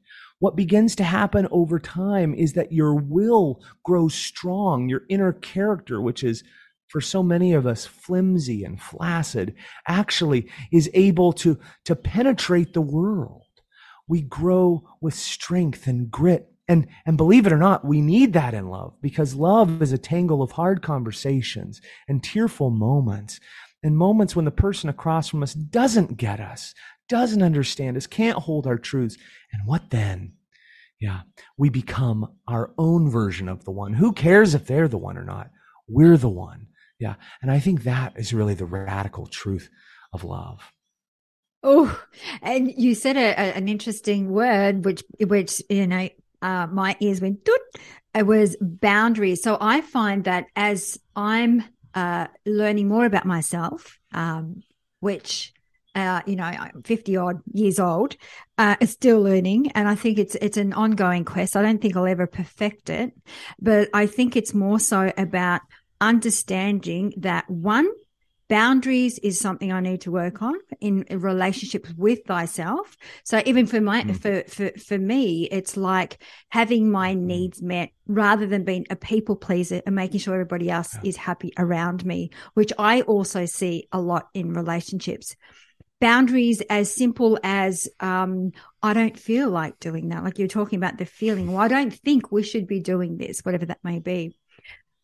what 0.44 0.58
begins 0.58 0.94
to 0.94 1.06
happen 1.06 1.48
over 1.52 1.80
time 1.80 2.34
is 2.34 2.52
that 2.52 2.74
your 2.74 2.96
will 2.96 3.64
grows 3.86 4.14
strong, 4.14 4.90
your 4.90 5.04
inner 5.08 5.32
character, 5.32 6.02
which 6.02 6.22
is 6.22 6.44
for 6.90 7.00
so 7.00 7.24
many 7.24 7.54
of 7.54 7.66
us 7.66 7.86
flimsy 7.86 8.66
and 8.66 8.82
flaccid, 8.82 9.56
actually 9.88 10.50
is 10.70 10.90
able 10.94 11.32
to, 11.32 11.58
to 11.86 11.96
penetrate 11.96 12.74
the 12.74 12.82
world 12.82 13.46
we 14.10 14.22
grow 14.22 14.84
with 15.00 15.14
strength 15.14 15.88
and 15.88 16.12
grit. 16.12 16.52
And, 16.68 16.88
and 17.06 17.16
believe 17.16 17.48
it 17.48 17.54
or 17.54 17.58
not, 17.58 17.86
we 17.86 18.02
need 18.02 18.34
that 18.34 18.54
in 18.54 18.68
love 18.68 18.96
because 19.02 19.36
love 19.36 19.82
is 19.82 19.94
a 19.94 19.98
tangle 19.98 20.42
of 20.42 20.52
hard 20.52 20.82
conversations 20.82 21.80
and 22.10 22.22
tearful 22.22 22.70
moments 22.70 23.40
and 23.84 23.98
moments 23.98 24.36
when 24.36 24.46
the 24.46 24.52
person 24.52 24.90
across 24.90 25.28
from 25.28 25.44
us 25.44 25.54
doesn't 25.54 26.16
get 26.18 26.40
us, 26.40 26.74
doesn't 27.10 27.44
understand 27.44 27.98
us, 27.98 28.08
can't 28.08 28.40
hold 28.40 28.68
our 28.68 28.78
truths. 28.78 29.18
And 29.52 29.68
what 29.68 29.90
then? 29.90 30.34
Yeah, 31.00 31.22
we 31.58 31.70
become 31.70 32.34
our 32.48 32.72
own 32.78 33.10
version 33.10 33.50
of 33.50 33.66
the 33.66 33.72
one. 33.72 33.94
Who 33.94 34.14
cares 34.14 34.56
if 34.56 34.66
they're 34.66 34.88
the 34.88 34.98
one 34.98 35.18
or 35.18 35.26
not? 35.26 35.50
We're 35.88 36.18
the 36.18 36.30
one. 36.30 36.68
Yeah. 37.00 37.16
And 37.42 37.52
I 37.52 37.60
think 37.60 37.84
that 37.84 38.14
is 38.16 38.34
really 38.34 38.54
the 38.54 38.66
radical 38.66 39.28
truth 39.28 39.70
of 40.14 40.24
love. 40.24 40.62
Oh, 41.62 42.02
and 42.42 42.72
you 42.72 42.94
said 42.96 43.18
a, 43.18 43.32
a, 43.32 43.54
an 43.56 43.68
interesting 43.68 44.32
word, 44.32 44.86
which 44.86 45.04
which 45.20 45.62
you 45.70 45.88
know, 45.88 46.10
uh, 46.42 46.68
my 46.68 46.96
ears 47.00 47.22
went. 47.22 47.44
Doot. 47.44 47.60
It 48.14 48.28
was 48.28 48.56
boundaries. 48.62 49.42
So 49.42 49.58
I 49.60 49.82
find 49.82 50.26
that 50.26 50.46
as 50.56 51.00
I'm 51.16 51.64
uh, 51.94 52.28
learning 52.46 52.88
more 52.88 53.06
about 53.06 53.26
myself, 53.26 53.98
um, 54.14 54.62
which 55.00 55.54
uh, 55.96 56.22
you 56.26 56.36
know, 56.36 56.44
I'm 56.44 56.82
50 56.84 57.18
odd 57.18 57.42
years 57.52 57.80
old, 57.80 58.16
uh, 58.58 58.76
still 58.86 59.22
learning. 59.22 59.72
And 59.72 59.88
I 59.88 59.96
think 59.96 60.18
it's, 60.18 60.36
it's 60.36 60.58
an 60.58 60.74
ongoing 60.74 61.26
quest. 61.26 61.56
I 61.56 61.62
don't 61.62 61.82
think 61.82 61.96
I'll 61.96 62.08
ever 62.08 62.28
perfect 62.28 62.90
it, 62.90 63.14
but 63.60 63.90
I 63.94 64.08
think 64.08 64.36
it's 64.36 64.54
more 64.54 64.80
so 64.80 65.12
about 65.18 65.62
understanding 66.02 67.14
that 67.18 67.50
one, 67.50 67.90
boundaries 68.50 69.18
is 69.20 69.40
something 69.40 69.72
I 69.72 69.80
need 69.80 70.02
to 70.02 70.12
work 70.12 70.42
on 70.44 70.54
in 70.80 71.06
relationships 71.10 71.92
with 71.98 72.20
thyself. 72.28 72.98
So 73.24 73.42
even 73.46 73.66
for 73.66 73.82
my, 73.82 74.04
mm. 74.04 74.16
for, 74.16 74.48
for, 74.48 74.78
for 74.78 74.98
me, 75.00 75.46
it's 75.46 75.76
like 75.78 76.22
having 76.50 76.92
my 76.92 77.16
mm. 77.16 77.22
needs 77.22 77.64
met 77.64 77.90
rather 78.06 78.46
than 78.46 78.64
being 78.64 78.86
a 78.90 78.96
people 78.96 79.36
pleaser 79.36 79.82
and 79.86 79.96
making 79.96 80.20
sure 80.20 80.34
everybody 80.34 80.70
else 80.70 80.94
yeah. 80.96 81.10
is 81.10 81.18
happy 81.18 81.52
around 81.58 82.06
me, 82.06 82.30
which 82.54 82.72
I 82.78 83.02
also 83.02 83.46
see 83.46 83.88
a 83.92 84.00
lot 84.00 84.28
in 84.34 84.54
relationships 84.54 85.36
boundaries 86.04 86.62
as 86.70 86.94
simple 86.94 87.40
as 87.44 87.88
um, 88.02 88.52
I 88.82 88.94
don't 88.94 89.18
feel 89.18 89.50
like 89.50 89.80
doing 89.80 90.10
that. 90.10 90.24
Like 90.24 90.38
you're 90.38 90.50
talking 90.50 90.78
about 90.78 90.98
the 90.98 91.06
feeling. 91.06 91.48
Well, 91.48 91.62
I 91.62 91.70
don't 91.70 91.94
think 91.94 92.30
we 92.30 92.44
should 92.44 92.68
be 92.68 92.82
doing 92.82 93.18
this, 93.18 93.40
whatever 93.40 93.68
that 93.68 93.80
may 93.84 94.00
be. 94.00 94.38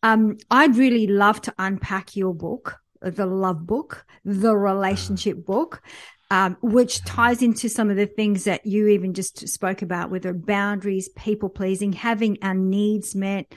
Um, 0.02 0.36
I'd 0.50 0.76
really 0.76 1.06
love 1.06 1.40
to 1.42 1.54
unpack 1.58 2.16
your 2.16 2.34
book 2.34 2.80
the 3.00 3.24
love 3.24 3.66
book, 3.66 4.04
the 4.26 4.54
relationship 4.54 5.38
uh-huh. 5.38 5.46
book, 5.46 5.82
um, 6.30 6.58
which 6.60 7.02
ties 7.04 7.40
into 7.40 7.68
some 7.68 7.88
of 7.88 7.96
the 7.96 8.06
things 8.06 8.44
that 8.44 8.66
you 8.66 8.88
even 8.88 9.14
just 9.14 9.48
spoke 9.48 9.80
about, 9.80 10.10
whether 10.10 10.34
boundaries, 10.34 11.08
people 11.16 11.48
pleasing, 11.48 11.94
having 11.94 12.36
our 12.42 12.54
needs 12.54 13.14
met, 13.14 13.54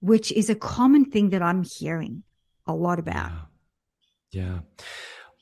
which 0.00 0.32
is 0.32 0.48
a 0.48 0.54
common 0.54 1.04
thing 1.04 1.28
that 1.30 1.42
I'm 1.42 1.62
hearing 1.62 2.22
a 2.66 2.74
lot 2.74 2.98
about. 2.98 3.32
Yeah. 4.32 4.42
yeah. 4.42 4.58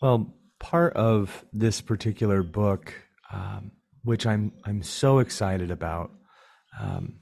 Well, 0.03 0.35
part 0.65 0.95
of 0.95 1.45
this 1.53 1.83
particular 1.83 2.43
book, 2.43 2.95
um, 3.31 3.71
which 4.03 4.27
I'm 4.27 4.53
I'm 4.65 4.83
so 4.83 5.19
excited 5.19 5.71
about, 5.71 6.11
um, 6.81 7.21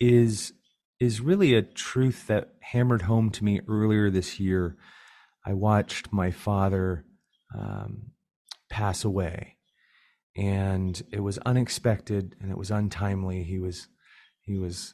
is 0.00 0.52
is 0.98 1.20
really 1.20 1.54
a 1.54 1.62
truth 1.62 2.26
that 2.26 2.54
hammered 2.60 3.02
home 3.02 3.30
to 3.30 3.44
me 3.44 3.60
earlier 3.68 4.10
this 4.10 4.40
year 4.40 4.76
I 5.46 5.52
watched 5.52 6.12
my 6.12 6.32
father 6.32 7.04
um, 7.56 8.10
pass 8.68 9.04
away, 9.04 9.58
and 10.36 11.00
it 11.12 11.20
was 11.20 11.38
unexpected 11.46 12.34
and 12.40 12.50
it 12.50 12.58
was 12.58 12.72
untimely. 12.72 13.44
He 13.44 13.60
was 13.60 13.86
he 14.40 14.58
was 14.58 14.92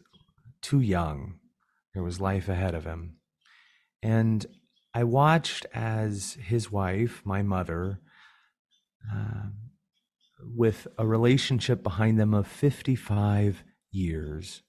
too 0.61 0.81
young. 0.81 1.39
There 1.95 2.03
was 2.03 2.21
life 2.21 2.51
ahead 2.51 2.75
of 2.75 2.85
him, 2.85 3.17
and 4.03 4.45
I 4.95 5.05
watched 5.05 5.67
as 5.73 6.35
his 6.35 6.71
wife, 6.71 7.23
my 7.25 7.43
mother, 7.43 8.01
uh, 9.11 9.49
with 10.55 10.87
a 10.99 11.07
relationship 11.07 11.83
behind 11.83 12.19
them 12.19 12.35
of 12.35 12.47
55 12.47 13.63
years, 13.91 14.63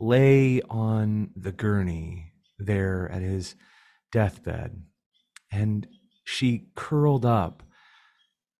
lay 0.00 0.60
on 0.62 1.30
the 1.36 1.52
gurney 1.52 2.32
there 2.58 3.10
at 3.12 3.22
his 3.22 3.54
deathbed 4.12 4.82
and 5.54 5.86
she 6.24 6.66
curled 6.74 7.24
up 7.24 7.62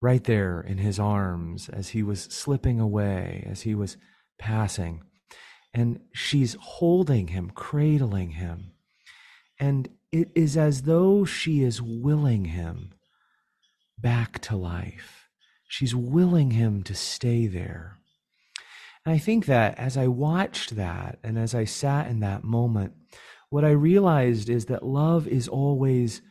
right 0.00 0.22
there 0.24 0.60
in 0.60 0.78
his 0.78 0.98
arms 0.98 1.68
as 1.68 1.88
he 1.88 2.02
was 2.02 2.22
slipping 2.22 2.78
away, 2.78 3.44
as 3.50 3.62
he 3.62 3.74
was 3.74 3.96
passing. 4.38 5.02
And 5.72 6.00
she's 6.12 6.56
holding 6.60 7.28
him, 7.28 7.50
cradling 7.50 8.32
him. 8.32 8.72
And 9.58 9.88
it 10.14 10.30
is 10.36 10.56
as 10.56 10.82
though 10.82 11.24
she 11.24 11.64
is 11.64 11.82
willing 11.82 12.44
him 12.44 12.92
back 13.98 14.38
to 14.38 14.54
life. 14.54 15.28
She's 15.66 15.92
willing 15.92 16.52
him 16.52 16.84
to 16.84 16.94
stay 16.94 17.48
there. 17.48 17.98
And 19.04 19.12
I 19.12 19.18
think 19.18 19.46
that 19.46 19.76
as 19.76 19.96
I 19.96 20.06
watched 20.06 20.76
that 20.76 21.18
and 21.24 21.36
as 21.36 21.52
I 21.52 21.64
sat 21.64 22.06
in 22.06 22.20
that 22.20 22.44
moment, 22.44 22.92
what 23.50 23.64
I 23.64 23.70
realized 23.70 24.48
is 24.48 24.66
that 24.66 24.86
love 24.86 25.26
is 25.26 25.48
always 25.48 26.22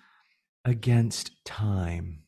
against 0.64 1.44
time. 1.44 2.24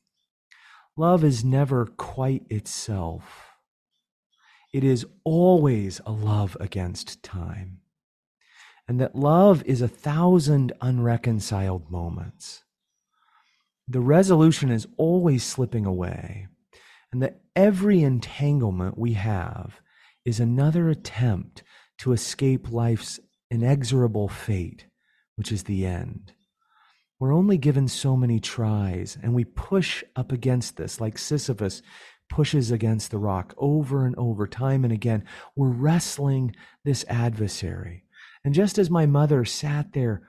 Love 0.97 1.24
is 1.24 1.45
never 1.45 1.86
quite 1.86 2.43
itself. 2.49 3.51
It 4.74 4.84
is 4.84 5.06
always 5.24 6.01
a 6.06 6.12
love 6.12 6.58
against 6.60 7.24
time. 7.24 7.80
And 8.88 8.99
that 8.99 9.15
love 9.15 9.63
is 9.65 9.81
a 9.81 9.88
thousand 9.88 10.73
unreconciled 10.81 11.89
moments. 11.89 12.63
The 13.88 13.99
resolution 13.99 14.71
is 14.71 14.88
always 14.97 15.43
slipping 15.43 15.86
away. 15.86 16.47
And 17.11 17.21
that 17.21 17.41
every 17.55 18.01
entanglement 18.01 18.97
we 18.97 19.13
have 19.13 19.79
is 20.25 20.39
another 20.39 20.89
attempt 20.89 21.63
to 21.99 22.11
escape 22.11 22.71
life's 22.71 23.19
inexorable 23.49 24.27
fate, 24.27 24.86
which 25.36 25.51
is 25.51 25.63
the 25.63 25.86
end. 25.86 26.33
We're 27.19 27.33
only 27.33 27.57
given 27.57 27.88
so 27.88 28.17
many 28.17 28.39
tries, 28.39 29.17
and 29.21 29.33
we 29.33 29.45
push 29.45 30.03
up 30.15 30.31
against 30.31 30.75
this 30.75 30.99
like 30.99 31.17
Sisyphus 31.17 31.81
pushes 32.29 32.71
against 32.71 33.11
the 33.11 33.17
rock 33.17 33.53
over 33.57 34.05
and 34.05 34.15
over, 34.17 34.47
time 34.47 34.83
and 34.83 34.91
again. 34.91 35.23
We're 35.55 35.69
wrestling 35.69 36.55
this 36.83 37.05
adversary. 37.07 38.05
And 38.46 38.54
just 38.54 38.78
as 38.78 38.89
my 38.89 39.06
mother 39.06 39.43
sat 39.43 39.91
there 39.91 40.22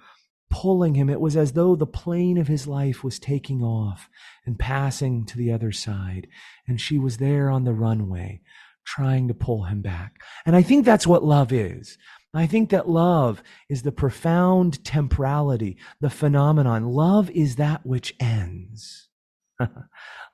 pulling 0.51 0.95
him, 0.95 1.09
it 1.09 1.21
was 1.21 1.37
as 1.37 1.53
though 1.53 1.77
the 1.77 1.87
plane 1.87 2.39
of 2.39 2.49
his 2.49 2.67
life 2.67 3.05
was 3.05 3.19
taking 3.19 3.63
off 3.63 4.09
and 4.45 4.59
passing 4.59 5.25
to 5.27 5.37
the 5.37 5.53
other 5.53 5.71
side. 5.71 6.27
And 6.67 6.81
she 6.81 6.99
was 6.99 7.19
there 7.19 7.51
on 7.51 7.65
the 7.65 7.75
runway 7.75 8.41
trying 8.85 9.29
to 9.29 9.35
pull 9.35 9.65
him 9.65 9.83
back. 9.83 10.21
And 10.47 10.57
I 10.57 10.63
think 10.63 10.85
that's 10.85 11.07
what 11.07 11.25
love 11.25 11.53
is. 11.53 11.99
I 12.33 12.47
think 12.47 12.71
that 12.71 12.89
love 12.89 13.43
is 13.69 13.83
the 13.83 13.93
profound 13.93 14.85
temporality, 14.85 15.77
the 16.01 16.11
phenomenon. 16.11 16.85
Love 16.85 17.31
is 17.31 17.57
that 17.57 17.85
which 17.87 18.15
ends. 18.21 19.09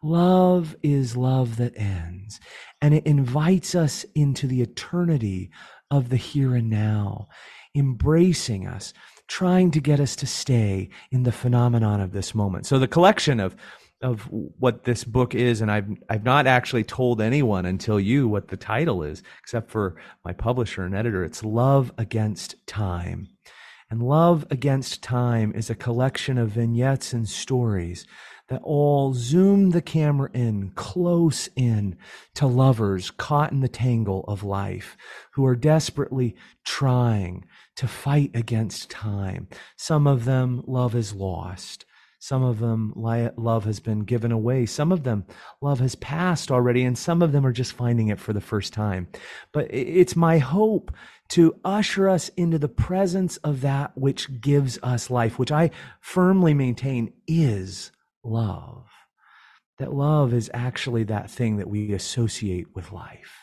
love 0.03 0.77
is 0.83 1.17
love 1.17 1.57
that 1.57 1.77
ends, 1.77 2.41
and 2.81 2.93
it 2.93 3.07
invites 3.07 3.77
us 3.77 4.05
into 4.17 4.49
the 4.49 4.63
eternity 4.63 5.51
of 5.93 6.09
the 6.09 6.17
here 6.17 6.55
and 6.55 6.69
now, 6.69 7.29
embracing 7.75 8.67
us, 8.67 8.93
trying 9.29 9.71
to 9.71 9.81
get 9.81 10.01
us 10.01 10.17
to 10.17 10.27
stay 10.27 10.91
in 11.11 11.23
the 11.23 11.33
phenomenon 11.33 12.01
of 12.01 12.13
this 12.13 12.35
moment. 12.35 12.67
So 12.67 12.79
the 12.79 12.89
collection 12.89 13.41
of 13.41 13.57
of 14.03 14.23
what 14.31 14.83
this 14.83 15.05
book 15.05 15.33
is, 15.33 15.61
and 15.61 15.71
I've 15.71 15.89
I've 16.09 16.25
not 16.25 16.47
actually 16.47 16.85
told 16.85 17.21
anyone 17.21 17.65
until 17.67 18.01
you 18.01 18.27
what 18.29 18.49
the 18.49 18.57
title 18.57 19.03
is, 19.03 19.23
except 19.41 19.71
for 19.71 19.97
my 20.25 20.33
publisher 20.33 20.83
and 20.85 20.95
editor. 20.95 21.25
It's 21.25 21.45
Love 21.45 21.93
Against 21.97 22.57
Time. 22.67 23.29
And 23.91 24.03
Love 24.03 24.47
Against 24.51 25.03
Time 25.03 25.53
is 25.55 25.71
a 25.71 25.75
collection 25.75 26.37
of 26.37 26.51
vignettes 26.51 27.13
and 27.13 27.29
stories 27.29 28.07
that 28.49 28.63
all 28.65 29.15
zoom 29.15 29.71
the 29.71 29.81
camera 29.81 30.29
in 30.35 30.71
close 30.75 31.49
in 31.57 31.97
to 32.35 32.47
lovers 32.47 33.11
caught 33.11 33.53
in 33.53 33.61
the 33.61 33.69
tangle 33.69 34.25
of 34.29 34.43
life 34.43 34.97
who 35.33 35.47
are 35.47 35.57
desperately 35.57 36.35
trying 36.65 37.45
to 37.77 37.89
fight 37.89 38.31
against 38.35 38.91
time. 38.91 39.49
Some 39.77 40.07
of 40.07 40.25
them 40.25 40.63
love 40.67 40.95
is 40.95 41.15
lost. 41.15 41.85
Some 42.19 42.45
of 42.45 42.61
them 42.61 42.93
love 42.95 43.65
has 43.65 43.81
been 43.81 44.05
given 44.05 44.31
away. 44.31 44.65
Some 44.65 44.93
of 44.93 45.03
them 45.03 45.27
love 45.61 45.81
has 45.81 45.97
passed 45.97 46.53
already, 46.53 46.85
and 46.85 46.97
some 46.97 47.21
of 47.21 47.33
them 47.33 47.45
are 47.45 47.53
just 47.53 47.73
finding 47.73 48.09
it 48.09 48.21
for 48.21 48.33
the 48.33 48.41
first 48.41 48.73
time. 48.73 49.09
But 49.53 49.67
it's 49.75 50.15
my 50.15 50.39
hope 50.39 50.95
to 51.31 51.57
usher 51.65 52.09
us 52.09 52.29
into 52.37 52.61
the 52.61 52.69
presence 52.69 53.39
of 53.39 53.61
that 53.63 53.97
which 53.97 54.41
gives 54.41 54.79
us 54.85 55.11
life, 55.11 55.37
which 55.37 55.51
I 55.51 55.73
firmly 56.01 56.55
maintain 56.55 57.13
is 57.27 57.91
love. 58.23 58.87
That 59.79 59.93
love 59.93 60.33
is 60.33 60.49
actually 60.55 61.03
that 61.05 61.29
thing 61.29 61.57
that 61.57 61.69
we 61.69 61.93
associate 61.93 62.69
with 62.73 62.93
life. 62.93 63.42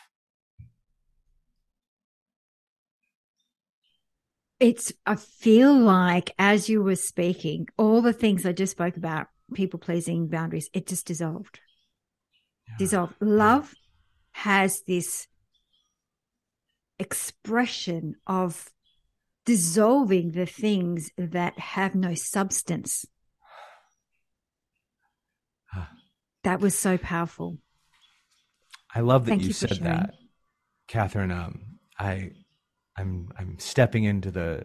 It's 4.60 4.92
i 5.06 5.16
feel 5.16 5.74
like 5.74 6.32
as 6.38 6.68
you 6.68 6.82
were 6.82 6.94
speaking 6.94 7.66
all 7.76 8.02
the 8.02 8.12
things 8.12 8.46
i 8.46 8.52
just 8.52 8.72
spoke 8.72 8.96
about 8.96 9.26
people 9.54 9.78
pleasing 9.78 10.28
boundaries 10.28 10.70
it 10.72 10.86
just 10.86 11.06
dissolved. 11.06 11.60
Yeah. 12.68 12.74
dissolved. 12.78 13.14
Love 13.20 13.74
has 14.32 14.82
this 14.82 15.26
expression 16.98 18.16
of 18.26 18.70
dissolving 19.44 20.32
the 20.32 20.46
things 20.46 21.10
that 21.16 21.58
have 21.58 21.94
no 21.94 22.14
substance. 22.14 23.06
That 26.42 26.60
was 26.60 26.78
so 26.78 26.96
powerful. 26.96 27.58
I 28.94 29.00
love 29.00 29.26
that 29.26 29.40
you, 29.40 29.48
you 29.48 29.52
said 29.52 29.80
that 29.82 30.14
catherine. 30.88 31.30
Um, 31.30 31.76
i 31.98 32.30
I'm 33.00 33.32
I'm 33.38 33.58
stepping 33.58 34.04
into 34.04 34.30
the 34.30 34.64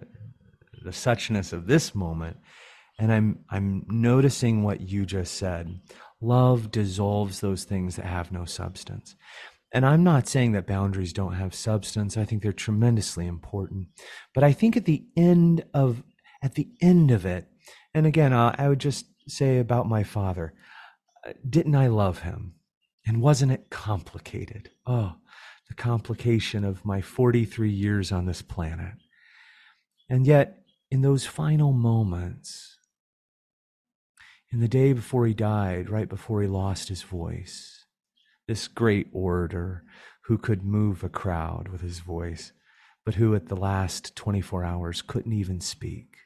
the 0.83 0.91
suchness 0.91 1.53
of 1.53 1.65
this 1.65 1.95
moment 1.95 2.37
and 2.99 3.11
I'm 3.11 3.39
I'm 3.49 3.85
noticing 3.87 4.63
what 4.63 4.81
you 4.81 5.05
just 5.05 5.35
said. 5.35 5.79
Love 6.21 6.71
dissolves 6.71 7.39
those 7.39 7.63
things 7.63 7.95
that 7.95 8.05
have 8.05 8.31
no 8.31 8.45
substance. 8.45 9.15
And 9.73 9.85
I'm 9.85 10.03
not 10.03 10.27
saying 10.27 10.53
that 10.53 10.67
boundaries 10.67 11.11
don't 11.11 11.33
have 11.33 11.53
substance. 11.53 12.15
I 12.17 12.23
think 12.23 12.41
they're 12.41 12.53
tremendously 12.53 13.27
important. 13.27 13.87
But 14.33 14.43
I 14.43 14.53
think 14.53 14.77
at 14.77 14.85
the 14.85 15.05
end 15.17 15.65
of 15.73 16.03
at 16.41 16.55
the 16.55 16.69
end 16.81 17.11
of 17.11 17.25
it, 17.25 17.47
and 17.93 18.05
again, 18.05 18.31
uh, 18.31 18.55
I 18.57 18.69
would 18.69 18.79
just 18.79 19.05
say 19.27 19.59
about 19.59 19.89
my 19.89 20.03
father, 20.03 20.53
uh, 21.27 21.33
didn't 21.49 21.75
I 21.75 21.87
love 21.87 22.19
him? 22.19 22.53
And 23.07 23.21
wasn't 23.21 23.51
it 23.51 23.69
complicated? 23.69 24.69
Oh, 24.87 25.15
the 25.67 25.73
complication 25.73 26.63
of 26.63 26.85
my 26.85 27.01
43 27.01 27.69
years 27.69 28.11
on 28.11 28.25
this 28.25 28.41
planet. 28.41 28.93
And 30.09 30.27
yet, 30.27 30.59
in 30.91 31.01
those 31.01 31.25
final 31.25 31.73
moments, 31.73 32.77
in 34.51 34.59
the 34.59 34.67
day 34.67 34.93
before 34.93 35.25
he 35.25 35.33
died, 35.33 35.89
right 35.89 36.07
before 36.07 36.41
he 36.41 36.47
lost 36.47 36.89
his 36.89 37.01
voice, 37.01 37.85
this 38.47 38.67
great 38.67 39.07
orator 39.11 39.83
who 40.25 40.37
could 40.37 40.63
move 40.63 41.03
a 41.03 41.09
crowd 41.09 41.67
with 41.67 41.81
his 41.81 41.99
voice, 41.99 42.51
but 43.03 43.15
who 43.15 43.35
at 43.35 43.47
the 43.47 43.55
last 43.55 44.15
24 44.15 44.63
hours 44.63 45.01
couldn't 45.01 45.33
even 45.33 45.59
speak. 45.59 46.17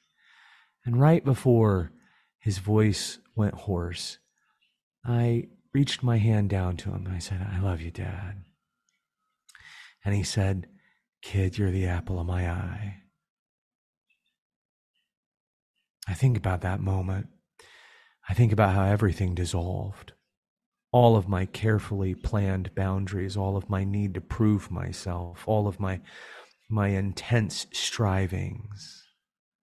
And 0.86 1.00
right 1.00 1.24
before 1.24 1.92
his 2.40 2.58
voice 2.58 3.20
went 3.36 3.54
hoarse, 3.54 4.18
I 5.06 5.48
reached 5.74 6.04
my 6.04 6.18
hand 6.18 6.50
down 6.50 6.78
to 6.78 6.90
him 6.90 7.06
and 7.06 7.16
I 7.16 7.20
said, 7.20 7.46
I 7.52 7.60
love 7.60 7.82
you, 7.82 7.92
Dad. 7.92 8.44
And 10.10 10.18
he 10.18 10.24
said, 10.24 10.66
Kid, 11.22 11.60
you're 11.60 11.70
the 11.70 11.86
apple 11.86 12.20
of 12.20 12.26
my 12.26 12.50
eye. 12.50 12.96
I 16.08 16.16
think 16.16 16.36
about 16.36 16.62
that 16.62 16.80
moment. 16.80 17.28
I 18.28 18.34
think 18.34 18.52
about 18.52 18.74
how 18.74 18.86
everything 18.86 19.36
dissolved. 19.36 20.14
All 20.92 21.16
of 21.16 21.28
my 21.28 21.46
carefully 21.46 22.16
planned 22.16 22.74
boundaries, 22.74 23.38
all 23.38 23.56
of 23.56 23.70
my 23.70 23.84
need 23.84 24.16
to 24.16 24.20
prove 24.20 24.72
myself, 24.72 25.44
all 25.46 25.68
of 25.68 25.80
my 25.80 26.02
my 26.72 26.88
intense 26.88 27.68
strivings 27.72 29.04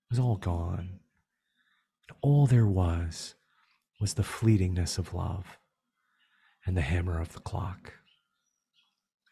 was 0.09 0.21
all 0.21 0.37
gone. 0.37 1.01
And 2.09 2.17
all 2.23 2.47
there 2.47 2.69
was 2.69 3.35
was 4.01 4.15
the 4.15 4.23
fleetingness 4.23 4.97
of 4.97 5.13
love 5.13 5.59
and 6.65 6.77
the 6.77 6.83
hammer 6.83 7.21
of 7.21 7.33
the 7.33 7.41
clock. 7.41 7.95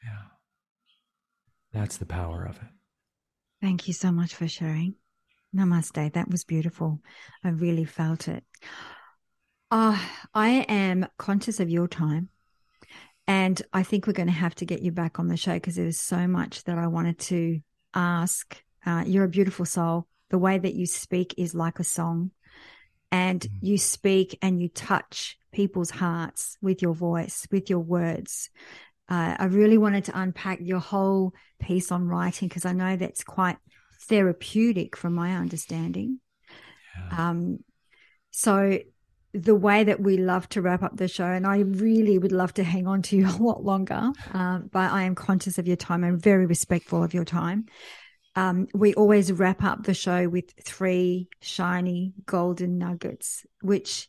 Yeah. 0.03 0.34
That's 1.75 1.97
the 1.97 2.07
power 2.07 2.45
of 2.45 2.57
it. 2.57 2.69
Thank 3.61 3.89
you 3.89 3.95
so 3.95 4.13
much 4.13 4.35
for 4.35 4.47
sharing. 4.47 4.95
Namaste. 5.55 6.13
That 6.13 6.31
was 6.31 6.45
beautiful. 6.45 7.01
I 7.43 7.49
really 7.49 7.85
felt 7.85 8.29
it. 8.29 8.45
Uh, 9.71 9.99
I 10.33 10.67
am 10.69 11.07
conscious 11.19 11.59
of 11.59 11.69
your 11.69 11.89
time. 11.89 12.29
And 13.27 13.61
I 13.73 13.83
think 13.83 14.07
we're 14.07 14.13
going 14.13 14.29
to 14.29 14.33
have 14.33 14.55
to 14.57 14.67
get 14.67 14.83
you 14.83 14.93
back 14.93 15.19
on 15.19 15.29
the 15.29 15.37
show 15.37 15.55
because 15.55 15.77
there 15.77 15.87
was 15.87 15.99
so 15.99 16.29
much 16.29 16.65
that 16.65 16.79
I 16.79 16.87
wanted 16.87 17.19
to 17.21 17.61
ask. 17.93 18.63
Uh, 18.87 19.03
you're 19.07 19.25
a 19.25 19.29
beautiful 19.29 19.65
soul. 19.65 20.07
The 20.31 20.39
way 20.39 20.59
that 20.59 20.75
you 20.75 20.87
speak 20.87 21.35
is 21.39 21.55
like 21.55 21.81
a 21.81 21.85
song. 21.85 22.31
And 23.11 23.41
mm. 23.41 23.49
you 23.63 23.79
speak 23.79 24.39
and 24.43 24.61
you 24.61 24.69
touch 24.69 25.39
people's 25.53 25.91
hearts 25.91 26.57
with 26.61 26.83
your 26.83 26.95
voice, 26.95 27.49
with 27.51 27.71
your 27.71 27.79
words 27.81 28.51
uh, 29.09 29.37
I 29.39 29.47
really 29.47 29.79
wanted 29.79 30.05
to 30.07 30.19
unpack 30.19 30.61
your 30.63 30.79
whole 30.79 31.35
piece 31.61 31.93
on 31.93 32.09
writing 32.09 32.49
because 32.49 32.65
I 32.65 32.73
know 32.73 32.97
that's 32.97 33.25
quite 33.25 33.57
therapeutic 34.09 34.97
from 34.97 35.15
my 35.15 35.37
understanding. 35.37 36.21
Yeah. 36.97 37.31
Um, 37.31 37.59
so 38.31 38.79
the 39.35 39.55
way 39.55 39.85
that 39.85 40.01
we 40.01 40.17
love 40.17 40.49
to 40.51 40.63
wrap 40.63 40.83
up 40.83 40.97
the 40.97 41.09
show, 41.09 41.27
and 41.27 41.47
I 41.47 41.59
really 41.59 42.19
would 42.19 42.33
love 42.33 42.55
to 42.55 42.65
hang 42.65 42.87
on 42.87 43.03
to 43.03 43.17
you 43.17 43.27
a 43.29 43.43
lot 43.43 43.63
longer, 43.63 44.13
um, 44.33 44.71
but 44.73 44.93
I 44.93 45.03
am 45.03 45.15
conscious 45.15 45.59
of 45.59 45.67
your 45.67 45.77
time 45.77 46.05
and 46.05 46.21
very 46.21 46.47
respectful 46.47 47.03
of 47.03 47.13
your 47.13 47.25
time. 47.25 47.67
Um, 48.37 48.67
we 48.75 48.95
always 48.95 49.31
wrap 49.33 49.63
up 49.63 49.85
the 49.85 49.95
show 49.95 50.29
with 50.29 50.53
three 50.63 51.29
shiny 51.41 52.15
golden 52.27 52.79
nuggets, 52.79 53.47
which 53.61 54.09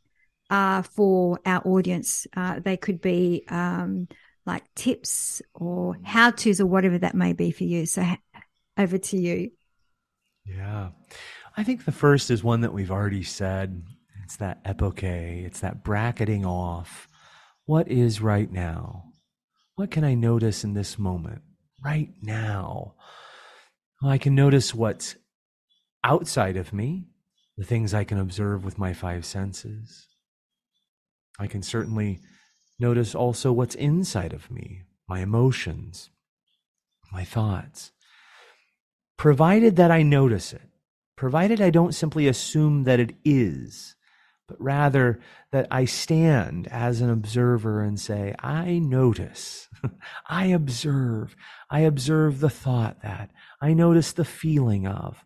are 0.50 0.84
for 0.84 1.40
our 1.46 1.62
audience. 1.68 2.26
Uh, 2.36 2.60
they 2.60 2.78
could 2.78 3.02
be 3.02 3.46
um, 3.50 4.08
like 4.46 4.64
tips 4.76 5.42
or 5.54 5.98
how 6.04 6.32
to's 6.32 6.62
or 6.62 6.66
whatever 6.66 6.98
that 7.00 7.16
may 7.16 7.34
be 7.34 7.52
for 7.52 7.64
you. 7.64 7.86
So 7.86 8.06
over 8.78 8.98
to 8.98 9.18
you. 9.18 9.52
Yeah. 10.46 10.90
I 11.58 11.64
think 11.64 11.86
the 11.86 11.92
first 11.92 12.30
is 12.30 12.44
one 12.44 12.62
that 12.62 12.74
we've 12.74 12.92
already 12.92 13.24
said. 13.24 13.84
It's 14.24 14.38
that 14.38 14.64
epoche, 14.66 15.46
it's 15.46 15.60
that 15.60 15.84
bracketing 15.84 16.46
off. 16.46 17.08
What 17.66 17.88
is 17.88 18.22
right 18.22 18.52
now? 18.52 19.12
What 19.76 19.92
can 19.92 20.04
I 20.04 20.16
notice 20.16 20.64
in 20.64 20.74
this 20.74 20.98
moment 20.98 21.42
right 21.84 22.10
now? 22.22 22.96
Well, 24.02 24.12
I 24.12 24.18
can 24.18 24.36
notice 24.36 24.74
what's 24.74 25.16
outside 26.04 26.58
of 26.58 26.74
me, 26.74 27.08
the 27.58 27.64
things 27.64 27.94
I 27.94 28.04
can 28.04 28.20
observe 28.20 28.64
with 28.66 28.78
my 28.78 28.94
five 28.94 29.26
senses. 29.26 30.08
I 31.40 31.48
can 31.48 31.62
certainly 31.62 32.20
Notice 32.78 33.16
also 33.16 33.52
what's 33.52 33.76
inside 33.76 34.34
of 34.34 34.52
me, 34.52 34.84
my 35.08 35.20
emotions, 35.22 36.10
my 37.12 37.24
thoughts. 37.24 37.92
Provided 39.18 39.78
that 39.78 39.92
I 39.92 40.04
notice 40.04 40.52
it, 40.52 40.70
provided 41.16 41.62
I 41.62 41.70
don't 41.70 41.96
simply 41.96 42.28
assume 42.28 42.84
that 42.84 43.00
it 43.00 43.16
is, 43.24 43.96
but 44.48 44.62
rather 44.62 45.20
that 45.52 45.68
I 45.72 45.86
stand 45.86 46.68
as 46.68 47.00
an 47.00 47.10
observer 47.10 47.82
and 47.82 48.00
say, 48.00 48.36
I 48.40 48.80
notice, 48.80 49.70
I 50.28 50.48
observe, 50.48 51.36
I 51.70 51.80
observe 51.82 52.42
the 52.42 52.50
thought 52.50 53.02
that, 53.02 53.32
I 53.62 53.74
notice 53.74 54.12
the 54.12 54.26
feeling 54.26 54.86
of. 54.86 55.24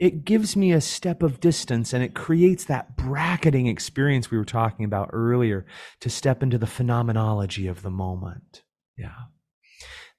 It 0.00 0.24
gives 0.24 0.56
me 0.56 0.72
a 0.72 0.80
step 0.80 1.22
of 1.22 1.40
distance 1.40 1.92
and 1.92 2.02
it 2.02 2.14
creates 2.14 2.64
that 2.64 2.96
bracketing 2.96 3.66
experience 3.66 4.30
we 4.30 4.38
were 4.38 4.46
talking 4.46 4.86
about 4.86 5.10
earlier 5.12 5.66
to 6.00 6.08
step 6.08 6.42
into 6.42 6.56
the 6.56 6.66
phenomenology 6.66 7.66
of 7.66 7.82
the 7.82 7.90
moment. 7.90 8.62
Yeah. 8.96 9.26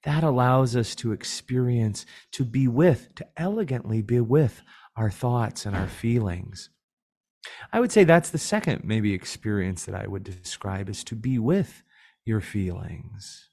That 0.04 0.22
allows 0.22 0.76
us 0.76 0.94
to 0.96 1.10
experience, 1.10 2.06
to 2.30 2.44
be 2.44 2.68
with, 2.68 3.12
to 3.16 3.26
elegantly 3.36 4.02
be 4.02 4.20
with 4.20 4.62
our 4.96 5.10
thoughts 5.10 5.66
and 5.66 5.74
our 5.74 5.88
feelings. 5.88 6.70
I 7.72 7.80
would 7.80 7.90
say 7.90 8.04
that's 8.04 8.30
the 8.30 8.38
second 8.38 8.84
maybe 8.84 9.12
experience 9.12 9.84
that 9.86 9.96
I 9.96 10.06
would 10.06 10.22
describe 10.22 10.88
is 10.88 11.02
to 11.04 11.16
be 11.16 11.40
with 11.40 11.82
your 12.24 12.40
feelings. 12.40 13.48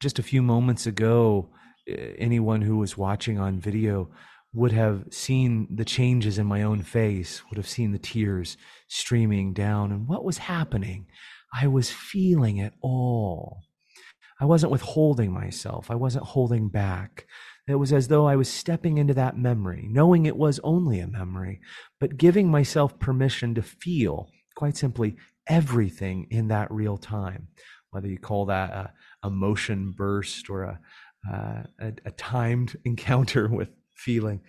Just 0.00 0.18
a 0.18 0.22
few 0.22 0.40
moments 0.40 0.86
ago, 0.86 1.50
eh, 1.86 2.12
anyone 2.18 2.62
who 2.62 2.78
was 2.78 2.96
watching 2.96 3.38
on 3.38 3.60
video 3.60 4.10
would 4.52 4.72
have 4.72 5.04
seen 5.10 5.68
the 5.74 5.84
changes 5.84 6.38
in 6.38 6.46
my 6.46 6.62
own 6.62 6.82
face, 6.82 7.42
would 7.48 7.56
have 7.56 7.68
seen 7.68 7.92
the 7.92 7.98
tears 7.98 8.56
streaming 8.88 9.52
down. 9.52 9.92
And 9.92 10.08
what 10.08 10.24
was 10.24 10.38
happening? 10.38 11.06
I 11.52 11.66
was 11.66 11.90
feeling 11.90 12.58
it 12.58 12.74
all. 12.80 13.62
I 14.40 14.46
wasn't 14.46 14.72
withholding 14.72 15.32
myself, 15.32 15.90
I 15.90 15.94
wasn't 15.94 16.24
holding 16.24 16.68
back. 16.68 17.26
It 17.68 17.74
was 17.76 17.92
as 17.92 18.08
though 18.08 18.26
I 18.26 18.34
was 18.34 18.48
stepping 18.48 18.98
into 18.98 19.14
that 19.14 19.38
memory, 19.38 19.86
knowing 19.88 20.26
it 20.26 20.36
was 20.36 20.58
only 20.64 20.98
a 20.98 21.06
memory, 21.06 21.60
but 22.00 22.16
giving 22.16 22.50
myself 22.50 22.98
permission 22.98 23.54
to 23.54 23.62
feel, 23.62 24.28
quite 24.56 24.76
simply, 24.76 25.16
everything 25.46 26.26
in 26.30 26.48
that 26.48 26.70
real 26.72 26.96
time. 26.96 27.48
Whether 27.90 28.08
you 28.08 28.18
call 28.18 28.46
that 28.46 28.70
a, 28.70 28.92
a 29.22 29.30
motion 29.30 29.94
burst 29.96 30.50
or 30.50 30.64
a, 30.64 30.80
uh, 31.30 31.62
a, 31.80 31.92
a, 32.06 32.10
timed 32.12 32.76
encounter 32.84 33.46
with 33.48 33.68
feeling. 34.00 34.40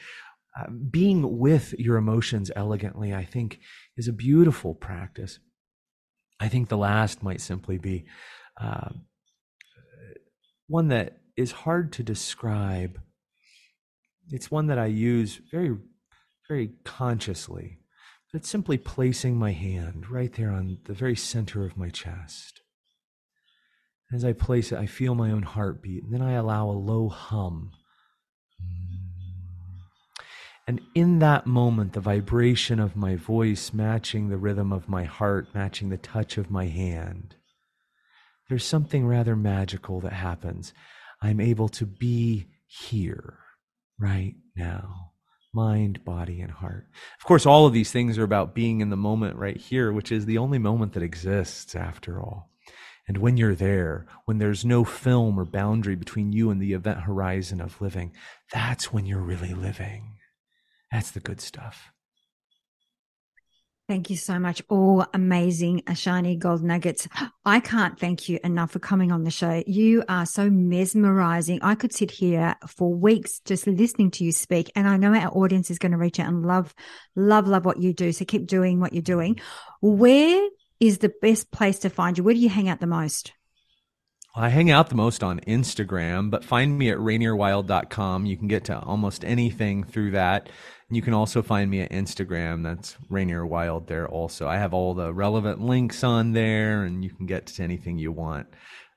Uh, 0.58 0.70
being 0.70 1.39
with 1.39 1.74
your 1.80 1.97
emotions 1.97 2.52
elegantly, 2.56 3.14
I 3.14 3.24
think, 3.24 3.60
is 3.95 4.08
a 4.08 4.14
beautiful 4.14 4.74
practice. 4.74 5.39
I 6.39 6.49
think 6.49 6.68
the 6.68 6.78
last 6.78 7.24
might 7.24 7.39
simply 7.39 7.78
be 7.78 8.06
uh, 8.60 8.89
one 10.68 10.89
that 10.89 11.20
is 11.38 11.52
hard 11.52 11.93
to 11.93 12.04
describe. 12.04 12.99
It's 14.30 14.52
one 14.52 14.68
that 14.68 14.80
I 14.80 14.88
use 14.88 15.39
very, 15.52 15.78
very 16.49 16.72
consciously. 16.84 17.80
It's 18.34 18.49
simply 18.49 18.78
placing 18.78 19.38
my 19.38 19.52
hand 19.52 20.10
right 20.10 20.34
there 20.34 20.52
on 20.52 20.80
the 20.86 20.93
very 20.93 21.16
center 21.16 21.66
of 21.66 21.78
my 21.78 21.89
chest. 21.89 22.62
As 24.14 24.26
I 24.26 24.34
place 24.34 24.72
it, 24.72 24.80
I 24.80 24.86
feel 24.86 25.16
my 25.16 25.32
own 25.32 25.43
heartbeat, 25.43 26.04
and 26.04 26.14
then 26.14 26.22
I 26.22 26.34
allow 26.34 26.70
a 26.70 26.72
low 26.72 27.08
hum 27.10 27.72
and 30.68 30.80
in 30.93 31.20
that 31.20 31.47
moment, 31.47 31.93
the 31.93 31.99
vibration 31.99 32.80
of 32.80 32.95
my 32.95 33.16
voice 33.16 33.74
matching 33.74 34.30
the 34.30 34.38
rhythm 34.38 34.72
of 34.72 34.88
my 34.88 35.03
heart, 35.03 35.47
matching 35.53 35.89
the 35.89 35.97
touch 35.97 36.38
of 36.38 36.51
my 36.51 36.68
hand, 36.68 37.36
there's 38.49 38.66
something 38.66 39.07
rather 39.07 39.36
magical 39.36 40.01
that 40.01 40.14
happens. 40.14 40.74
I'm 41.22 41.39
able 41.39 41.70
to 41.70 41.86
be 41.86 42.47
here 42.68 43.39
right 43.99 44.36
now 44.55 45.12
mind, 45.53 46.03
body, 46.05 46.41
and 46.41 46.51
heart. 46.51 46.88
Of 47.20 47.26
course, 47.26 47.45
all 47.45 47.66
of 47.66 47.74
these 47.74 47.91
things 47.91 48.18
are 48.18 48.24
about 48.24 48.55
being 48.55 48.80
in 48.82 48.89
the 48.89 48.97
moment 48.97 49.36
right 49.38 49.57
here, 49.57 49.91
which 49.91 50.12
is 50.12 50.26
the 50.26 50.38
only 50.38 50.57
moment 50.57 50.93
that 50.93 51.03
exists 51.03 51.76
after 51.76 52.20
all. 52.20 52.49
And 53.07 53.18
when 53.18 53.36
you're 53.36 53.55
there, 53.55 54.05
when 54.26 54.38
there's 54.38 54.64
no 54.64 54.84
film 54.86 55.39
or 55.39 55.45
boundary 55.45 55.95
between 55.95 56.32
you 56.32 56.49
and 56.51 56.62
the 56.62 56.74
event 56.74 57.01
horizon 57.01 57.59
of 57.59 57.82
living, 57.82 58.14
that's 58.53 58.93
when 58.93 59.05
you're 59.05 59.20
really 59.20 59.53
living. 59.53 60.14
That's 60.92 61.12
the 61.12 61.20
good 61.20 61.42
stuff. 61.42 61.92
Thank 63.92 64.10
you 64.10 64.16
so 64.16 64.39
much. 64.39 64.62
All 64.70 65.06
amazing, 65.14 65.84
shiny 65.96 66.38
gold 66.38 66.64
nuggets. 66.64 67.10
I 67.46 67.60
can't 67.60 68.00
thank 68.00 68.30
you 68.30 68.39
enough 68.42 68.72
for 68.72 68.80
coming 68.80 69.12
on 69.12 69.26
the 69.26 69.32
show. 69.32 69.64
You 69.68 70.06
are 70.08 70.26
so 70.26 70.50
mesmerizing. 70.50 71.60
I 71.62 71.76
could 71.76 71.92
sit 71.92 72.10
here 72.10 72.56
for 72.68 72.94
weeks 72.94 73.42
just 73.44 73.68
listening 73.68 74.12
to 74.12 74.24
you 74.24 74.32
speak. 74.32 74.72
And 74.78 74.88
I 74.88 74.96
know 74.96 75.14
our 75.14 75.36
audience 75.36 75.70
is 75.70 75.78
going 75.78 75.92
to 75.92 75.98
reach 75.98 76.22
out 76.22 76.30
and 76.30 76.46
love, 76.46 76.74
love, 77.18 77.50
love 77.50 77.66
what 77.66 77.82
you 77.82 77.92
do. 77.92 78.14
So 78.14 78.24
keep 78.24 78.48
doing 78.48 78.80
what 78.80 78.94
you're 78.94 79.02
doing. 79.02 79.42
Where 79.82 80.48
is 80.80 81.00
the 81.00 81.12
best 81.22 81.52
place 81.52 81.80
to 81.80 81.89
find 81.89 82.18
you? 82.18 82.24
Where 82.24 82.34
do 82.34 82.39
you 82.39 82.48
hang 82.48 82.70
out 82.70 82.80
the 82.80 82.88
most? 82.88 83.34
I 84.34 84.48
hang 84.48 84.72
out 84.72 84.88
the 84.88 84.96
most 84.96 85.24
on 85.24 85.42
Instagram, 85.42 86.32
but 86.32 86.46
find 86.46 86.78
me 86.78 86.90
at 86.90 86.98
rainierwylde.com. 86.98 88.26
You 88.26 88.38
can 88.38 88.48
get 88.48 88.64
to 88.66 88.80
almost 88.80 89.26
anything 89.26 89.84
through 89.84 90.12
that. 90.12 90.50
You 90.90 91.02
can 91.02 91.14
also 91.14 91.42
find 91.42 91.70
me 91.70 91.82
at 91.82 91.92
Instagram. 91.92 92.64
That's 92.64 92.96
Rainier 93.10 93.46
Wylde 93.46 93.88
there 93.88 94.08
also. 94.08 94.48
I 94.48 94.58
have 94.58 94.74
all 94.74 94.94
the 94.94 95.14
relevant 95.14 95.60
links 95.60 96.04
on 96.04 96.32
there 96.32 96.84
and 96.84 97.04
you 97.04 97.10
can 97.10 97.26
get 97.26 97.48
to 97.48 97.64
anything 97.64 97.98
you 97.98 98.14
want. 98.14 98.48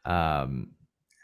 Um, 0.05 0.68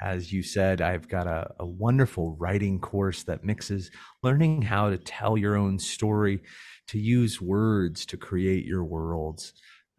as 0.02 0.32
you 0.32 0.42
said, 0.42 0.80
I've 0.80 1.08
got 1.08 1.26
a, 1.26 1.52
a, 1.60 1.66
wonderful 1.66 2.34
writing 2.36 2.80
course 2.80 3.22
that 3.24 3.44
mixes 3.44 3.90
learning 4.22 4.62
how 4.62 4.88
to 4.90 4.96
tell 4.96 5.36
your 5.36 5.56
own 5.56 5.78
story, 5.78 6.40
to 6.88 6.98
use 6.98 7.40
words 7.40 8.06
to 8.06 8.16
create 8.16 8.64
your 8.64 8.82
worlds. 8.82 9.52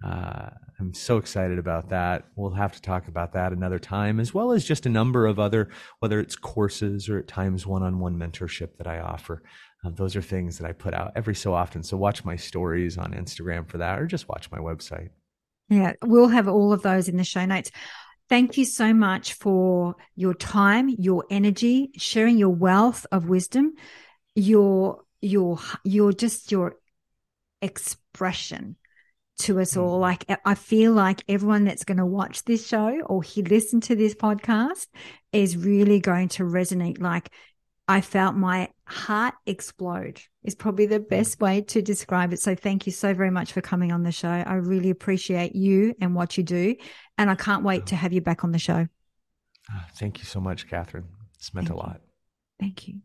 Uh, 0.03 0.49
I'm 0.79 0.93
so 0.95 1.17
excited 1.17 1.59
about 1.59 1.89
that. 1.89 2.25
We'll 2.35 2.51
have 2.51 2.73
to 2.73 2.81
talk 2.81 3.07
about 3.07 3.33
that 3.33 3.53
another 3.53 3.77
time, 3.77 4.19
as 4.19 4.33
well 4.33 4.51
as 4.51 4.65
just 4.65 4.87
a 4.87 4.89
number 4.89 5.27
of 5.27 5.37
other, 5.37 5.69
whether 5.99 6.19
it's 6.19 6.35
courses 6.35 7.07
or 7.07 7.19
at 7.19 7.27
times 7.27 7.67
one 7.67 7.83
on 7.83 7.99
one 7.99 8.17
mentorship 8.17 8.77
that 8.77 8.87
I 8.87 8.99
offer. 8.99 9.43
Um, 9.83 9.93
those 9.93 10.15
are 10.15 10.21
things 10.21 10.57
that 10.57 10.67
I 10.67 10.73
put 10.73 10.95
out 10.95 11.11
every 11.15 11.35
so 11.35 11.53
often. 11.53 11.83
So 11.83 11.97
watch 11.97 12.25
my 12.25 12.35
stories 12.35 12.97
on 12.97 13.13
Instagram 13.13 13.69
for 13.69 13.77
that, 13.77 13.99
or 13.99 14.07
just 14.07 14.27
watch 14.27 14.49
my 14.51 14.57
website. 14.57 15.09
Yeah, 15.69 15.93
we'll 16.01 16.29
have 16.29 16.47
all 16.47 16.73
of 16.73 16.81
those 16.81 17.07
in 17.07 17.17
the 17.17 17.23
show 17.23 17.45
notes. 17.45 17.71
Thank 18.27 18.57
you 18.57 18.65
so 18.65 18.93
much 18.93 19.33
for 19.33 19.95
your 20.15 20.33
time, 20.33 20.89
your 20.89 21.25
energy, 21.29 21.91
sharing 21.97 22.37
your 22.37 22.49
wealth 22.49 23.05
of 23.11 23.29
wisdom, 23.29 23.73
your 24.33 25.03
your 25.21 25.59
your 25.83 26.11
just 26.11 26.51
your 26.51 26.75
expression 27.61 28.77
to 29.41 29.59
us 29.59 29.77
all. 29.77 29.97
Mm. 29.97 30.01
Like 30.01 30.25
I 30.45 30.55
feel 30.55 30.93
like 30.93 31.23
everyone 31.27 31.65
that's 31.65 31.83
going 31.83 31.97
to 31.97 32.05
watch 32.05 32.43
this 32.43 32.67
show 32.67 33.01
or 33.01 33.23
he 33.23 33.43
listen 33.43 33.81
to 33.81 33.95
this 33.95 34.15
podcast 34.15 34.87
is 35.31 35.57
really 35.57 35.99
going 35.99 36.29
to 36.29 36.43
resonate. 36.43 37.01
Like 37.01 37.29
I 37.87 38.01
felt 38.01 38.35
my 38.35 38.69
heart 38.85 39.33
explode 39.45 40.21
is 40.43 40.55
probably 40.55 40.85
the 40.85 40.99
best 40.99 41.41
way 41.41 41.61
to 41.61 41.81
describe 41.81 42.33
it. 42.33 42.39
So 42.39 42.55
thank 42.55 42.85
you 42.85 42.91
so 42.91 43.13
very 43.13 43.31
much 43.31 43.53
for 43.53 43.61
coming 43.61 43.91
on 43.91 44.03
the 44.03 44.11
show. 44.11 44.29
I 44.29 44.55
really 44.55 44.89
appreciate 44.89 45.55
you 45.55 45.93
and 45.99 46.15
what 46.15 46.37
you 46.37 46.43
do. 46.43 46.75
And 47.17 47.29
I 47.29 47.35
can't 47.35 47.63
wait 47.63 47.87
to 47.87 47.95
have 47.95 48.13
you 48.13 48.21
back 48.21 48.43
on 48.43 48.51
the 48.51 48.59
show. 48.59 48.87
Ah, 49.69 49.87
thank 49.95 50.19
you 50.19 50.25
so 50.25 50.39
much, 50.39 50.67
Catherine. 50.69 51.07
It's 51.35 51.53
meant 51.53 51.67
thank 51.67 51.79
a 51.79 51.83
lot. 51.83 52.01
You. 52.01 52.11
Thank 52.59 52.87
you. 52.87 53.01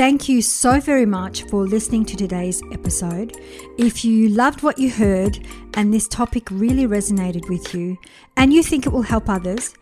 Thank 0.00 0.30
you 0.30 0.40
so 0.40 0.80
very 0.80 1.04
much 1.04 1.42
for 1.42 1.66
listening 1.66 2.06
to 2.06 2.16
today's 2.16 2.62
episode. 2.72 3.36
If 3.76 4.02
you 4.02 4.30
loved 4.30 4.62
what 4.62 4.78
you 4.78 4.88
heard 4.90 5.46
and 5.74 5.92
this 5.92 6.08
topic 6.08 6.48
really 6.50 6.86
resonated 6.86 7.50
with 7.50 7.74
you 7.74 7.98
and 8.34 8.50
you 8.50 8.62
think 8.62 8.86
it 8.86 8.94
will 8.94 9.02
help 9.02 9.28
others, 9.28 9.74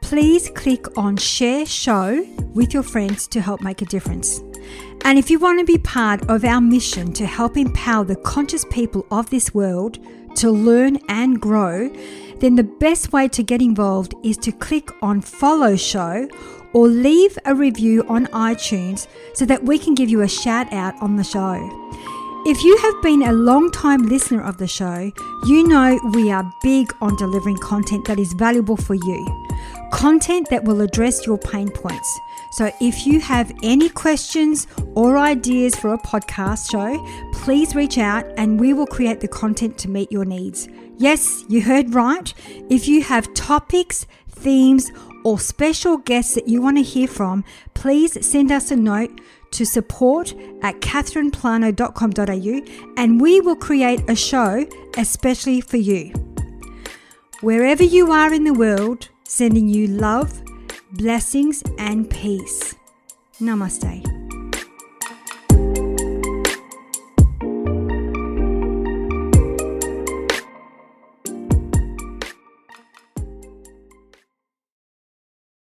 please 0.00 0.48
click 0.54 0.86
on 0.96 1.18
share 1.18 1.66
show 1.66 2.26
with 2.54 2.72
your 2.72 2.82
friends 2.82 3.26
to 3.26 3.42
help 3.42 3.60
make 3.60 3.82
a 3.82 3.84
difference. 3.84 4.38
And 5.04 5.18
if 5.18 5.28
you 5.28 5.38
want 5.38 5.58
to 5.58 5.66
be 5.66 5.76
part 5.76 6.30
of 6.30 6.46
our 6.46 6.62
mission 6.62 7.12
to 7.12 7.26
help 7.26 7.58
empower 7.58 8.04
the 8.04 8.16
conscious 8.16 8.64
people 8.70 9.06
of 9.10 9.28
this 9.28 9.52
world 9.52 9.98
to 10.36 10.50
learn 10.50 10.98
and 11.10 11.42
grow, 11.42 11.90
then 12.36 12.54
the 12.54 12.64
best 12.64 13.12
way 13.12 13.28
to 13.28 13.42
get 13.42 13.60
involved 13.60 14.14
is 14.24 14.38
to 14.38 14.50
click 14.50 14.88
on 15.02 15.20
follow 15.20 15.76
show 15.76 16.26
or 16.72 16.88
leave 16.88 17.38
a 17.44 17.54
review 17.54 18.04
on 18.08 18.26
iTunes 18.26 19.06
so 19.34 19.44
that 19.44 19.64
we 19.64 19.78
can 19.78 19.94
give 19.94 20.08
you 20.08 20.22
a 20.22 20.28
shout 20.28 20.72
out 20.72 20.94
on 21.00 21.16
the 21.16 21.24
show. 21.24 21.54
If 22.46 22.62
you 22.64 22.76
have 22.78 23.02
been 23.02 23.22
a 23.22 23.32
long 23.32 23.70
time 23.72 24.06
listener 24.06 24.42
of 24.42 24.58
the 24.58 24.68
show, 24.68 25.12
you 25.46 25.66
know 25.66 25.98
we 26.14 26.30
are 26.30 26.50
big 26.62 26.92
on 27.00 27.16
delivering 27.16 27.58
content 27.58 28.06
that 28.06 28.18
is 28.18 28.32
valuable 28.32 28.76
for 28.76 28.94
you, 28.94 29.46
content 29.92 30.48
that 30.50 30.64
will 30.64 30.80
address 30.80 31.26
your 31.26 31.36
pain 31.36 31.68
points. 31.68 32.18
So 32.52 32.70
if 32.80 33.06
you 33.06 33.20
have 33.20 33.52
any 33.62 33.88
questions 33.90 34.66
or 34.94 35.18
ideas 35.18 35.74
for 35.74 35.92
a 35.92 35.98
podcast 35.98 36.70
show, 36.70 36.96
please 37.34 37.74
reach 37.74 37.98
out 37.98 38.24
and 38.38 38.58
we 38.58 38.72
will 38.72 38.86
create 38.86 39.20
the 39.20 39.28
content 39.28 39.76
to 39.78 39.90
meet 39.90 40.10
your 40.10 40.24
needs. 40.24 40.68
Yes, 40.96 41.44
you 41.48 41.60
heard 41.60 41.92
right. 41.92 42.32
If 42.70 42.88
you 42.88 43.02
have 43.02 43.34
topics, 43.34 44.06
themes, 44.28 44.90
or 45.24 45.38
special 45.38 45.98
guests 45.98 46.34
that 46.34 46.48
you 46.48 46.62
want 46.62 46.76
to 46.76 46.82
hear 46.82 47.08
from, 47.08 47.44
please 47.74 48.24
send 48.26 48.52
us 48.52 48.70
a 48.70 48.76
note 48.76 49.20
to 49.52 49.64
support 49.64 50.34
at 50.62 50.80
catherineplano.com.au 50.80 52.94
and 52.96 53.20
we 53.20 53.40
will 53.40 53.56
create 53.56 54.08
a 54.08 54.16
show 54.16 54.66
especially 54.96 55.60
for 55.60 55.78
you. 55.78 56.12
Wherever 57.40 57.84
you 57.84 58.10
are 58.10 58.32
in 58.32 58.44
the 58.44 58.52
world, 58.52 59.08
sending 59.24 59.68
you 59.68 59.86
love, 59.86 60.42
Blessings 60.92 61.62
and 61.76 62.08
peace. 62.08 62.74
Namaste. 63.42 64.17